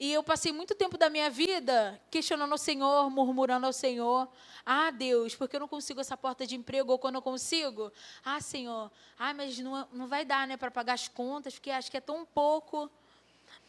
E 0.00 0.14
eu 0.14 0.22
passei 0.22 0.50
muito 0.50 0.74
tempo 0.74 0.96
da 0.96 1.10
minha 1.10 1.28
vida 1.28 2.00
questionando 2.10 2.52
ao 2.52 2.58
Senhor, 2.58 3.10
murmurando 3.10 3.66
ao 3.66 3.72
Senhor. 3.72 4.26
Ah, 4.64 4.90
Deus, 4.90 5.34
porque 5.34 5.56
eu 5.56 5.60
não 5.60 5.68
consigo 5.68 6.00
essa 6.00 6.16
porta 6.16 6.46
de 6.46 6.56
emprego? 6.56 6.90
Ou 6.90 6.98
quando 6.98 7.16
eu 7.16 7.22
consigo? 7.22 7.92
Ah, 8.24 8.40
Senhor, 8.40 8.90
ah, 9.18 9.34
mas 9.34 9.58
não, 9.58 9.86
não 9.92 10.08
vai 10.08 10.24
dar 10.24 10.48
né, 10.48 10.56
para 10.56 10.70
pagar 10.70 10.94
as 10.94 11.06
contas, 11.06 11.52
porque 11.52 11.70
acho 11.70 11.90
que 11.90 11.98
é 11.98 12.00
tão 12.00 12.24
pouco. 12.24 12.90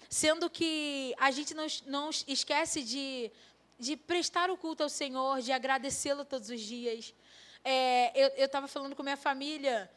Sendo 0.09 0.49
que 0.49 1.13
a 1.19 1.31
gente 1.31 1.53
não, 1.53 1.67
não 1.85 2.09
esquece 2.25 2.81
de, 2.81 3.29
de 3.77 3.97
prestar 3.97 4.49
o 4.49 4.55
culto 4.55 4.83
ao 4.83 4.89
Senhor, 4.89 5.41
de 5.41 5.51
agradecê-lo 5.51 6.23
todos 6.23 6.49
os 6.49 6.61
dias, 6.61 7.13
é, 7.63 8.41
eu 8.41 8.45
estava 8.45 8.67
falando 8.67 8.95
com 8.95 9.03
minha 9.03 9.17
família 9.17 9.89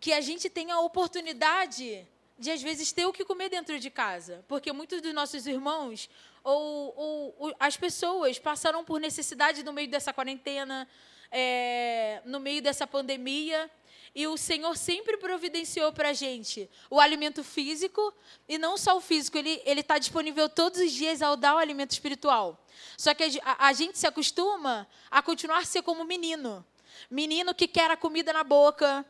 que 0.00 0.12
a 0.12 0.20
gente 0.20 0.50
tem 0.50 0.70
a 0.70 0.80
oportunidade 0.80 2.06
de, 2.38 2.50
às 2.50 2.62
vezes, 2.62 2.92
ter 2.92 3.06
o 3.06 3.12
que 3.12 3.24
comer 3.24 3.48
dentro 3.48 3.78
de 3.78 3.90
casa. 3.90 4.44
Porque 4.46 4.72
muitos 4.72 5.00
dos 5.00 5.14
nossos 5.14 5.46
irmãos 5.46 6.10
ou, 6.44 6.94
ou, 6.96 7.36
ou 7.38 7.56
as 7.58 7.76
pessoas 7.76 8.38
passaram 8.38 8.84
por 8.84 9.00
necessidade 9.00 9.62
no 9.62 9.72
meio 9.72 9.88
dessa 9.88 10.12
quarentena, 10.12 10.86
é, 11.30 12.20
no 12.24 12.38
meio 12.38 12.62
dessa 12.62 12.86
pandemia. 12.86 13.70
E 14.14 14.26
o 14.26 14.36
Senhor 14.36 14.76
sempre 14.76 15.16
providenciou 15.18 15.92
para 15.92 16.10
a 16.10 16.12
gente 16.12 16.70
o 16.88 16.98
alimento 16.98 17.44
físico, 17.44 18.14
e 18.48 18.56
não 18.56 18.78
só 18.78 18.96
o 18.96 19.00
físico, 19.00 19.36
ele 19.36 19.60
está 19.66 19.98
disponível 19.98 20.48
todos 20.48 20.80
os 20.80 20.90
dias 20.90 21.20
ao 21.20 21.36
dar 21.36 21.54
o 21.54 21.58
alimento 21.58 21.90
espiritual. 21.90 22.64
Só 22.96 23.12
que 23.12 23.24
a, 23.42 23.66
a 23.66 23.72
gente 23.74 23.98
se 23.98 24.06
acostuma 24.06 24.88
a 25.10 25.20
continuar 25.20 25.58
a 25.58 25.64
ser 25.64 25.82
como 25.82 26.02
menino. 26.04 26.64
Menino 27.10 27.54
que 27.54 27.66
quer 27.68 27.90
a 27.90 27.96
comida 27.96 28.32
na 28.32 28.44
boca, 28.44 29.04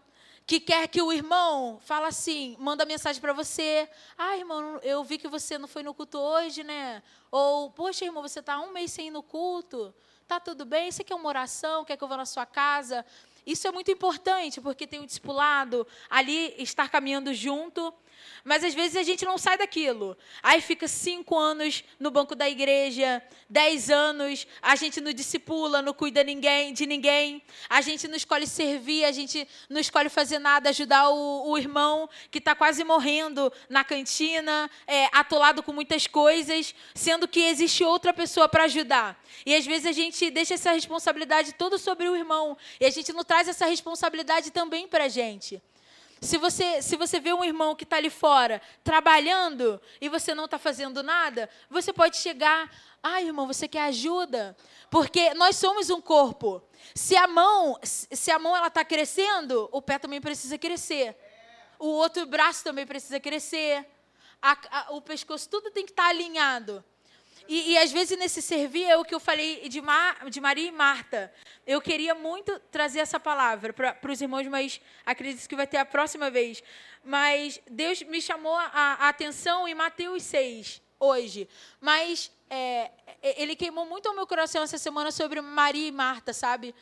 que 0.46 0.60
quer 0.60 0.86
que 0.86 1.02
o 1.02 1.12
irmão 1.12 1.78
fala 1.82 2.08
assim, 2.08 2.56
manda 2.58 2.84
mensagem 2.84 3.20
para 3.20 3.32
você. 3.32 3.88
Ah, 4.16 4.36
irmão, 4.36 4.78
eu 4.82 5.02
vi 5.02 5.18
que 5.18 5.26
você 5.26 5.58
não 5.58 5.66
foi 5.66 5.82
no 5.82 5.92
culto 5.92 6.18
hoje, 6.18 6.62
né? 6.62 7.02
Ou, 7.30 7.70
poxa, 7.70 8.04
irmão, 8.04 8.22
você 8.22 8.38
está 8.38 8.60
um 8.60 8.72
mês 8.72 8.92
sem 8.92 9.08
ir 9.08 9.10
no 9.10 9.22
culto. 9.22 9.92
Tá 10.28 10.38
tudo 10.38 10.64
bem? 10.64 10.90
Você 10.90 11.02
quer 11.02 11.14
uma 11.14 11.28
oração? 11.28 11.84
Quer 11.84 11.96
que 11.96 12.04
eu 12.04 12.08
vá 12.08 12.16
na 12.16 12.26
sua 12.26 12.46
casa? 12.46 13.04
Isso 13.46 13.68
é 13.68 13.70
muito 13.70 13.90
importante, 13.90 14.60
porque 14.60 14.86
tem 14.86 15.00
um 15.00 15.06
discipulado 15.06 15.86
ali, 16.10 16.54
estar 16.58 16.88
caminhando 16.88 17.32
junto. 17.32 17.94
Mas 18.44 18.62
às 18.62 18.74
vezes 18.74 18.96
a 18.96 19.02
gente 19.02 19.24
não 19.24 19.38
sai 19.38 19.58
daquilo. 19.58 20.16
Aí 20.42 20.60
fica 20.60 20.86
cinco 20.86 21.36
anos 21.36 21.84
no 21.98 22.10
banco 22.10 22.34
da 22.34 22.48
igreja, 22.48 23.22
dez 23.48 23.90
anos, 23.90 24.46
a 24.62 24.76
gente 24.76 25.00
não 25.00 25.12
discipula, 25.12 25.82
não 25.82 25.92
cuida 25.92 26.22
ninguém, 26.22 26.72
de 26.72 26.86
ninguém, 26.86 27.42
a 27.68 27.80
gente 27.80 28.06
não 28.08 28.16
escolhe 28.16 28.46
servir, 28.46 29.04
a 29.04 29.12
gente 29.12 29.46
não 29.68 29.80
escolhe 29.80 30.08
fazer 30.08 30.38
nada, 30.38 30.70
ajudar 30.70 31.08
o, 31.10 31.50
o 31.50 31.58
irmão 31.58 32.08
que 32.30 32.38
está 32.38 32.54
quase 32.54 32.84
morrendo 32.84 33.52
na 33.68 33.84
cantina, 33.84 34.70
é, 34.86 35.06
atolado 35.12 35.62
com 35.62 35.72
muitas 35.72 36.06
coisas, 36.06 36.74
sendo 36.94 37.28
que 37.28 37.40
existe 37.40 37.84
outra 37.84 38.12
pessoa 38.12 38.48
para 38.48 38.64
ajudar. 38.64 39.20
E 39.44 39.54
às 39.54 39.66
vezes 39.66 39.86
a 39.86 39.92
gente 39.92 40.30
deixa 40.30 40.54
essa 40.54 40.72
responsabilidade 40.72 41.52
toda 41.52 41.78
sobre 41.78 42.08
o 42.08 42.16
irmão, 42.16 42.56
e 42.80 42.86
a 42.86 42.90
gente 42.90 43.12
não 43.12 43.24
traz 43.24 43.48
essa 43.48 43.66
responsabilidade 43.66 44.50
também 44.50 44.86
para 44.88 45.04
a 45.04 45.08
gente. 45.08 45.62
Se 46.20 46.38
você, 46.38 46.80
se 46.80 46.96
você 46.96 47.20
vê 47.20 47.32
um 47.32 47.44
irmão 47.44 47.74
que 47.74 47.84
está 47.84 47.96
ali 47.96 48.08
fora 48.08 48.60
trabalhando 48.82 49.80
e 50.00 50.08
você 50.08 50.34
não 50.34 50.46
está 50.46 50.58
fazendo 50.58 51.02
nada, 51.02 51.48
você 51.68 51.92
pode 51.92 52.16
chegar. 52.16 52.70
Ah, 53.02 53.20
irmão, 53.20 53.46
você 53.46 53.68
quer 53.68 53.82
ajuda? 53.82 54.56
Porque 54.90 55.34
nós 55.34 55.56
somos 55.56 55.90
um 55.90 56.00
corpo. 56.00 56.62
Se 56.94 57.14
a 57.16 57.26
mão, 57.26 57.78
se 57.82 58.30
a 58.30 58.38
mão 58.38 58.56
ela 58.56 58.68
está 58.68 58.84
crescendo, 58.84 59.68
o 59.70 59.82
pé 59.82 59.98
também 59.98 60.20
precisa 60.20 60.56
crescer. 60.56 61.14
O 61.78 61.88
outro 61.88 62.24
braço 62.24 62.64
também 62.64 62.86
precisa 62.86 63.20
crescer. 63.20 63.86
A, 64.40 64.56
a, 64.70 64.92
o 64.94 65.02
pescoço, 65.02 65.48
tudo 65.48 65.70
tem 65.70 65.84
que 65.84 65.92
estar 65.92 66.04
tá 66.04 66.08
alinhado. 66.08 66.82
E, 67.48 67.72
e, 67.72 67.78
às 67.78 67.92
vezes 67.92 68.18
nesse 68.18 68.42
servir 68.42 68.84
é 68.84 68.96
o 68.96 69.04
que 69.04 69.14
eu 69.14 69.20
falei 69.20 69.68
de, 69.68 69.80
Mar, 69.80 70.28
de 70.28 70.40
Maria 70.40 70.68
e 70.68 70.72
Marta. 70.72 71.32
Eu 71.66 71.80
queria 71.80 72.14
muito 72.14 72.58
trazer 72.70 73.00
essa 73.00 73.20
palavra 73.20 73.72
para 73.72 74.12
os 74.12 74.20
irmãos, 74.20 74.46
mas 74.46 74.80
acredito 75.04 75.48
que 75.48 75.56
vai 75.56 75.66
ter 75.66 75.78
a 75.78 75.84
próxima 75.84 76.30
vez. 76.30 76.62
Mas 77.04 77.60
Deus 77.70 78.02
me 78.02 78.20
chamou 78.20 78.54
a, 78.54 78.70
a 78.72 79.08
atenção 79.08 79.68
em 79.68 79.74
Mateus 79.74 80.22
6, 80.24 80.82
hoje. 80.98 81.48
Mas 81.80 82.30
é, 82.48 82.90
ele 83.22 83.56
queimou 83.56 83.86
muito 83.86 84.08
o 84.08 84.14
meu 84.14 84.26
coração 84.26 84.62
essa 84.62 84.78
semana 84.78 85.10
sobre 85.10 85.40
Maria 85.40 85.88
e 85.88 85.92
Marta, 85.92 86.32
sabe? 86.32 86.74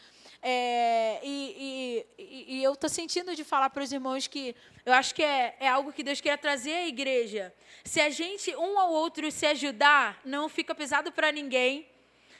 É, 0.47 1.21
e, 1.23 2.05
e, 2.19 2.57
e, 2.59 2.63
eu 2.63 2.75
estou 2.75 2.91
sentindo 2.91 3.35
de 3.35 3.43
falar 3.43 3.71
para 3.71 3.83
os 3.83 3.91
irmãos 3.91 4.27
que 4.27 4.55
eu 4.85 4.93
acho 4.93 5.15
que 5.15 5.23
é, 5.23 5.57
é 5.59 5.67
algo 5.67 5.91
que 5.91 6.03
Deus 6.03 6.21
quer 6.21 6.37
trazer 6.37 6.75
à 6.75 6.87
igreja. 6.87 7.51
Se 7.83 7.99
a 7.99 8.11
gente, 8.11 8.55
um 8.55 8.79
ao 8.79 8.93
outro, 8.93 9.31
se 9.31 9.47
ajudar, 9.47 10.21
não 10.23 10.47
fica 10.47 10.75
pesado 10.75 11.11
para 11.11 11.33
ninguém. 11.33 11.89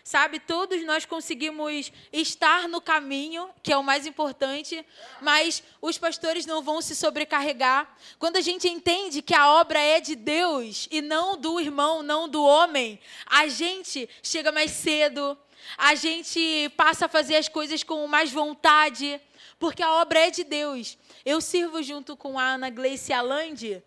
Sabe, 0.07 0.39
todos 0.39 0.85
nós 0.85 1.07
conseguimos 1.07 1.91
estar 2.13 2.69
no 2.69 2.79
caminho, 2.79 3.49
que 3.63 3.73
é 3.73 3.77
o 3.79 3.83
mais 3.83 4.07
importante, 4.07 4.85
mas 5.23 5.63
os 5.81 5.97
pastores 5.97 6.45
não 6.45 6.63
vão 6.63 6.83
se 6.83 6.95
sobrecarregar. 6.95 7.97
Quando 8.19 8.37
a 8.37 8.43
gente 8.43 8.69
entende 8.69 9.23
que 9.23 9.33
a 9.33 9.49
obra 9.49 9.81
é 9.81 10.01
de 10.03 10.15
Deus 10.15 10.87
e 10.91 11.01
não 11.01 11.39
do 11.39 11.59
irmão, 11.59 12.03
não 12.03 12.29
do 12.29 12.45
homem, 12.45 13.01
a 13.25 13.49
gente 13.49 14.07
chega 14.23 14.53
mais 14.53 14.73
cedo, 14.73 15.39
a 15.77 15.95
gente 15.95 16.69
passa 16.77 17.07
a 17.07 17.09
fazer 17.09 17.37
as 17.37 17.49
coisas 17.49 17.83
com 17.83 18.07
mais 18.07 18.33
vontade, 18.33 19.21
porque 19.59 19.83
a 19.83 19.93
obra 19.95 20.19
é 20.21 20.31
de 20.31 20.45
Deus. 20.45 20.99
Eu 21.25 21.41
sirvo 21.41 21.83
junto 21.83 22.17
com 22.17 22.39
a 22.39 22.55
Ana 22.55 22.71
Gleice 22.71 23.13
Alandi, 23.13 23.83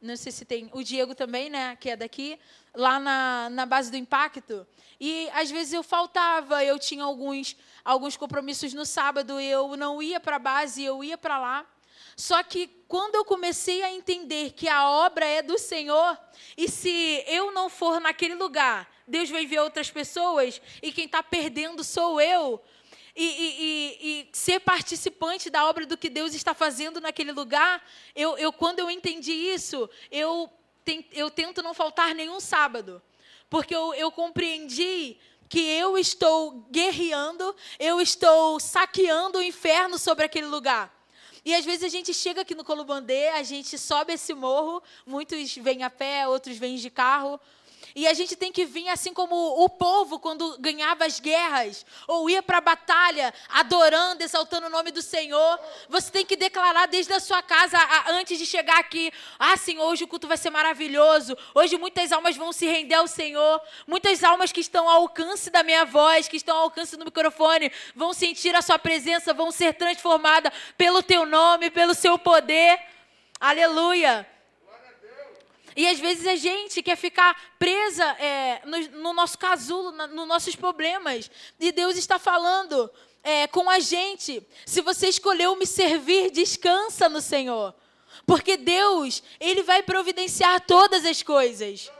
não 0.00 0.16
sei 0.16 0.32
se 0.32 0.44
tem 0.44 0.70
o 0.72 0.82
Diego 0.82 1.14
também, 1.14 1.50
né, 1.50 1.76
que 1.76 1.90
é 1.90 1.96
daqui, 1.96 2.38
lá 2.74 2.98
na, 2.98 3.50
na 3.50 3.66
base 3.66 3.90
do 3.90 3.96
impacto. 3.96 4.66
E 4.98 5.28
às 5.32 5.50
vezes 5.50 5.72
eu 5.72 5.82
faltava, 5.82 6.64
eu 6.64 6.78
tinha 6.78 7.04
alguns, 7.04 7.56
alguns 7.84 8.16
compromissos 8.16 8.72
no 8.72 8.86
sábado, 8.86 9.38
eu 9.40 9.76
não 9.76 10.02
ia 10.02 10.18
para 10.20 10.36
a 10.36 10.38
base, 10.38 10.82
eu 10.82 11.04
ia 11.04 11.18
para 11.18 11.38
lá. 11.38 11.66
Só 12.16 12.42
que 12.42 12.66
quando 12.86 13.14
eu 13.14 13.24
comecei 13.24 13.82
a 13.82 13.90
entender 13.90 14.52
que 14.52 14.68
a 14.68 14.88
obra 14.90 15.24
é 15.24 15.42
do 15.42 15.58
Senhor, 15.58 16.18
e 16.56 16.68
se 16.68 17.24
eu 17.26 17.50
não 17.52 17.70
for 17.70 18.00
naquele 18.00 18.34
lugar, 18.34 18.86
Deus 19.10 19.28
vai 19.28 19.44
ver 19.44 19.60
outras 19.60 19.90
pessoas, 19.90 20.60
e 20.82 20.92
quem 20.92 21.04
está 21.04 21.22
perdendo 21.22 21.84
sou 21.84 22.20
eu, 22.20 22.62
e, 23.14 23.24
e, 23.24 23.98
e, 24.00 24.28
ser 24.32 24.60
participante 24.60 25.50
da 25.50 25.68
obra 25.68 25.84
do 25.84 25.98
que 25.98 26.08
Deus 26.08 26.32
está 26.32 26.54
fazendo 26.54 27.00
naquele 27.00 27.32
lugar, 27.32 27.84
eu, 28.14 28.38
eu 28.38 28.52
quando 28.52 28.78
eu 28.78 28.90
entendi 28.90 29.32
isso, 29.32 29.90
eu, 30.10 30.48
eu 31.12 31.28
tento 31.30 31.62
não 31.62 31.74
faltar 31.74 32.14
nenhum 32.14 32.40
sábado, 32.40 33.02
porque 33.50 33.74
eu, 33.74 33.92
eu 33.94 34.10
compreendi 34.12 35.18
que 35.48 35.58
eu 35.58 35.98
estou 35.98 36.64
guerreando, 36.70 37.54
eu 37.78 38.00
estou 38.00 38.60
saqueando 38.60 39.38
o 39.38 39.42
inferno 39.42 39.98
sobre 39.98 40.24
aquele 40.24 40.46
lugar. 40.46 40.96
E 41.44 41.54
às 41.54 41.64
vezes 41.64 41.82
a 41.82 41.88
gente 41.88 42.12
chega 42.14 42.42
aqui 42.42 42.54
no 42.54 42.64
Colubandê, 42.64 43.28
a 43.30 43.42
gente 43.42 43.76
sobe 43.76 44.12
esse 44.12 44.32
morro, 44.34 44.82
muitos 45.04 45.56
vêm 45.56 45.82
a 45.82 45.90
pé, 45.90 46.28
outros 46.28 46.56
vêm 46.56 46.76
de 46.76 46.90
carro, 46.90 47.40
e 47.94 48.06
a 48.06 48.14
gente 48.14 48.36
tem 48.36 48.52
que 48.52 48.64
vir 48.64 48.88
assim 48.88 49.12
como 49.12 49.34
o 49.34 49.68
povo 49.68 50.18
quando 50.18 50.56
ganhava 50.58 51.04
as 51.04 51.20
guerras, 51.20 51.84
ou 52.06 52.28
ia 52.30 52.42
para 52.42 52.58
a 52.58 52.60
batalha, 52.60 53.32
adorando, 53.48 54.22
exaltando 54.22 54.66
o 54.66 54.70
nome 54.70 54.90
do 54.90 55.02
Senhor. 55.02 55.58
Você 55.88 56.10
tem 56.10 56.24
que 56.24 56.36
declarar 56.36 56.86
desde 56.86 57.12
a 57.12 57.20
sua 57.20 57.42
casa, 57.42 57.78
antes 58.08 58.38
de 58.38 58.46
chegar 58.46 58.78
aqui: 58.78 59.12
Ah, 59.38 59.56
Senhor, 59.56 59.84
hoje 59.84 60.04
o 60.04 60.08
culto 60.08 60.28
vai 60.28 60.36
ser 60.36 60.50
maravilhoso. 60.50 61.36
Hoje 61.54 61.76
muitas 61.76 62.12
almas 62.12 62.36
vão 62.36 62.52
se 62.52 62.66
render 62.66 62.94
ao 62.94 63.06
Senhor. 63.06 63.60
Muitas 63.86 64.22
almas 64.22 64.52
que 64.52 64.60
estão 64.60 64.88
ao 64.88 65.02
alcance 65.02 65.50
da 65.50 65.62
minha 65.62 65.84
voz, 65.84 66.28
que 66.28 66.36
estão 66.36 66.56
ao 66.56 66.64
alcance 66.64 66.96
do 66.96 67.04
microfone, 67.04 67.72
vão 67.94 68.12
sentir 68.12 68.54
a 68.54 68.62
sua 68.62 68.78
presença, 68.78 69.34
vão 69.34 69.50
ser 69.50 69.74
transformadas 69.74 70.52
pelo 70.76 71.02
teu 71.02 71.26
nome, 71.26 71.70
pelo 71.70 71.94
seu 71.94 72.18
poder. 72.18 72.78
Aleluia. 73.40 74.26
E 75.76 75.86
às 75.86 75.98
vezes 75.98 76.26
a 76.26 76.36
gente 76.36 76.82
quer 76.82 76.96
ficar 76.96 77.36
presa 77.58 78.04
é, 78.18 78.62
no, 78.64 78.78
no, 79.02 79.12
nosso 79.12 79.38
casulo, 79.38 79.92
na, 79.92 80.06
nos 80.06 80.26
nossos 80.26 80.56
problemas. 80.56 81.30
E 81.58 81.72
Deus 81.72 81.96
está 81.96 82.18
falando 82.18 82.90
é, 83.22 83.46
com 83.46 83.68
a 83.70 83.78
gente. 83.78 84.42
Se 84.66 84.80
você 84.80 85.08
escolheu 85.08 85.56
me 85.56 85.66
servir, 85.66 86.30
descansa 86.30 87.08
no 87.08 87.20
Senhor. 87.20 87.74
Porque 88.26 88.56
Deus, 88.56 89.22
Ele 89.38 89.62
vai 89.62 89.82
providenciar 89.82 90.60
todas 90.66 91.04
as 91.04 91.22
coisas. 91.22 91.90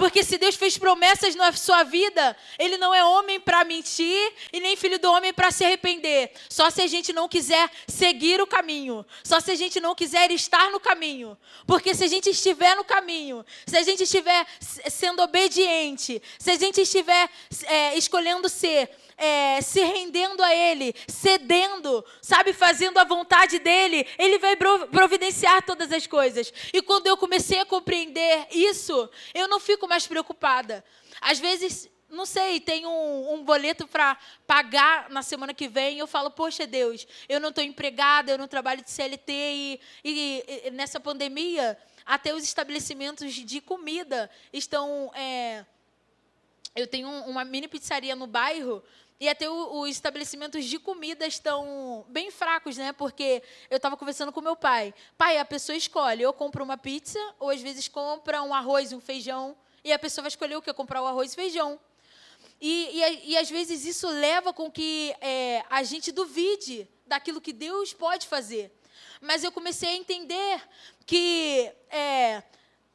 Porque 0.00 0.24
se 0.24 0.38
Deus 0.38 0.56
fez 0.56 0.78
promessas 0.78 1.34
na 1.34 1.52
sua 1.52 1.82
vida, 1.82 2.34
Ele 2.58 2.78
não 2.78 2.94
é 2.94 3.04
homem 3.04 3.38
para 3.38 3.62
mentir 3.64 4.32
e 4.50 4.58
nem 4.58 4.74
filho 4.74 4.98
do 4.98 5.12
homem 5.12 5.30
para 5.30 5.50
se 5.50 5.62
arrepender. 5.62 6.32
Só 6.48 6.70
se 6.70 6.80
a 6.80 6.86
gente 6.86 7.12
não 7.12 7.28
quiser 7.28 7.70
seguir 7.86 8.40
o 8.40 8.46
caminho. 8.46 9.04
Só 9.22 9.40
se 9.40 9.50
a 9.50 9.54
gente 9.54 9.78
não 9.78 9.94
quiser 9.94 10.30
estar 10.30 10.70
no 10.70 10.80
caminho. 10.80 11.36
Porque 11.66 11.94
se 11.94 12.02
a 12.02 12.06
gente 12.06 12.30
estiver 12.30 12.74
no 12.76 12.82
caminho, 12.82 13.44
se 13.66 13.76
a 13.76 13.82
gente 13.82 14.04
estiver 14.04 14.46
sendo 14.90 15.20
obediente, 15.20 16.22
se 16.38 16.50
a 16.50 16.56
gente 16.56 16.80
estiver 16.80 17.28
é, 17.66 17.94
escolhendo 17.98 18.48
ser 18.48 18.88
é, 19.20 19.60
se 19.60 19.80
rendendo 19.84 20.42
a 20.42 20.54
Ele, 20.54 20.94
cedendo, 21.06 22.02
sabe, 22.22 22.54
fazendo 22.54 22.98
a 22.98 23.04
vontade 23.04 23.58
dEle, 23.58 24.06
Ele 24.18 24.38
vai 24.38 24.56
providenciar 24.56 25.62
todas 25.62 25.92
as 25.92 26.06
coisas. 26.06 26.50
E 26.72 26.80
quando 26.80 27.06
eu 27.06 27.18
comecei 27.18 27.60
a 27.60 27.66
compreender 27.66 28.48
isso, 28.50 29.10
eu 29.34 29.46
não 29.46 29.60
fico 29.60 29.86
mais 29.86 30.06
preocupada. 30.06 30.82
Às 31.20 31.38
vezes, 31.38 31.90
não 32.08 32.24
sei, 32.24 32.60
tem 32.60 32.86
um, 32.86 33.34
um 33.34 33.44
boleto 33.44 33.86
para 33.86 34.16
pagar 34.46 35.10
na 35.10 35.22
semana 35.22 35.52
que 35.52 35.68
vem, 35.68 35.98
eu 35.98 36.06
falo, 36.06 36.30
poxa 36.30 36.66
Deus, 36.66 37.06
eu 37.28 37.38
não 37.38 37.50
estou 37.50 37.62
empregada, 37.62 38.32
eu 38.32 38.38
não 38.38 38.48
trabalho 38.48 38.82
de 38.82 38.90
CLT 38.90 39.32
e, 39.32 39.80
e, 40.02 40.44
e, 40.66 40.70
nessa 40.70 40.98
pandemia 40.98 41.78
até 42.06 42.34
os 42.34 42.42
estabelecimentos 42.42 43.34
de 43.34 43.60
comida 43.60 44.30
estão. 44.52 45.12
É, 45.14 45.64
eu 46.74 46.86
tenho 46.86 47.08
uma 47.08 47.44
mini 47.44 47.68
pizzaria 47.68 48.16
no 48.16 48.26
bairro 48.26 48.82
e 49.20 49.28
até 49.28 49.50
os 49.50 49.90
estabelecimentos 49.90 50.64
de 50.64 50.78
comida 50.78 51.26
estão 51.26 52.06
bem 52.08 52.30
fracos, 52.30 52.78
né? 52.78 52.90
Porque 52.90 53.42
eu 53.68 53.76
estava 53.76 53.94
conversando 53.94 54.32
com 54.32 54.40
meu 54.40 54.56
pai. 54.56 54.94
Pai, 55.18 55.36
a 55.36 55.44
pessoa 55.44 55.76
escolhe, 55.76 56.24
ou 56.24 56.32
compra 56.32 56.64
uma 56.64 56.78
pizza, 56.78 57.18
ou 57.38 57.50
às 57.50 57.60
vezes 57.60 57.86
compra 57.86 58.42
um 58.42 58.54
arroz, 58.54 58.94
um 58.94 59.00
feijão. 59.00 59.54
E 59.84 59.92
a 59.92 59.98
pessoa 59.98 60.22
vai 60.22 60.30
escolher 60.30 60.56
o 60.56 60.62
que? 60.62 60.72
Comprar 60.72 61.02
o 61.02 61.06
arroz 61.06 61.32
e 61.32 61.36
feijão. 61.36 61.78
E, 62.58 62.88
e, 62.94 63.32
e 63.32 63.36
às 63.36 63.50
vezes 63.50 63.84
isso 63.84 64.08
leva 64.08 64.54
com 64.54 64.70
que 64.70 65.14
é, 65.20 65.62
a 65.68 65.82
gente 65.82 66.10
duvide 66.10 66.88
daquilo 67.06 67.42
que 67.42 67.52
Deus 67.52 67.92
pode 67.92 68.26
fazer. 68.26 68.72
Mas 69.20 69.44
eu 69.44 69.52
comecei 69.52 69.90
a 69.90 69.96
entender 69.96 70.62
que 71.04 71.70
é, 71.90 72.42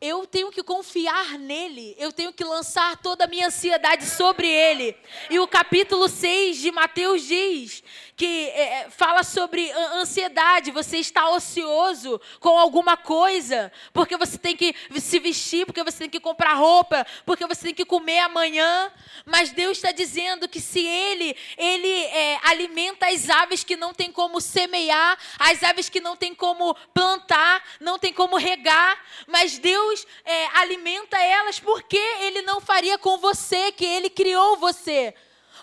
eu 0.02 0.28
tenho 0.28 0.52
que 0.52 0.62
confiar 0.62 1.40
nele, 1.40 1.96
eu 1.98 2.12
tenho 2.12 2.34
que 2.34 2.44
lançar 2.44 2.98
toda 2.98 3.24
a 3.24 3.28
minha 3.28 3.48
ansiedade 3.48 4.06
sobre 4.06 4.48
ele. 4.48 4.96
E 5.30 5.40
o 5.40 5.48
capítulo 5.48 6.10
6 6.10 6.58
de 6.58 6.72
Mateus 6.72 7.24
diz 7.24 7.84
que 8.16 8.50
é, 8.50 8.82
é 8.82 8.90
fala 8.90 9.24
sobre 9.24 9.72
ansiedade. 9.72 10.72
Você 10.72 10.98
está 10.98 11.30
ocioso 11.30 12.20
com 12.40 12.58
alguma 12.58 12.96
coisa, 12.96 13.72
porque 13.94 14.16
você 14.18 14.38
tem 14.38 14.56
que 14.56 14.74
se 15.00 15.20
vestir, 15.20 15.66
porque 15.66 15.84
você 15.84 16.00
tem 16.00 16.10
que 16.10 16.20
comprar 16.20 16.54
roupa, 16.54 17.06
porque 17.26 17.46
você 17.46 17.68
tem 17.68 17.74
que 17.74 17.86
comer 17.86 18.20
amanhã. 18.20 18.92
Mas 19.26 19.52
Deus 19.52 19.78
está 19.78 19.92
dizendo 19.92 20.48
que 20.48 20.62
se 20.62 20.86
Ele, 20.86 21.36
Ele 21.58 21.88
é, 21.88 22.40
alimenta 22.44 23.08
as 23.08 23.30
aves 23.30 23.64
que 23.64 23.76
não 23.76 23.94
tem 23.94 24.12
como 24.12 24.40
semear, 24.40 25.18
as 25.38 25.64
aves 25.64 25.90
que 25.90 26.00
não 26.00 26.16
tem 26.16 26.34
como 26.34 26.76
plantar, 26.94 27.64
não 27.80 28.00
tem 28.00 28.14
como 28.14 28.38
regar, 28.38 28.98
mas 29.28 29.58
Deus 29.58 30.06
é, 30.24 30.48
alimenta 30.58 31.18
elas, 31.18 31.60
porque 31.60 31.98
Ele 31.98 32.42
não 32.44 32.62
faria 32.62 32.98
com 32.98 33.18
você, 33.18 33.72
que 33.72 33.86
Ele 33.86 34.10
criou 34.10 34.58
você? 34.58 35.14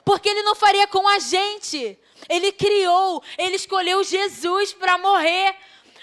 Porque 0.04 0.28
Ele 0.28 0.42
não 0.42 0.54
faria 0.54 0.86
com 0.86 1.06
a 1.08 1.18
gente? 1.18 1.98
Ele 2.28 2.52
criou, 2.52 3.22
ele 3.36 3.56
escolheu 3.56 4.02
Jesus 4.04 4.72
para 4.72 4.98
morrer. 4.98 5.54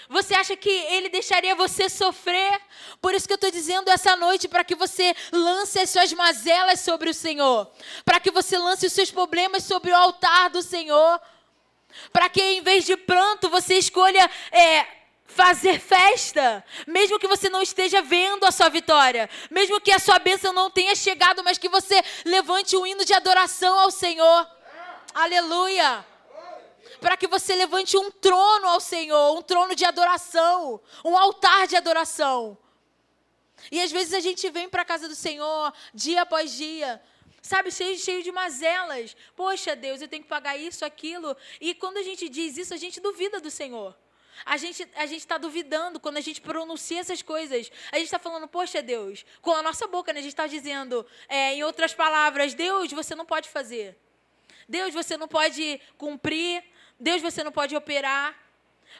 Você 0.08 0.34
acha 0.34 0.56
que 0.56 0.68
ele 0.68 1.08
deixaria 1.08 1.54
você 1.54 1.88
sofrer? 1.88 2.60
Por 3.00 3.14
isso 3.14 3.28
que 3.28 3.32
eu 3.32 3.36
estou 3.36 3.50
dizendo 3.50 3.88
essa 3.88 4.16
noite 4.16 4.48
para 4.48 4.64
que 4.64 4.74
você 4.74 5.14
lance 5.30 5.78
as 5.78 5.88
suas 5.88 6.12
mazelas 6.12 6.80
sobre 6.80 7.10
o 7.10 7.14
Senhor, 7.14 7.70
para 8.04 8.18
que 8.18 8.30
você 8.30 8.58
lance 8.58 8.84
os 8.86 8.92
seus 8.92 9.12
problemas 9.12 9.62
sobre 9.62 9.92
o 9.92 9.96
altar 9.96 10.50
do 10.50 10.62
Senhor, 10.62 11.20
para 12.12 12.28
que 12.28 12.42
em 12.42 12.60
vez 12.60 12.84
de 12.84 12.96
pranto 12.96 13.48
você 13.48 13.78
escolha 13.78 14.28
é, 14.50 14.84
fazer 15.28 15.78
festa, 15.78 16.64
mesmo 16.88 17.18
que 17.18 17.28
você 17.28 17.48
não 17.48 17.62
esteja 17.62 18.02
vendo 18.02 18.44
a 18.44 18.50
sua 18.50 18.68
vitória, 18.68 19.30
mesmo 19.48 19.80
que 19.80 19.92
a 19.92 20.00
sua 20.00 20.18
bênção 20.18 20.52
não 20.52 20.70
tenha 20.70 20.96
chegado, 20.96 21.44
mas 21.44 21.56
que 21.56 21.68
você 21.68 22.02
levante 22.24 22.76
um 22.76 22.84
hino 22.84 23.04
de 23.04 23.14
adoração 23.14 23.78
ao 23.78 23.92
Senhor. 23.92 24.46
Aleluia! 25.14 26.09
Para 27.00 27.16
que 27.16 27.26
você 27.26 27.54
levante 27.54 27.96
um 27.96 28.10
trono 28.10 28.68
ao 28.68 28.80
Senhor, 28.80 29.36
um 29.36 29.42
trono 29.42 29.74
de 29.74 29.84
adoração, 29.84 30.80
um 31.04 31.16
altar 31.16 31.66
de 31.66 31.76
adoração. 31.76 32.58
E 33.70 33.80
às 33.80 33.90
vezes 33.90 34.14
a 34.14 34.20
gente 34.20 34.48
vem 34.50 34.68
para 34.68 34.82
a 34.82 34.84
casa 34.84 35.08
do 35.08 35.14
Senhor 35.14 35.72
dia 35.92 36.22
após 36.22 36.52
dia, 36.52 37.00
sabe, 37.42 37.70
cheio, 37.70 37.98
cheio 37.98 38.22
de 38.22 38.30
mazelas. 38.30 39.16
Poxa, 39.34 39.74
Deus, 39.74 40.00
eu 40.00 40.08
tenho 40.08 40.22
que 40.22 40.28
pagar 40.28 40.56
isso, 40.56 40.84
aquilo. 40.84 41.36
E 41.60 41.74
quando 41.74 41.98
a 41.98 42.02
gente 42.02 42.28
diz 42.28 42.56
isso, 42.56 42.72
a 42.72 42.76
gente 42.76 43.00
duvida 43.00 43.40
do 43.40 43.50
Senhor. 43.50 43.96
A 44.44 44.56
gente 44.56 44.88
a 44.94 45.04
está 45.04 45.36
duvidando 45.36 46.00
quando 46.00 46.16
a 46.16 46.20
gente 46.20 46.40
pronuncia 46.40 47.00
essas 47.00 47.20
coisas. 47.20 47.70
A 47.92 47.96
gente 47.96 48.06
está 48.06 48.18
falando, 48.18 48.48
poxa, 48.48 48.80
Deus, 48.80 49.24
com 49.42 49.52
a 49.52 49.62
nossa 49.62 49.86
boca, 49.86 50.12
né? 50.12 50.20
a 50.20 50.22
gente 50.22 50.32
está 50.32 50.46
dizendo, 50.46 51.06
é, 51.28 51.54
em 51.54 51.62
outras 51.62 51.92
palavras, 51.92 52.54
Deus, 52.54 52.90
você 52.92 53.14
não 53.14 53.26
pode 53.26 53.48
fazer. 53.48 53.98
Deus, 54.68 54.94
você 54.94 55.16
não 55.16 55.28
pode 55.28 55.80
cumprir. 55.98 56.62
Deus, 57.00 57.22
você 57.22 57.42
não 57.42 57.50
pode 57.50 57.74
operar. 57.74 58.36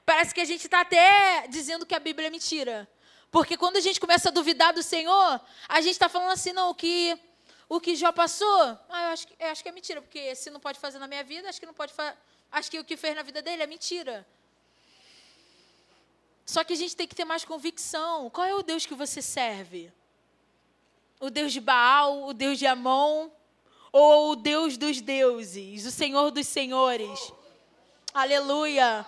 Parece 0.07 0.35
que 0.35 0.41
a 0.41 0.45
gente 0.45 0.65
está 0.65 0.81
até 0.81 1.47
dizendo 1.49 1.85
que 1.85 1.95
a 1.95 2.01
Bíblia 2.01 2.29
é 2.29 2.31
mentira. 2.31 2.89
Porque 3.31 3.57
quando 3.57 3.77
a 3.77 3.81
gente 3.81 4.01
começa 4.01 4.29
a 4.29 4.33
duvidar 4.33 4.73
do 4.73 4.83
Senhor, 4.83 5.41
a 5.69 5.81
gente 5.81 5.93
está 5.93 6.09
falando 6.09 6.33
assim, 6.33 6.53
não, 6.53 6.71
o 6.71 6.75
que, 6.75 7.17
o 7.69 7.81
que 7.81 7.95
já 7.95 8.13
passou, 8.13 8.63
ah, 8.89 9.03
eu, 9.05 9.09
acho, 9.11 9.27
eu 9.39 9.49
acho 9.51 9.63
que 9.63 9.69
é 9.69 9.73
mentira, 9.73 10.03
porque 10.03 10.35
se 10.35 10.51
não 10.51 10.59
pode 10.59 10.81
fazer 10.81 10.99
na 10.99 11.07
minha 11.07 11.23
vida, 11.23 11.49
acho 11.49 11.61
que 11.61 11.67
não 11.67 11.75
pode 11.75 11.93
Acho 12.51 12.69
que 12.69 12.81
o 12.81 12.85
que 12.85 12.97
fez 12.97 13.15
na 13.15 13.23
vida 13.23 13.41
dele 13.41 13.63
é 13.63 13.67
mentira. 13.67 14.27
Só 16.45 16.65
que 16.65 16.73
a 16.73 16.77
gente 16.77 16.97
tem 16.97 17.07
que 17.07 17.15
ter 17.15 17.25
mais 17.25 17.45
convicção. 17.45 18.29
Qual 18.31 18.45
é 18.45 18.53
o 18.53 18.63
Deus 18.63 18.85
que 18.85 18.95
você 18.95 19.23
serve? 19.23 19.93
O 21.21 21.31
Deus 21.31 21.53
de 21.53 21.61
Baal, 21.61 22.27
o 22.27 22.35
Deus 22.35 22.59
de 22.59 22.67
Amon, 22.67 23.31
ou 23.93 24.33
o 24.33 24.37
Deus 24.37 24.77
dos 24.77 25.01
deuses, 25.01 25.87
o 25.87 25.93
Senhor 25.93 26.33
dos 26.33 26.49
senhores? 26.49 27.33
Aleluia. 28.13 29.07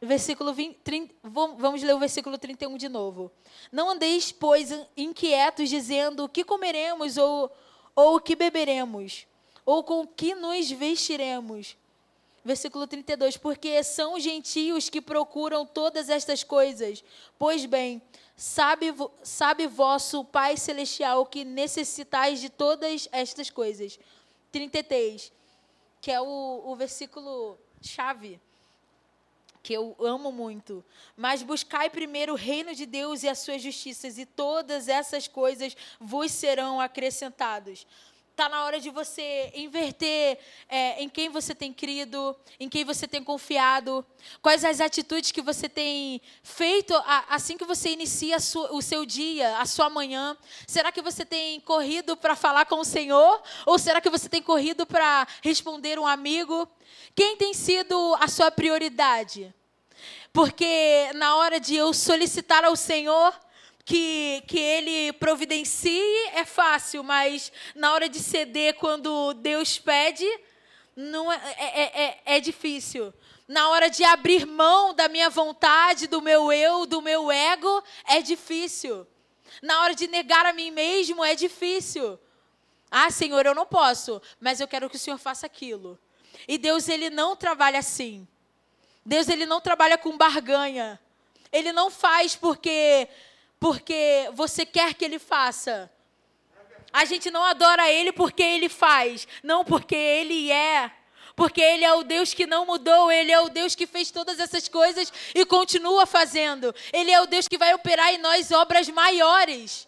Versículo 0.00 0.54
20, 0.54 0.76
30, 0.76 1.14
vamos 1.22 1.82
ler 1.82 1.92
o 1.92 1.98
versículo 1.98 2.38
31 2.38 2.76
de 2.78 2.88
novo. 2.88 3.30
Não 3.70 3.90
andeis, 3.90 4.32
pois, 4.32 4.70
inquietos, 4.96 5.68
dizendo 5.68 6.24
o 6.24 6.28
que 6.28 6.44
comeremos, 6.44 7.18
ou, 7.18 7.50
ou 7.94 8.16
o 8.16 8.20
que 8.20 8.36
beberemos, 8.36 9.26
ou 9.66 9.82
com 9.82 10.02
o 10.02 10.06
que 10.06 10.34
nos 10.34 10.70
vestiremos. 10.70 11.76
Versículo 12.48 12.86
32. 12.86 13.36
Porque 13.36 13.84
são 13.84 14.14
os 14.14 14.22
gentios 14.22 14.88
que 14.88 15.02
procuram 15.02 15.66
todas 15.66 16.08
estas 16.08 16.42
coisas. 16.42 17.04
Pois 17.38 17.66
bem, 17.66 18.02
Sabe, 18.40 18.94
sabe 19.24 19.66
vosso 19.66 20.24
Pai 20.24 20.56
Celestial 20.56 21.26
que 21.26 21.44
necessitais 21.44 22.40
de 22.40 22.48
todas 22.48 23.08
estas 23.10 23.50
coisas. 23.50 23.98
33, 24.52 25.32
que 26.00 26.12
é 26.12 26.20
o, 26.20 26.62
o 26.64 26.76
versículo 26.76 27.58
chave 27.82 28.40
que 29.60 29.74
eu 29.74 29.94
amo 30.00 30.30
muito. 30.32 30.84
Mas 31.16 31.42
buscai 31.42 31.90
primeiro 31.90 32.32
o 32.32 32.36
reino 32.36 32.74
de 32.74 32.86
Deus 32.86 33.22
e 33.22 33.28
as 33.28 33.40
suas 33.40 33.60
justiças, 33.60 34.16
e 34.16 34.24
todas 34.24 34.88
essas 34.88 35.28
coisas 35.28 35.76
vos 36.00 36.30
serão 36.30 36.80
acrescentadas. 36.80 37.86
Está 38.38 38.48
na 38.48 38.64
hora 38.64 38.78
de 38.78 38.88
você 38.88 39.50
inverter 39.52 40.38
é, 40.68 41.02
em 41.02 41.08
quem 41.08 41.28
você 41.28 41.56
tem 41.56 41.72
crido, 41.72 42.36
em 42.60 42.68
quem 42.68 42.84
você 42.84 43.08
tem 43.08 43.20
confiado, 43.20 44.06
quais 44.40 44.64
as 44.64 44.80
atitudes 44.80 45.32
que 45.32 45.42
você 45.42 45.68
tem 45.68 46.22
feito 46.44 46.94
assim 47.28 47.58
que 47.58 47.64
você 47.64 47.88
inicia 47.88 48.38
sua, 48.38 48.72
o 48.72 48.80
seu 48.80 49.04
dia, 49.04 49.58
a 49.58 49.66
sua 49.66 49.90
manhã. 49.90 50.36
Será 50.68 50.92
que 50.92 51.02
você 51.02 51.24
tem 51.24 51.58
corrido 51.62 52.16
para 52.16 52.36
falar 52.36 52.64
com 52.66 52.78
o 52.78 52.84
Senhor? 52.84 53.42
Ou 53.66 53.76
será 53.76 54.00
que 54.00 54.08
você 54.08 54.28
tem 54.28 54.40
corrido 54.40 54.86
para 54.86 55.26
responder 55.42 55.98
um 55.98 56.06
amigo? 56.06 56.68
Quem 57.16 57.36
tem 57.36 57.52
sido 57.52 58.16
a 58.20 58.28
sua 58.28 58.52
prioridade? 58.52 59.52
Porque 60.32 61.10
na 61.16 61.34
hora 61.34 61.58
de 61.58 61.74
eu 61.74 61.92
solicitar 61.92 62.64
ao 62.64 62.76
Senhor, 62.76 63.34
que, 63.88 64.42
que 64.46 64.58
ele 64.58 65.14
providencie 65.14 66.28
é 66.34 66.44
fácil, 66.44 67.02
mas 67.02 67.50
na 67.74 67.94
hora 67.94 68.06
de 68.06 68.18
ceder, 68.18 68.74
quando 68.74 69.32
Deus 69.32 69.78
pede, 69.78 70.28
não 70.94 71.32
é, 71.32 71.40
é, 71.56 72.02
é, 72.02 72.22
é 72.36 72.40
difícil. 72.40 73.14
Na 73.48 73.70
hora 73.70 73.88
de 73.88 74.04
abrir 74.04 74.44
mão 74.44 74.92
da 74.92 75.08
minha 75.08 75.30
vontade, 75.30 76.06
do 76.06 76.20
meu 76.20 76.52
eu, 76.52 76.84
do 76.84 77.00
meu 77.00 77.32
ego, 77.32 77.82
é 78.04 78.20
difícil. 78.20 79.06
Na 79.62 79.80
hora 79.80 79.94
de 79.94 80.06
negar 80.06 80.44
a 80.44 80.52
mim 80.52 80.70
mesmo, 80.70 81.24
é 81.24 81.34
difícil. 81.34 82.20
Ah, 82.90 83.10
Senhor, 83.10 83.46
eu 83.46 83.54
não 83.54 83.64
posso, 83.64 84.20
mas 84.38 84.60
eu 84.60 84.68
quero 84.68 84.90
que 84.90 84.96
o 84.96 85.00
Senhor 85.00 85.16
faça 85.16 85.46
aquilo. 85.46 85.98
E 86.46 86.58
Deus, 86.58 86.90
ele 86.90 87.08
não 87.08 87.34
trabalha 87.34 87.78
assim. 87.78 88.28
Deus, 89.02 89.30
ele 89.30 89.46
não 89.46 89.62
trabalha 89.62 89.96
com 89.96 90.14
barganha. 90.14 91.00
Ele 91.50 91.72
não 91.72 91.90
faz 91.90 92.36
porque 92.36 93.08
porque 93.60 94.30
você 94.34 94.64
quer 94.64 94.94
que 94.94 95.04
ele 95.04 95.18
faça. 95.18 95.90
A 96.92 97.04
gente 97.04 97.30
não 97.30 97.42
adora 97.44 97.90
ele 97.90 98.12
porque 98.12 98.42
ele 98.42 98.68
faz, 98.68 99.26
não 99.42 99.64
porque 99.64 99.94
ele 99.94 100.50
é. 100.50 100.92
Porque 101.36 101.60
ele 101.60 101.84
é 101.84 101.92
o 101.92 102.02
Deus 102.02 102.34
que 102.34 102.46
não 102.46 102.66
mudou, 102.66 103.12
ele 103.12 103.30
é 103.30 103.40
o 103.40 103.48
Deus 103.48 103.74
que 103.74 103.86
fez 103.86 104.10
todas 104.10 104.40
essas 104.40 104.68
coisas 104.68 105.12
e 105.34 105.44
continua 105.44 106.04
fazendo. 106.04 106.74
Ele 106.92 107.12
é 107.12 107.20
o 107.20 107.26
Deus 107.26 107.46
que 107.46 107.56
vai 107.56 107.72
operar 107.74 108.12
em 108.12 108.18
nós 108.18 108.50
obras 108.50 108.88
maiores. 108.88 109.86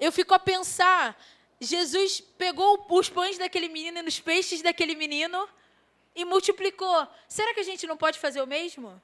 Eu 0.00 0.10
fico 0.10 0.34
a 0.34 0.38
pensar, 0.38 1.16
Jesus 1.60 2.20
pegou 2.20 2.84
os 2.90 3.08
pães 3.08 3.38
daquele 3.38 3.68
menino 3.68 3.98
e 4.00 4.08
os 4.08 4.18
peixes 4.18 4.62
daquele 4.62 4.94
menino 4.94 5.48
e 6.14 6.24
multiplicou. 6.24 7.06
Será 7.28 7.54
que 7.54 7.60
a 7.60 7.64
gente 7.64 7.86
não 7.86 7.96
pode 7.96 8.18
fazer 8.18 8.42
o 8.42 8.46
mesmo? 8.46 9.00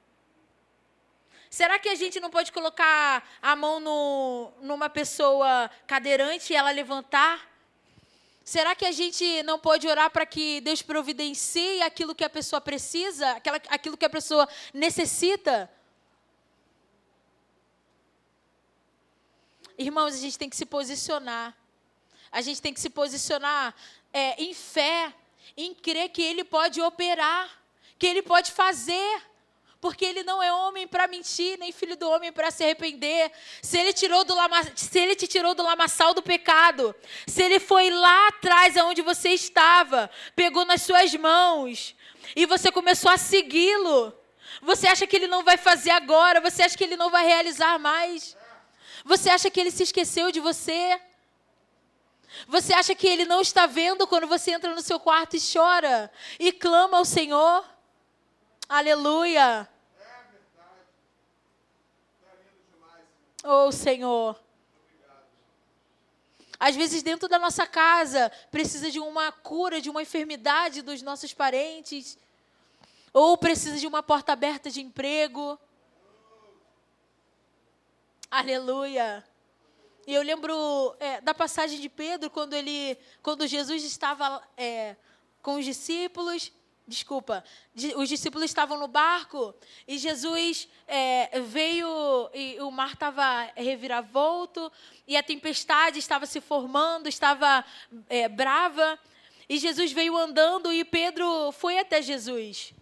Será 1.53 1.77
que 1.77 1.87
a 1.87 1.93
gente 1.93 2.19
não 2.19 2.31
pode 2.31 2.51
colocar 2.51 3.23
a 3.39 3.55
mão 3.55 3.79
no, 3.79 4.51
numa 4.59 4.89
pessoa 4.89 5.69
cadeirante 5.85 6.51
e 6.51 6.55
ela 6.55 6.71
levantar? 6.71 7.47
Será 8.43 8.73
que 8.73 8.83
a 8.83 8.91
gente 8.91 9.43
não 9.43 9.59
pode 9.59 9.87
orar 9.87 10.09
para 10.09 10.25
que 10.25 10.61
Deus 10.61 10.81
providencie 10.81 11.79
aquilo 11.83 12.15
que 12.15 12.23
a 12.23 12.29
pessoa 12.37 12.59
precisa, 12.59 13.33
aquela, 13.33 13.61
aquilo 13.69 13.95
que 13.95 14.03
a 14.03 14.09
pessoa 14.09 14.49
necessita? 14.73 15.69
Irmãos, 19.77 20.15
a 20.15 20.17
gente 20.17 20.39
tem 20.39 20.49
que 20.49 20.57
se 20.57 20.65
posicionar. 20.65 21.55
A 22.31 22.41
gente 22.41 22.63
tem 22.63 22.73
que 22.73 22.81
se 22.81 22.89
posicionar 22.89 23.75
é, 24.11 24.41
em 24.41 24.55
fé, 24.55 25.13
em 25.55 25.75
crer 25.75 26.09
que 26.09 26.23
Ele 26.23 26.43
pode 26.43 26.81
operar, 26.81 27.47
que 27.99 28.07
Ele 28.07 28.23
pode 28.23 28.51
fazer 28.51 29.32
porque 29.83 30.05
ele 30.05 30.23
não 30.23 30.41
é 30.41 30.49
homem 30.49 30.87
para 30.87 31.09
mentir, 31.09 31.59
nem 31.59 31.73
filho 31.73 31.97
do 31.97 32.09
homem 32.09 32.31
para 32.31 32.49
se 32.49 32.63
arrepender. 32.63 33.29
Se 33.61 33.77
ele, 33.77 33.91
tirou 33.91 34.23
do 34.23 34.33
lama, 34.33 34.63
se 34.77 34.97
ele 34.97 35.13
te 35.13 35.27
tirou 35.27 35.53
do 35.53 35.61
lamaçal 35.61 36.13
do 36.13 36.21
pecado, 36.21 36.95
se 37.27 37.43
ele 37.43 37.59
foi 37.59 37.89
lá 37.89 38.29
atrás 38.29 38.77
aonde 38.77 39.01
você 39.01 39.31
estava, 39.31 40.09
pegou 40.37 40.63
nas 40.63 40.83
suas 40.83 41.13
mãos 41.15 41.93
e 42.33 42.45
você 42.45 42.71
começou 42.71 43.11
a 43.11 43.17
segui-lo, 43.17 44.17
você 44.61 44.87
acha 44.87 45.05
que 45.05 45.17
ele 45.17 45.27
não 45.27 45.43
vai 45.43 45.57
fazer 45.57 45.91
agora? 45.91 46.39
Você 46.39 46.63
acha 46.63 46.77
que 46.77 46.85
ele 46.85 46.95
não 46.95 47.09
vai 47.09 47.25
realizar 47.25 47.77
mais? 47.77 48.37
Você 49.03 49.29
acha 49.29 49.51
que 49.51 49.59
ele 49.59 49.69
se 49.69 49.83
esqueceu 49.83 50.31
de 50.31 50.39
você? 50.39 50.97
Você 52.47 52.73
acha 52.73 52.95
que 52.95 53.05
ele 53.05 53.25
não 53.25 53.41
está 53.41 53.65
vendo 53.65 54.07
quando 54.07 54.27
você 54.27 54.51
entra 54.51 54.73
no 54.73 54.81
seu 54.81 54.97
quarto 54.97 55.35
e 55.35 55.41
chora 55.41 56.09
e 56.39 56.53
clama 56.53 56.99
ao 56.99 57.03
Senhor? 57.03 57.65
Aleluia! 58.69 59.72
Oh, 63.43 63.71
Senhor. 63.73 64.41
Às 66.57 66.77
vezes, 66.77 67.03
dentro 67.03 67.27
da 67.27 67.37
nossa 67.37 67.67
casa, 67.67 68.31
precisa 68.49 68.89
de 68.89 68.97
uma 68.97 69.33
cura 69.33 69.81
de 69.81 69.89
uma 69.89 70.01
enfermidade 70.01 70.81
dos 70.81 71.01
nossos 71.01 71.33
parentes. 71.33 72.17
Ou 73.11 73.37
precisa 73.37 73.77
de 73.77 73.85
uma 73.85 74.01
porta 74.01 74.31
aberta 74.31 74.71
de 74.71 74.79
emprego. 74.79 75.59
Aleluia. 78.31 79.23
E 80.07 80.13
eu 80.13 80.21
lembro 80.21 80.95
é, 80.99 81.19
da 81.19 81.33
passagem 81.33 81.81
de 81.81 81.89
Pedro, 81.89 82.29
quando, 82.29 82.53
ele, 82.53 82.97
quando 83.21 83.45
Jesus 83.45 83.83
estava 83.83 84.41
é, 84.55 84.95
com 85.41 85.55
os 85.55 85.65
discípulos 85.65 86.49
Desculpa, 86.85 87.45
os 87.95 88.09
discípulos 88.09 88.43
estavam 88.43 88.77
no 88.77 88.89
barco 88.89 89.55
e 89.87 89.97
Jesus 89.97 90.67
é, 90.85 91.39
veio 91.39 92.29
e 92.33 92.59
o 92.59 92.69
mar 92.69 92.91
estava 92.91 93.43
reviravolto 93.55 94.69
e 95.07 95.15
a 95.15 95.23
tempestade 95.23 95.97
estava 95.97 96.25
se 96.25 96.41
formando, 96.41 97.07
estava 97.07 97.63
é, 98.09 98.27
brava. 98.27 98.99
E 99.47 99.57
Jesus 99.57 99.93
veio 99.93 100.17
andando 100.17 100.73
e 100.73 100.83
Pedro 100.83 101.53
foi 101.53 101.79
até 101.79 102.01
Jesus. 102.01 102.73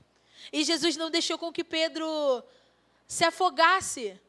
E 0.52 0.64
Jesus 0.64 0.98
não 0.98 1.12
deixou 1.12 1.38
com 1.38 1.52
que 1.52 1.64
Pedro 1.64 2.44
se 3.08 3.24
afogasse. 3.24 4.20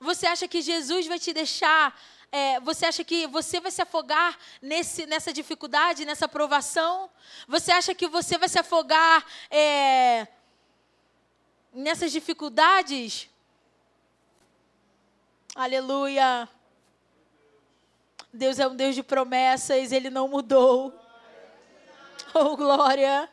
Você 0.00 0.26
acha 0.26 0.46
que 0.46 0.60
Jesus 0.60 1.06
vai 1.06 1.18
te 1.18 1.32
deixar 1.32 1.98
é, 2.30 2.60
você 2.60 2.86
acha 2.86 3.02
que 3.02 3.26
você 3.26 3.58
vai 3.60 3.70
se 3.70 3.80
afogar 3.80 4.38
nesse, 4.60 5.06
nessa 5.06 5.32
dificuldade, 5.32 6.04
nessa 6.04 6.28
provação? 6.28 7.10
Você 7.46 7.72
acha 7.72 7.94
que 7.94 8.06
você 8.06 8.36
vai 8.36 8.48
se 8.48 8.58
afogar 8.58 9.24
é, 9.50 10.28
nessas 11.72 12.12
dificuldades? 12.12 13.30
Aleluia. 15.54 16.48
Deus 18.32 18.58
é 18.58 18.68
um 18.68 18.76
Deus 18.76 18.94
de 18.94 19.02
promessas, 19.02 19.90
Ele 19.90 20.10
não 20.10 20.28
mudou. 20.28 20.94
Oh, 22.34 22.54
glória. 22.58 23.26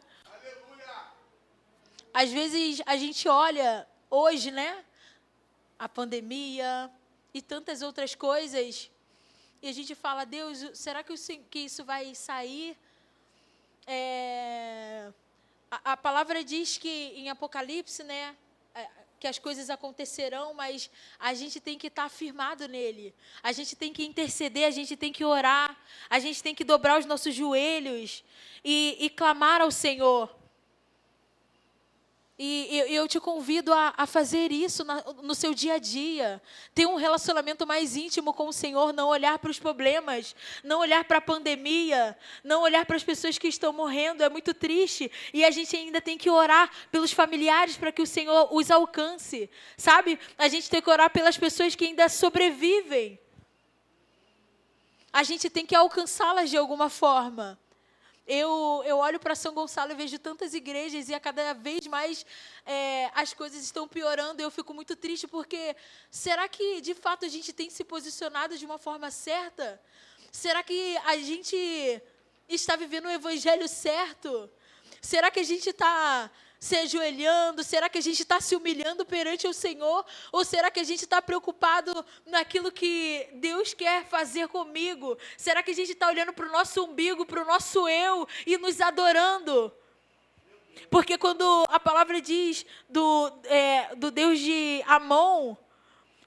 Às 2.14 2.32
vezes 2.32 2.82
a 2.86 2.96
gente 2.96 3.28
olha 3.28 3.86
hoje, 4.10 4.50
né? 4.50 4.86
A 5.78 5.90
pandemia, 5.90 6.90
e 7.36 7.42
tantas 7.42 7.82
outras 7.82 8.16
coisas. 8.16 8.90
E 9.62 9.68
a 9.68 9.74
gente 9.74 9.94
fala, 9.94 10.24
Deus, 10.24 10.58
será 10.74 11.04
que, 11.04 11.60
isso 11.60 11.84
vai 11.84 12.16
sair? 12.16 12.78
É, 13.86 15.12
a, 15.70 15.98
palavra 15.98 16.42
diz 16.46 16.78
que 16.78 17.12
em 17.14 17.30
Apocalipse, 17.30 18.04
né, 18.06 18.34
é, 18.74 18.88
que 19.20 19.28
as 19.28 19.38
coisas 19.38 19.70
acontecerão, 19.70 20.54
mas 20.54 20.90
a 21.20 21.34
gente 21.34 21.60
tem 21.60 21.78
que 21.78 21.88
estar 21.88 22.08
firmado 22.08 22.70
nele. 22.70 23.14
A 23.44 23.52
gente 23.52 23.76
tem 23.76 23.92
que 23.92 24.06
interceder, 24.06 24.66
a 24.66 24.72
gente 24.72 24.96
tem 24.96 25.12
que 25.12 25.26
orar, 25.26 25.78
a 26.10 26.20
gente 26.20 26.42
tem 26.42 26.56
que 26.56 26.64
dobrar 26.64 26.98
os 26.98 27.06
nossos 27.06 27.36
joelhos 27.36 28.24
e, 28.64 28.96
e 28.98 29.10
clamar 29.10 29.60
ao 29.60 29.72
Senhor. 29.72 30.34
E 32.38 32.84
eu, 32.90 33.08
te 33.08 33.18
convido 33.18 33.74
a, 33.74 34.06
fazer 34.06 34.52
isso 34.52 34.84
no 35.24 35.34
seu 35.34 35.54
dia 35.54 35.76
a 35.76 35.78
dia. 35.78 36.42
Ter 36.74 36.86
um 36.86 36.96
relacionamento 36.96 37.66
mais 37.66 37.96
íntimo 37.96 38.34
com 38.34 38.50
o 38.50 38.54
Senhor, 38.54 38.92
não 38.92 39.08
olhar 39.08 39.40
para 39.40 39.50
os 39.50 39.58
problemas, 39.58 40.36
não 40.62 40.82
olhar 40.82 41.06
para 41.06 41.20
a 41.20 41.22
pandemia, 41.22 42.18
não 42.44 42.62
olhar 42.62 42.86
para 42.86 42.98
as 42.98 43.06
pessoas 43.06 43.38
que 43.38 43.48
estão 43.48 43.72
morrendo. 43.72 44.22
É 44.22 44.28
muito 44.28 44.54
triste. 44.54 45.10
E 45.34 45.46
a 45.46 45.52
gente 45.52 45.78
ainda 45.78 46.02
tem 46.02 46.18
que 46.18 46.30
orar 46.30 46.70
pelos 46.92 47.14
familiares 47.14 47.78
para 47.78 47.92
que 47.92 48.02
o 48.02 48.08
Senhor 48.08 48.50
os 48.54 48.70
alcance. 48.70 49.50
Sabe? 49.78 50.20
A 50.38 50.50
gente 50.50 50.70
tem 50.70 50.82
que 50.82 50.90
orar 50.90 51.10
pelas 51.10 51.38
pessoas 51.38 51.74
que 51.74 51.86
ainda 51.86 52.10
sobrevivem. 52.10 53.18
A 55.14 55.24
gente 55.24 55.50
tem 55.50 55.66
que 55.66 55.74
alcançá-las 55.74 56.50
de 56.50 56.58
alguma 56.58 56.90
forma. 56.90 57.58
Eu, 58.28 58.82
eu 58.86 58.98
olho 58.98 59.20
para 59.20 59.36
São 59.36 59.54
Gonçalo 59.54 59.92
e 59.92 59.96
vejo 59.96 60.18
tantas 60.18 60.56
igrejas 60.56 61.10
e 61.10 61.14
a 61.14 61.20
cada 61.20 61.54
vez 61.54 61.86
mais 61.86 62.26
é, 62.66 63.12
as 63.14 63.34
coisas 63.34 63.64
estão 63.64 63.88
piorando. 63.88 64.42
Eu 64.42 64.50
fico 64.50 64.74
muito 64.74 64.96
triste 64.96 65.28
porque 65.28 65.76
será 66.10 66.48
que 66.48 66.82
de 66.82 66.96
fato 66.96 67.24
a 67.26 67.28
gente 67.28 67.54
tem 67.54 67.70
se 67.70 67.84
posicionado 67.84 68.58
de 68.58 68.66
uma 68.66 68.80
forma 68.80 69.12
certa? 69.12 69.80
Será 70.32 70.64
que 70.64 70.98
a 71.06 71.18
gente 71.18 72.02
está 72.50 72.76
vivendo 72.76 73.06
o 73.06 73.12
evangelho 73.12 73.68
certo? 73.68 74.50
Será 75.02 75.30
que 75.30 75.40
a 75.40 75.44
gente 75.44 75.70
está 75.70 76.32
se 76.60 76.76
ajoelhando? 76.76 77.64
Será 77.64 77.90
que 77.90 77.98
a 77.98 78.02
gente 78.02 78.22
está 78.22 78.40
se 78.42 78.56
humilhando 78.56 79.06
perante 79.06 79.48
o 79.48 79.54
Senhor? 79.54 80.06
Ou 80.32 80.44
será 80.44 80.72
que 80.72 80.80
a 80.80 80.84
gente 80.84 81.04
está 81.04 81.22
preocupado 81.22 82.06
naquilo 82.26 82.72
que 82.72 83.28
Deus 83.34 83.74
quer 83.74 84.06
fazer 84.06 84.48
comigo? 84.48 85.18
Será 85.38 85.62
que 85.62 85.72
a 85.72 85.76
gente 85.76 85.92
está 85.92 86.08
olhando 86.08 86.34
para 86.34 86.48
o 86.48 86.52
nosso 86.52 86.84
umbigo, 86.84 87.26
para 87.26 87.42
o 87.42 87.46
nosso 87.46 87.88
eu 87.88 88.28
e 88.46 88.58
nos 88.58 88.82
adorando? 88.82 89.72
Porque 90.90 91.18
quando 91.18 91.66
a 91.70 91.80
palavra 91.80 92.22
diz 92.22 92.66
do, 92.90 93.32
é, 93.46 93.96
do 93.96 94.12
Deus 94.12 94.40
de 94.40 94.84
Amon, 94.86 95.56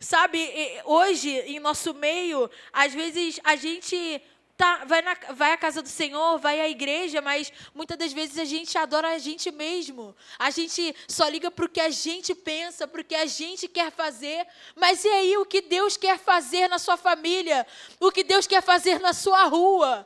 sabe, 0.01 0.41
hoje 0.85 1.31
em 1.31 1.61
nosso 1.61 1.95
meio, 1.95 2.51
às 2.73 2.95
vezes 2.95 3.41
a 3.45 3.57
gente 3.57 4.23
tá, 4.59 4.85
vai, 4.85 5.01
na, 5.01 5.17
vai 5.35 5.53
à 5.53 5.57
casa 5.57 5.81
do 5.81 5.89
Senhor, 5.89 6.37
vai 6.39 6.61
à 6.61 6.69
igreja, 6.69 7.23
mas 7.23 7.53
muitas 7.73 7.97
das 7.97 8.13
vezes 8.13 8.37
a 8.37 8.45
gente 8.45 8.77
adora 8.77 9.09
a 9.15 9.19
gente 9.19 9.53
mesmo. 9.53 10.15
A 10.37 10.51
gente 10.51 10.95
só 11.07 11.29
liga 11.29 11.49
para 11.49 11.65
o 11.65 11.69
que 11.69 11.81
a 11.81 11.91
gente 11.91 12.35
pensa, 12.35 12.87
para 12.87 13.01
o 13.01 13.05
que 13.05 13.15
a 13.15 13.25
gente 13.25 13.69
quer 13.69 13.93
fazer. 13.93 14.45
Mas 14.75 15.05
e 15.05 15.09
aí 15.09 15.37
o 15.39 15.47
que 15.47 15.63
Deus 15.63 15.97
quer 15.97 16.19
fazer 16.19 16.69
na 16.69 16.79
sua 16.81 16.97
família? 16.97 17.65
O 18.01 18.11
que 18.11 18.25
Deus 18.25 18.49
quer 18.49 18.61
fazer 18.61 18.99
na 18.99 19.13
sua 19.13 19.45
rua? 19.45 20.05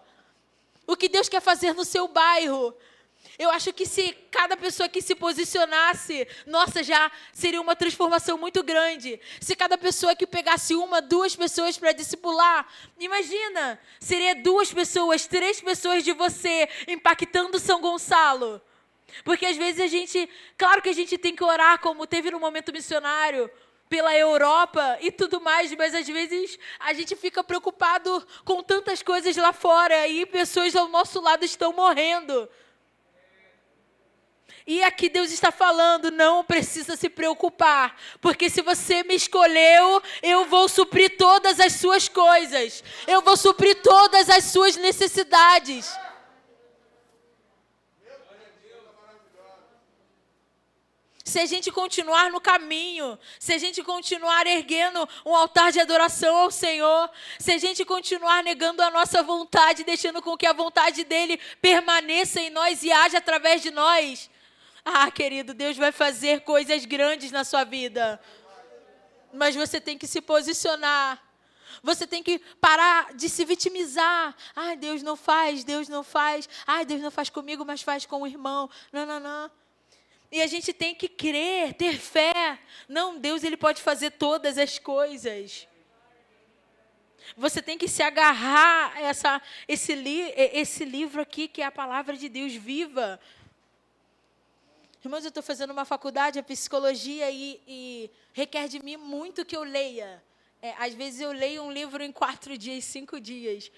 O 0.86 0.96
que 0.96 1.08
Deus 1.08 1.30
quer 1.30 1.40
fazer 1.40 1.72
no 1.72 1.84
seu 1.84 2.06
bairro? 2.06 2.74
Eu 3.38 3.50
acho 3.50 3.72
que 3.72 3.86
se 3.86 4.12
cada 4.30 4.56
pessoa 4.56 4.88
que 4.88 5.00
se 5.00 5.14
posicionasse, 5.14 6.26
nossa, 6.46 6.82
já 6.82 7.10
seria 7.32 7.60
uma 7.60 7.74
transformação 7.74 8.36
muito 8.36 8.62
grande. 8.62 9.20
Se 9.40 9.56
cada 9.56 9.78
pessoa 9.78 10.14
que 10.14 10.26
pegasse 10.26 10.74
uma, 10.74 11.00
duas 11.00 11.34
pessoas 11.34 11.78
para 11.78 11.92
discipular, 11.92 12.66
imagina, 12.98 13.80
seria 13.98 14.34
duas 14.34 14.72
pessoas, 14.72 15.26
três 15.26 15.60
pessoas 15.60 16.04
de 16.04 16.12
você 16.12 16.68
impactando 16.86 17.58
São 17.58 17.80
Gonçalo. 17.80 18.60
Porque 19.24 19.46
às 19.46 19.56
vezes 19.56 19.80
a 19.80 19.86
gente, 19.86 20.28
claro 20.56 20.82
que 20.82 20.88
a 20.88 20.94
gente 20.94 21.18
tem 21.18 21.34
que 21.34 21.44
orar, 21.44 21.78
como 21.80 22.06
teve 22.06 22.30
no 22.30 22.40
momento 22.40 22.72
missionário, 22.72 23.50
pela 23.88 24.16
Europa 24.16 24.96
e 25.02 25.12
tudo 25.12 25.38
mais, 25.38 25.70
mas 25.74 25.94
às 25.94 26.06
vezes 26.06 26.58
a 26.80 26.94
gente 26.94 27.14
fica 27.14 27.44
preocupado 27.44 28.26
com 28.42 28.62
tantas 28.62 29.02
coisas 29.02 29.36
lá 29.36 29.52
fora 29.52 30.08
e 30.08 30.24
pessoas 30.24 30.74
ao 30.74 30.88
nosso 30.88 31.20
lado 31.20 31.44
estão 31.44 31.74
morrendo. 31.74 32.48
E 34.66 34.82
aqui 34.84 35.08
Deus 35.08 35.32
está 35.32 35.50
falando, 35.50 36.10
não 36.10 36.44
precisa 36.44 36.96
se 36.96 37.08
preocupar, 37.08 37.96
porque 38.20 38.48
se 38.48 38.62
você 38.62 39.02
me 39.02 39.14
escolheu, 39.14 40.00
eu 40.22 40.46
vou 40.46 40.68
suprir 40.68 41.16
todas 41.16 41.58
as 41.58 41.72
suas 41.74 42.08
coisas, 42.08 42.84
eu 43.06 43.22
vou 43.22 43.36
suprir 43.36 43.82
todas 43.82 44.30
as 44.30 44.44
suas 44.44 44.76
necessidades. 44.76 45.90
Se 51.24 51.40
a 51.40 51.46
gente 51.46 51.70
continuar 51.70 52.30
no 52.30 52.40
caminho, 52.40 53.18
se 53.38 53.54
a 53.54 53.58
gente 53.58 53.82
continuar 53.82 54.46
erguendo 54.46 55.08
um 55.24 55.34
altar 55.34 55.72
de 55.72 55.80
adoração 55.80 56.36
ao 56.36 56.50
Senhor, 56.50 57.10
se 57.38 57.52
a 57.52 57.58
gente 57.58 57.84
continuar 57.84 58.44
negando 58.44 58.82
a 58.82 58.90
nossa 58.90 59.22
vontade, 59.22 59.82
deixando 59.82 60.20
com 60.20 60.36
que 60.36 60.46
a 60.46 60.52
vontade 60.52 61.04
dele 61.04 61.40
permaneça 61.60 62.40
em 62.40 62.50
nós 62.50 62.82
e 62.82 62.92
haja 62.92 63.18
através 63.18 63.62
de 63.62 63.70
nós, 63.70 64.28
ah, 64.84 65.10
querido, 65.10 65.54
Deus 65.54 65.76
vai 65.76 65.92
fazer 65.92 66.40
coisas 66.40 66.84
grandes 66.84 67.30
na 67.30 67.44
sua 67.44 67.64
vida. 67.64 68.20
Mas 69.32 69.54
você 69.54 69.80
tem 69.80 69.96
que 69.96 70.06
se 70.06 70.20
posicionar. 70.20 71.22
Você 71.82 72.06
tem 72.06 72.22
que 72.22 72.38
parar 72.60 73.14
de 73.14 73.28
se 73.28 73.44
vitimizar. 73.44 74.34
Ai, 74.54 74.76
Deus 74.76 75.02
não 75.02 75.16
faz, 75.16 75.64
Deus 75.64 75.88
não 75.88 76.02
faz. 76.02 76.48
Ai, 76.66 76.84
Deus 76.84 77.00
não 77.00 77.10
faz 77.10 77.30
comigo, 77.30 77.64
mas 77.64 77.82
faz 77.82 78.04
com 78.04 78.22
o 78.22 78.26
irmão. 78.26 78.68
Não, 78.92 79.06
não, 79.06 79.20
não. 79.20 79.50
E 80.30 80.42
a 80.42 80.46
gente 80.46 80.72
tem 80.72 80.94
que 80.94 81.08
crer, 81.08 81.74
ter 81.74 81.98
fé. 81.98 82.58
Não, 82.88 83.18
Deus 83.18 83.44
ele 83.44 83.56
pode 83.56 83.80
fazer 83.82 84.12
todas 84.12 84.58
as 84.58 84.78
coisas. 84.78 85.68
Você 87.36 87.62
tem 87.62 87.78
que 87.78 87.88
se 87.88 88.02
agarrar 88.02 88.92
a 88.96 89.00
essa, 89.02 89.42
esse, 89.68 89.94
li, 89.94 90.32
esse 90.36 90.84
livro 90.84 91.22
aqui, 91.22 91.48
que 91.48 91.62
é 91.62 91.66
a 91.66 91.72
palavra 91.72 92.16
de 92.16 92.28
Deus 92.28 92.54
viva. 92.54 93.20
Irmãos, 95.04 95.24
eu 95.24 95.30
estou 95.30 95.42
fazendo 95.42 95.72
uma 95.72 95.84
faculdade 95.84 96.38
de 96.38 96.46
psicologia 96.46 97.28
e, 97.28 97.60
e, 97.66 98.10
requer 98.32 98.68
de 98.68 98.80
mim 98.80 98.96
muito 98.96 99.44
que 99.44 99.56
eu 99.56 99.64
leia. 99.64 100.22
É, 100.62 100.74
às 100.78 100.94
vezes 100.94 101.20
eu 101.20 101.32
leio 101.32 101.64
um 101.64 101.72
livro 101.72 102.04
em 102.04 102.12
quatro 102.12 102.56
dias, 102.56 102.84
cinco 102.84 103.20
dias. 103.20 103.68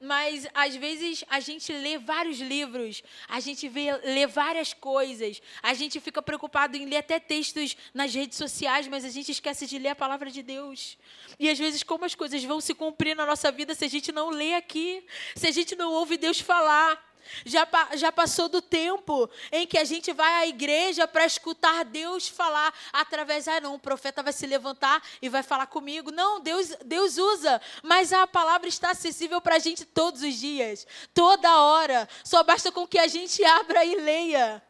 Mas 0.00 0.46
às 0.54 0.76
vezes 0.76 1.24
a 1.28 1.40
gente 1.40 1.72
lê 1.72 1.98
vários 1.98 2.38
livros, 2.38 3.02
a 3.26 3.40
gente 3.40 3.68
vê, 3.68 3.90
lê 4.04 4.28
várias 4.28 4.72
coisas, 4.72 5.42
a 5.60 5.74
gente 5.74 5.98
fica 5.98 6.22
preocupado 6.22 6.76
em 6.76 6.86
ler 6.86 6.98
até 6.98 7.18
textos 7.18 7.76
nas 7.92 8.14
redes 8.14 8.38
sociais, 8.38 8.86
mas 8.86 9.04
a 9.04 9.08
gente 9.08 9.32
esquece 9.32 9.66
de 9.66 9.80
ler 9.80 9.88
a 9.88 9.96
palavra 9.96 10.30
de 10.30 10.44
Deus. 10.44 10.96
E 11.40 11.50
às 11.50 11.58
vezes, 11.58 11.82
como 11.82 12.04
as 12.04 12.14
coisas 12.14 12.44
vão 12.44 12.60
se 12.60 12.72
cumprir 12.72 13.16
na 13.16 13.26
nossa 13.26 13.50
vida 13.50 13.74
se 13.74 13.84
a 13.84 13.88
gente 13.88 14.12
não 14.12 14.30
lê 14.30 14.54
aqui, 14.54 15.04
se 15.34 15.48
a 15.48 15.50
gente 15.50 15.74
não 15.74 15.92
ouve 15.92 16.16
Deus 16.16 16.38
falar? 16.38 17.07
Já, 17.44 17.66
já 17.94 18.12
passou 18.12 18.48
do 18.48 18.60
tempo 18.62 19.28
em 19.52 19.66
que 19.66 19.78
a 19.78 19.84
gente 19.84 20.12
vai 20.12 20.32
à 20.34 20.46
igreja 20.46 21.06
para 21.06 21.26
escutar 21.26 21.84
Deus 21.84 22.28
falar 22.28 22.72
através. 22.92 23.48
Ah, 23.48 23.60
não, 23.60 23.74
o 23.74 23.78
profeta 23.78 24.22
vai 24.22 24.32
se 24.32 24.46
levantar 24.46 25.02
e 25.20 25.28
vai 25.28 25.42
falar 25.42 25.66
comigo. 25.66 26.10
Não, 26.10 26.40
Deus, 26.40 26.68
Deus 26.84 27.16
usa, 27.16 27.60
mas 27.82 28.12
a 28.12 28.26
palavra 28.26 28.68
está 28.68 28.90
acessível 28.90 29.40
para 29.40 29.56
a 29.56 29.58
gente 29.58 29.84
todos 29.84 30.22
os 30.22 30.34
dias, 30.34 30.86
toda 31.14 31.62
hora. 31.62 32.08
Só 32.24 32.42
basta 32.42 32.72
com 32.72 32.86
que 32.86 32.98
a 32.98 33.06
gente 33.06 33.44
abra 33.44 33.84
e 33.84 33.94
leia. 33.96 34.62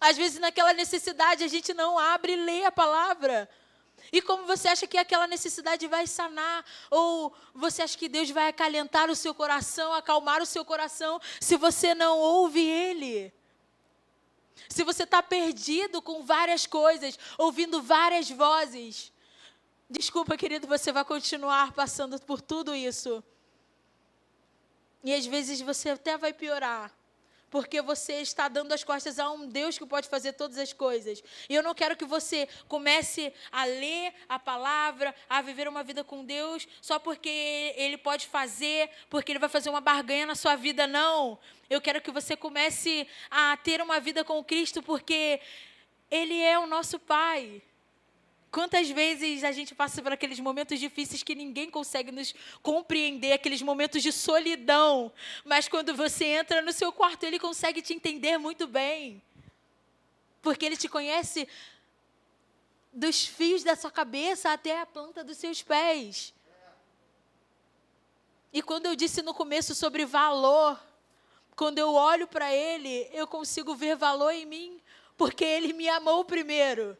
Às 0.00 0.16
vezes, 0.16 0.38
naquela 0.38 0.72
necessidade, 0.72 1.42
a 1.42 1.48
gente 1.48 1.72
não 1.72 1.98
abre 1.98 2.32
e 2.32 2.36
lê 2.36 2.64
a 2.64 2.72
palavra. 2.72 3.48
E 4.12 4.22
como 4.22 4.46
você 4.46 4.68
acha 4.68 4.86
que 4.86 4.98
aquela 4.98 5.26
necessidade 5.26 5.86
vai 5.86 6.06
sanar? 6.06 6.64
Ou 6.90 7.34
você 7.54 7.82
acha 7.82 7.96
que 7.96 8.08
Deus 8.08 8.30
vai 8.30 8.48
acalentar 8.48 9.10
o 9.10 9.16
seu 9.16 9.34
coração, 9.34 9.92
acalmar 9.92 10.40
o 10.42 10.46
seu 10.46 10.64
coração, 10.64 11.20
se 11.40 11.56
você 11.56 11.94
não 11.94 12.18
ouve 12.18 12.60
Ele? 12.60 13.32
Se 14.68 14.82
você 14.82 15.04
está 15.04 15.22
perdido 15.22 16.02
com 16.02 16.24
várias 16.24 16.66
coisas, 16.66 17.18
ouvindo 17.38 17.82
várias 17.82 18.30
vozes, 18.30 19.12
desculpa, 19.88 20.36
querido, 20.36 20.66
você 20.66 20.92
vai 20.92 21.04
continuar 21.04 21.72
passando 21.72 22.20
por 22.20 22.40
tudo 22.40 22.74
isso. 22.74 23.22
E 25.04 25.14
às 25.14 25.26
vezes 25.26 25.60
você 25.60 25.90
até 25.90 26.16
vai 26.16 26.32
piorar 26.32 26.92
porque 27.50 27.80
você 27.80 28.14
está 28.20 28.48
dando 28.48 28.72
as 28.72 28.82
costas 28.82 29.18
a 29.18 29.30
um 29.30 29.46
Deus 29.46 29.78
que 29.78 29.86
pode 29.86 30.08
fazer 30.08 30.32
todas 30.32 30.58
as 30.58 30.72
coisas. 30.72 31.22
E 31.48 31.54
eu 31.54 31.62
não 31.62 31.74
quero 31.74 31.96
que 31.96 32.04
você 32.04 32.48
comece 32.68 33.32
a 33.50 33.64
ler 33.64 34.12
a 34.28 34.38
palavra, 34.38 35.14
a 35.28 35.40
viver 35.42 35.68
uma 35.68 35.82
vida 35.82 36.02
com 36.02 36.24
Deus, 36.24 36.66
só 36.80 36.98
porque 36.98 37.74
Ele 37.76 37.96
pode 37.96 38.26
fazer, 38.26 38.90
porque 39.08 39.32
Ele 39.32 39.38
vai 39.38 39.48
fazer 39.48 39.70
uma 39.70 39.80
barganha 39.80 40.26
na 40.26 40.34
sua 40.34 40.56
vida, 40.56 40.86
não. 40.86 41.38
Eu 41.68 41.80
quero 41.80 42.00
que 42.00 42.10
você 42.10 42.36
comece 42.36 43.06
a 43.30 43.56
ter 43.56 43.80
uma 43.80 44.00
vida 44.00 44.24
com 44.24 44.42
Cristo, 44.42 44.82
porque 44.82 45.40
Ele 46.10 46.40
é 46.40 46.58
o 46.58 46.66
nosso 46.66 46.98
Pai. 46.98 47.62
Quantas 48.56 48.88
vezes 48.88 49.44
a 49.44 49.52
gente 49.52 49.74
passa 49.74 50.02
por 50.02 50.12
aqueles 50.12 50.40
momentos 50.40 50.80
difíceis 50.80 51.22
que 51.22 51.34
ninguém 51.34 51.68
consegue 51.68 52.10
nos 52.10 52.34
compreender, 52.62 53.34
aqueles 53.34 53.60
momentos 53.60 54.02
de 54.02 54.10
solidão, 54.10 55.12
mas 55.44 55.68
quando 55.68 55.94
você 55.94 56.24
entra 56.24 56.62
no 56.62 56.72
seu 56.72 56.90
quarto, 56.90 57.24
ele 57.24 57.38
consegue 57.38 57.82
te 57.82 57.92
entender 57.92 58.38
muito 58.38 58.66
bem. 58.66 59.22
Porque 60.40 60.64
ele 60.64 60.74
te 60.74 60.88
conhece 60.88 61.46
dos 62.90 63.26
fios 63.26 63.62
da 63.62 63.76
sua 63.76 63.90
cabeça 63.90 64.50
até 64.50 64.80
a 64.80 64.86
planta 64.86 65.22
dos 65.22 65.36
seus 65.36 65.62
pés. 65.62 66.32
E 68.54 68.62
quando 68.62 68.86
eu 68.86 68.96
disse 68.96 69.20
no 69.20 69.34
começo 69.34 69.74
sobre 69.74 70.06
valor, 70.06 70.82
quando 71.54 71.76
eu 71.76 71.92
olho 71.92 72.26
para 72.26 72.50
ele, 72.54 73.06
eu 73.12 73.26
consigo 73.26 73.74
ver 73.74 73.96
valor 73.96 74.30
em 74.30 74.46
mim, 74.46 74.80
porque 75.14 75.44
ele 75.44 75.74
me 75.74 75.90
amou 75.90 76.24
primeiro. 76.24 76.96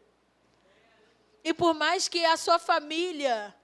E 1.48 1.54
por 1.54 1.74
mais 1.74 2.08
que 2.08 2.24
a 2.24 2.36
sua 2.36 2.58
família, 2.58 3.54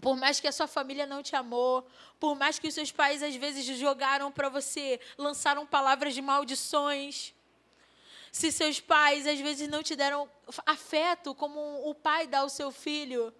por 0.00 0.16
mais 0.16 0.40
que 0.40 0.48
a 0.48 0.50
sua 0.50 0.66
família 0.66 1.06
não 1.06 1.22
te 1.22 1.36
amou, 1.36 1.86
por 2.18 2.34
mais 2.34 2.58
que 2.58 2.66
os 2.66 2.74
seus 2.74 2.90
pais 2.90 3.22
às 3.22 3.36
vezes 3.36 3.64
jogaram 3.78 4.32
para 4.32 4.48
você, 4.48 4.98
lançaram 5.16 5.64
palavras 5.64 6.12
de 6.12 6.20
maldições, 6.20 7.32
se 8.32 8.50
seus 8.50 8.80
pais 8.80 9.28
às 9.28 9.38
vezes 9.38 9.68
não 9.68 9.80
te 9.80 9.94
deram 9.94 10.28
afeto 10.66 11.36
como 11.36 11.88
o 11.88 11.94
pai 11.94 12.26
dá 12.26 12.40
ao 12.40 12.48
seu 12.48 12.72
filho, 12.72 13.32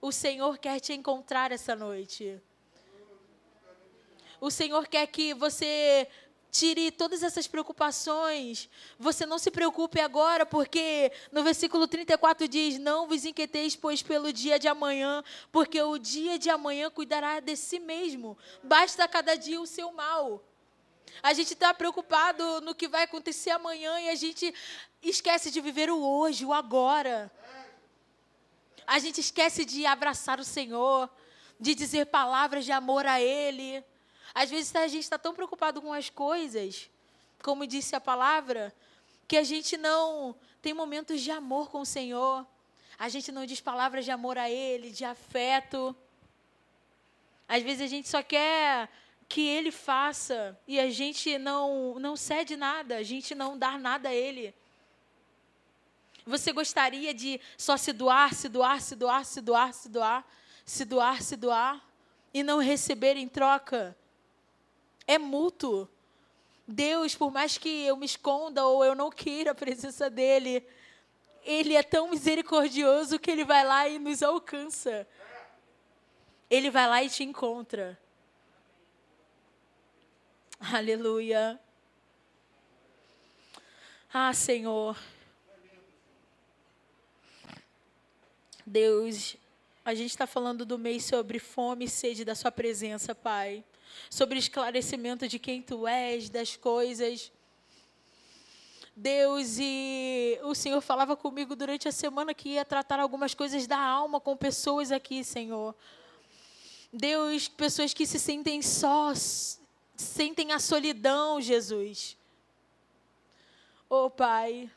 o 0.00 0.10
Senhor 0.10 0.58
quer 0.58 0.80
te 0.80 0.92
encontrar 0.92 1.52
essa 1.52 1.76
noite. 1.76 2.42
O 4.40 4.50
Senhor 4.50 4.88
quer 4.88 5.06
que 5.06 5.34
você 5.34 6.08
Tire 6.52 6.90
todas 6.90 7.22
essas 7.22 7.46
preocupações. 7.46 8.68
Você 8.98 9.24
não 9.24 9.38
se 9.38 9.50
preocupe 9.50 9.98
agora, 9.98 10.44
porque 10.44 11.10
no 11.32 11.42
versículo 11.42 11.88
34 11.88 12.46
diz: 12.46 12.78
Não 12.78 13.08
vos 13.08 13.24
inquieteis, 13.24 13.74
pois, 13.74 14.02
pelo 14.02 14.30
dia 14.30 14.58
de 14.58 14.68
amanhã, 14.68 15.24
porque 15.50 15.80
o 15.80 15.96
dia 15.96 16.38
de 16.38 16.50
amanhã 16.50 16.90
cuidará 16.90 17.40
de 17.40 17.56
si 17.56 17.78
mesmo. 17.80 18.36
Basta 18.62 19.08
cada 19.08 19.34
dia 19.34 19.58
o 19.62 19.66
seu 19.66 19.90
mal. 19.92 20.44
A 21.22 21.32
gente 21.32 21.54
está 21.54 21.72
preocupado 21.72 22.60
no 22.60 22.74
que 22.74 22.86
vai 22.86 23.04
acontecer 23.04 23.48
amanhã 23.48 23.98
e 24.00 24.10
a 24.10 24.14
gente 24.14 24.54
esquece 25.02 25.50
de 25.50 25.58
viver 25.58 25.90
o 25.90 26.02
hoje, 26.02 26.44
o 26.44 26.52
agora. 26.52 27.32
A 28.86 28.98
gente 28.98 29.22
esquece 29.22 29.64
de 29.64 29.86
abraçar 29.86 30.38
o 30.38 30.44
Senhor, 30.44 31.08
de 31.58 31.74
dizer 31.74 32.04
palavras 32.06 32.66
de 32.66 32.72
amor 32.72 33.06
a 33.06 33.18
Ele. 33.18 33.82
Às 34.34 34.50
vezes 34.50 34.74
a 34.74 34.86
gente 34.88 35.02
está 35.02 35.18
tão 35.18 35.34
preocupado 35.34 35.80
com 35.82 35.92
as 35.92 36.08
coisas, 36.08 36.88
como 37.42 37.66
disse 37.66 37.94
a 37.94 38.00
palavra, 38.00 38.74
que 39.28 39.36
a 39.36 39.42
gente 39.42 39.76
não 39.76 40.34
tem 40.60 40.72
momentos 40.72 41.20
de 41.20 41.30
amor 41.30 41.70
com 41.70 41.80
o 41.80 41.86
Senhor. 41.86 42.46
A 42.98 43.08
gente 43.08 43.32
não 43.32 43.44
diz 43.44 43.60
palavras 43.60 44.04
de 44.04 44.10
amor 44.10 44.38
a 44.38 44.48
Ele, 44.48 44.90
de 44.90 45.04
afeto. 45.04 45.94
Às 47.48 47.62
vezes 47.62 47.82
a 47.82 47.86
gente 47.86 48.08
só 48.08 48.22
quer 48.22 48.88
que 49.28 49.40
Ele 49.40 49.70
faça 49.70 50.58
e 50.68 50.78
a 50.78 50.90
gente 50.90 51.38
não, 51.38 51.98
não 51.98 52.16
cede 52.16 52.56
nada, 52.56 52.96
a 52.96 53.02
gente 53.02 53.34
não 53.34 53.58
dá 53.58 53.78
nada 53.78 54.10
a 54.10 54.14
Ele. 54.14 54.54
Você 56.24 56.52
gostaria 56.52 57.12
de 57.12 57.40
só 57.56 57.76
se 57.76 57.92
doar, 57.92 58.34
se 58.34 58.48
doar, 58.48 58.80
se 58.80 58.94
doar, 58.94 59.24
se 59.24 59.40
doar, 59.40 59.74
se 59.74 59.88
doar, 59.88 60.26
se 60.64 60.84
doar, 60.84 61.22
se 61.22 61.36
doar 61.36 61.84
e 62.32 62.42
não 62.42 62.58
receber 62.58 63.16
em 63.16 63.28
troca? 63.28 63.96
É 65.06 65.18
mútuo. 65.18 65.88
Deus, 66.66 67.14
por 67.14 67.30
mais 67.30 67.58
que 67.58 67.68
eu 67.84 67.96
me 67.96 68.06
esconda 68.06 68.66
ou 68.66 68.84
eu 68.84 68.94
não 68.94 69.10
queira 69.10 69.50
a 69.50 69.54
presença 69.54 70.08
dEle, 70.08 70.66
Ele 71.44 71.74
é 71.74 71.82
tão 71.82 72.10
misericordioso 72.10 73.18
que 73.18 73.30
Ele 73.30 73.44
vai 73.44 73.64
lá 73.64 73.88
e 73.88 73.98
nos 73.98 74.22
alcança. 74.22 75.06
Ele 76.48 76.70
vai 76.70 76.86
lá 76.86 77.02
e 77.02 77.10
te 77.10 77.24
encontra. 77.24 77.98
Aleluia. 80.60 81.58
Ah, 84.14 84.32
Senhor. 84.32 84.96
Deus, 88.64 89.36
a 89.84 89.94
gente 89.94 90.10
está 90.10 90.26
falando 90.26 90.64
do 90.64 90.78
mês 90.78 91.04
sobre 91.04 91.38
fome 91.38 91.86
e 91.86 91.88
sede 91.88 92.24
da 92.24 92.34
Sua 92.34 92.52
presença, 92.52 93.14
Pai. 93.14 93.64
Sobre 94.10 94.38
esclarecimento 94.38 95.26
de 95.28 95.38
quem 95.38 95.62
Tu 95.62 95.86
és, 95.86 96.28
das 96.28 96.56
coisas. 96.56 97.32
Deus, 98.94 99.56
e 99.58 100.38
o 100.42 100.54
Senhor 100.54 100.80
falava 100.82 101.16
comigo 101.16 101.56
durante 101.56 101.88
a 101.88 101.92
semana 101.92 102.34
que 102.34 102.50
ia 102.50 102.64
tratar 102.64 103.00
algumas 103.00 103.32
coisas 103.32 103.66
da 103.66 103.78
alma 103.78 104.20
com 104.20 104.36
pessoas 104.36 104.92
aqui, 104.92 105.24
Senhor. 105.24 105.74
Deus, 106.92 107.48
pessoas 107.48 107.94
que 107.94 108.06
se 108.06 108.18
sentem 108.18 108.60
sós, 108.60 109.58
sentem 109.96 110.52
a 110.52 110.58
solidão, 110.58 111.40
Jesus. 111.40 112.18
Oh, 113.88 114.10
Pai, 114.10 114.70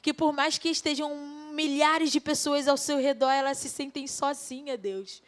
que 0.00 0.14
por 0.14 0.32
mais 0.32 0.56
que 0.56 0.70
estejam 0.70 1.14
milhares 1.52 2.10
de 2.10 2.18
pessoas 2.18 2.66
ao 2.66 2.78
seu 2.78 2.98
redor, 2.98 3.30
elas 3.30 3.58
se 3.58 3.68
sentem 3.68 4.06
sozinhas, 4.06 4.80
Deus. 4.80 5.22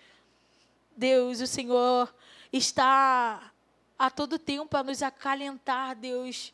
Deus, 0.97 1.41
o 1.41 1.47
Senhor 1.47 2.15
está 2.57 3.53
a 3.99 4.11
todo 4.11 4.39
tempo 4.39 4.77
a 4.77 4.83
nos 4.83 5.03
acalentar, 5.03 5.97
Deus, 5.97 6.53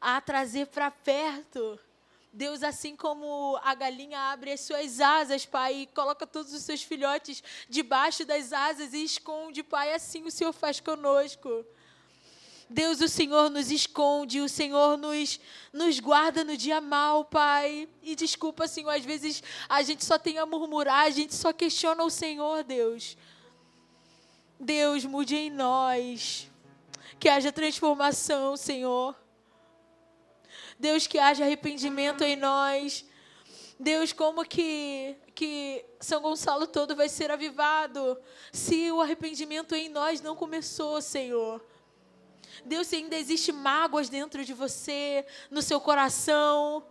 a 0.00 0.20
trazer 0.20 0.66
para 0.66 0.90
perto. 0.90 1.78
Deus, 2.32 2.62
assim 2.62 2.94
como 2.94 3.58
a 3.62 3.74
galinha 3.74 4.18
abre 4.18 4.52
as 4.52 4.60
suas 4.60 5.00
asas, 5.00 5.44
Pai, 5.46 5.82
e 5.82 5.86
coloca 5.86 6.26
todos 6.26 6.52
os 6.52 6.62
seus 6.62 6.82
filhotes 6.82 7.42
debaixo 7.68 8.24
das 8.24 8.52
asas 8.52 8.92
e 8.92 9.04
esconde, 9.04 9.62
Pai, 9.62 9.92
assim 9.92 10.24
o 10.24 10.30
Senhor 10.30 10.52
faz 10.52 10.80
conosco. 10.80 11.64
Deus, 12.68 13.00
o 13.00 13.08
Senhor 13.08 13.50
nos 13.50 13.70
esconde, 13.70 14.40
o 14.40 14.48
Senhor 14.48 14.96
nos, 14.96 15.40
nos 15.72 15.98
guarda 15.98 16.44
no 16.44 16.56
dia 16.56 16.80
mal, 16.80 17.24
Pai. 17.24 17.88
E 18.00 18.14
desculpa, 18.14 18.68
Senhor, 18.68 18.90
às 18.90 19.04
vezes 19.04 19.42
a 19.68 19.82
gente 19.82 20.04
só 20.04 20.16
tem 20.16 20.38
a 20.38 20.46
murmurar, 20.46 21.06
a 21.06 21.10
gente 21.10 21.34
só 21.34 21.52
questiona 21.52 22.04
o 22.04 22.10
Senhor, 22.10 22.62
Deus. 22.62 23.16
Deus, 24.60 25.06
mude 25.06 25.34
em 25.34 25.50
nós. 25.50 26.50
Que 27.18 27.30
haja 27.30 27.50
transformação, 27.50 28.58
Senhor. 28.58 29.16
Deus, 30.78 31.06
que 31.06 31.18
haja 31.18 31.44
arrependimento 31.44 32.22
em 32.22 32.36
nós. 32.36 33.06
Deus, 33.78 34.12
como 34.12 34.44
que, 34.44 35.16
que 35.34 35.82
São 35.98 36.20
Gonçalo 36.20 36.66
todo 36.66 36.94
vai 36.94 37.08
ser 37.08 37.30
avivado 37.30 38.18
se 38.52 38.92
o 38.92 39.00
arrependimento 39.00 39.74
em 39.74 39.88
nós 39.88 40.20
não 40.20 40.36
começou, 40.36 41.00
Senhor? 41.00 41.64
Deus, 42.62 42.86
se 42.88 42.96
ainda 42.96 43.16
existe 43.16 43.52
mágoas 43.52 44.10
dentro 44.10 44.44
de 44.44 44.52
você, 44.52 45.24
no 45.50 45.62
seu 45.62 45.80
coração, 45.80 46.84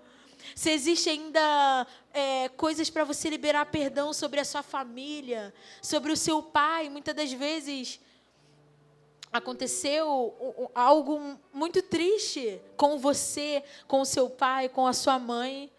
se 0.55 0.71
existe 0.71 1.09
ainda 1.09 1.85
é, 2.13 2.49
coisas 2.49 2.89
para 2.89 3.03
você 3.03 3.29
liberar 3.29 3.65
perdão 3.67 4.13
sobre 4.13 4.39
a 4.39 4.45
sua 4.45 4.63
família, 4.63 5.53
sobre 5.81 6.11
o 6.11 6.17
seu 6.17 6.41
pai, 6.41 6.89
muitas 6.89 7.15
das 7.15 7.31
vezes 7.31 7.99
aconteceu 9.31 10.71
algo 10.73 11.37
muito 11.53 11.81
triste 11.83 12.59
com 12.75 12.97
você, 12.97 13.63
com 13.87 14.01
o 14.01 14.05
seu 14.05 14.29
pai, 14.29 14.67
com 14.69 14.87
a 14.87 14.93
sua 14.93 15.19
mãe, 15.19 15.71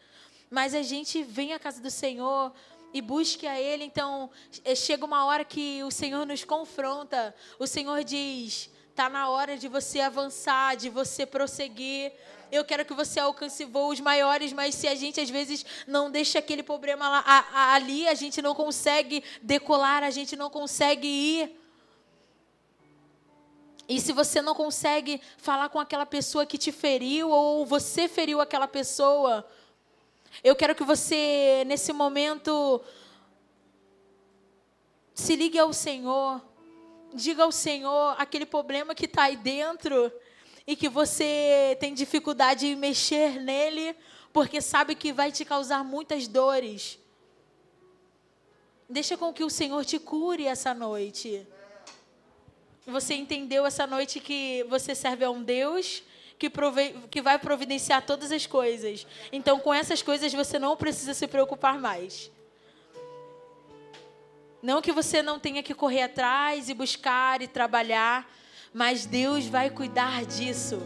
mas 0.48 0.74
a 0.74 0.82
gente 0.82 1.22
vem 1.22 1.52
à 1.52 1.58
casa 1.58 1.80
do 1.80 1.90
Senhor 1.90 2.52
e 2.92 3.00
busque 3.00 3.46
a 3.46 3.60
Ele. 3.60 3.84
Então, 3.84 4.30
é, 4.64 4.74
chega 4.74 5.04
uma 5.04 5.24
hora 5.24 5.44
que 5.44 5.82
o 5.84 5.90
Senhor 5.90 6.26
nos 6.26 6.44
confronta. 6.44 7.34
O 7.58 7.66
Senhor 7.66 8.02
diz: 8.02 8.70
Está 8.90 9.08
na 9.08 9.28
hora 9.28 9.56
de 9.56 9.68
você 9.68 10.00
avançar, 10.00 10.76
de 10.76 10.88
você 10.88 11.24
prosseguir. 11.24 12.12
Eu 12.50 12.64
quero 12.64 12.84
que 12.84 12.92
você 12.92 13.20
alcance 13.20 13.64
voos 13.64 14.00
maiores, 14.00 14.52
mas 14.52 14.74
se 14.74 14.88
a 14.88 14.94
gente 14.94 15.20
às 15.20 15.30
vezes 15.30 15.64
não 15.86 16.10
deixa 16.10 16.38
aquele 16.38 16.62
problema 16.62 17.08
lá, 17.08 17.24
a, 17.26 17.38
a, 17.38 17.74
ali, 17.74 18.08
a 18.08 18.14
gente 18.14 18.42
não 18.42 18.54
consegue 18.54 19.22
decolar, 19.42 20.02
a 20.02 20.10
gente 20.10 20.36
não 20.36 20.50
consegue 20.50 21.06
ir. 21.06 21.56
E 23.88 24.00
se 24.00 24.12
você 24.12 24.40
não 24.40 24.54
consegue 24.54 25.20
falar 25.36 25.68
com 25.68 25.80
aquela 25.80 26.06
pessoa 26.06 26.46
que 26.46 26.58
te 26.58 26.70
feriu 26.70 27.30
ou 27.30 27.66
você 27.66 28.08
feriu 28.08 28.40
aquela 28.40 28.68
pessoa, 28.68 29.46
eu 30.44 30.54
quero 30.54 30.74
que 30.74 30.84
você, 30.84 31.64
nesse 31.66 31.92
momento, 31.92 32.80
se 35.14 35.34
ligue 35.34 35.58
ao 35.58 35.72
Senhor 35.72 36.40
diga 37.14 37.42
ao 37.42 37.52
Senhor 37.52 38.14
aquele 38.18 38.46
problema 38.46 38.94
que 38.94 39.06
está 39.06 39.24
aí 39.24 39.36
dentro 39.36 40.12
e 40.66 40.76
que 40.76 40.88
você 40.88 41.76
tem 41.80 41.94
dificuldade 41.94 42.66
em 42.66 42.76
mexer 42.76 43.40
nele, 43.40 43.96
porque 44.32 44.60
sabe 44.60 44.94
que 44.94 45.12
vai 45.12 45.32
te 45.32 45.44
causar 45.44 45.84
muitas 45.84 46.28
dores. 46.28 46.98
Deixa 48.88 49.16
com 49.16 49.32
que 49.32 49.44
o 49.44 49.50
Senhor 49.50 49.84
te 49.84 49.98
cure 49.98 50.46
essa 50.46 50.74
noite. 50.74 51.46
Você 52.86 53.14
entendeu 53.14 53.64
essa 53.64 53.86
noite 53.86 54.20
que 54.20 54.64
você 54.68 54.94
serve 54.94 55.24
a 55.24 55.30
um 55.30 55.42
Deus 55.42 56.02
que, 56.40 56.48
prove 56.48 56.94
que 57.10 57.20
vai 57.20 57.38
providenciar 57.38 58.04
todas 58.04 58.32
as 58.32 58.46
coisas. 58.46 59.06
Então, 59.30 59.60
com 59.60 59.74
essas 59.74 60.02
coisas, 60.02 60.32
você 60.32 60.58
não 60.58 60.74
precisa 60.74 61.12
se 61.12 61.28
preocupar 61.28 61.78
mais. 61.78 62.30
Não 64.62 64.80
que 64.80 64.90
você 64.90 65.22
não 65.22 65.38
tenha 65.38 65.62
que 65.62 65.74
correr 65.74 66.02
atrás 66.02 66.70
e 66.70 66.74
buscar 66.74 67.42
e 67.42 67.46
trabalhar, 67.46 68.26
mas 68.72 69.06
Deus 69.06 69.46
vai 69.46 69.70
cuidar 69.70 70.24
disso. 70.24 70.82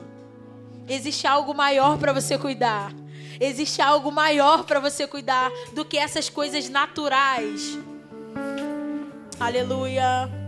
Existe 0.88 1.26
algo 1.26 1.54
maior 1.54 1.98
para 1.98 2.12
você 2.12 2.36
cuidar. 2.36 2.92
Existe 3.40 3.82
algo 3.82 4.12
maior 4.12 4.64
para 4.64 4.80
você 4.80 5.06
cuidar 5.06 5.50
do 5.72 5.84
que 5.84 5.98
essas 5.98 6.28
coisas 6.28 6.68
naturais. 6.68 7.78
Aleluia. 9.40 10.43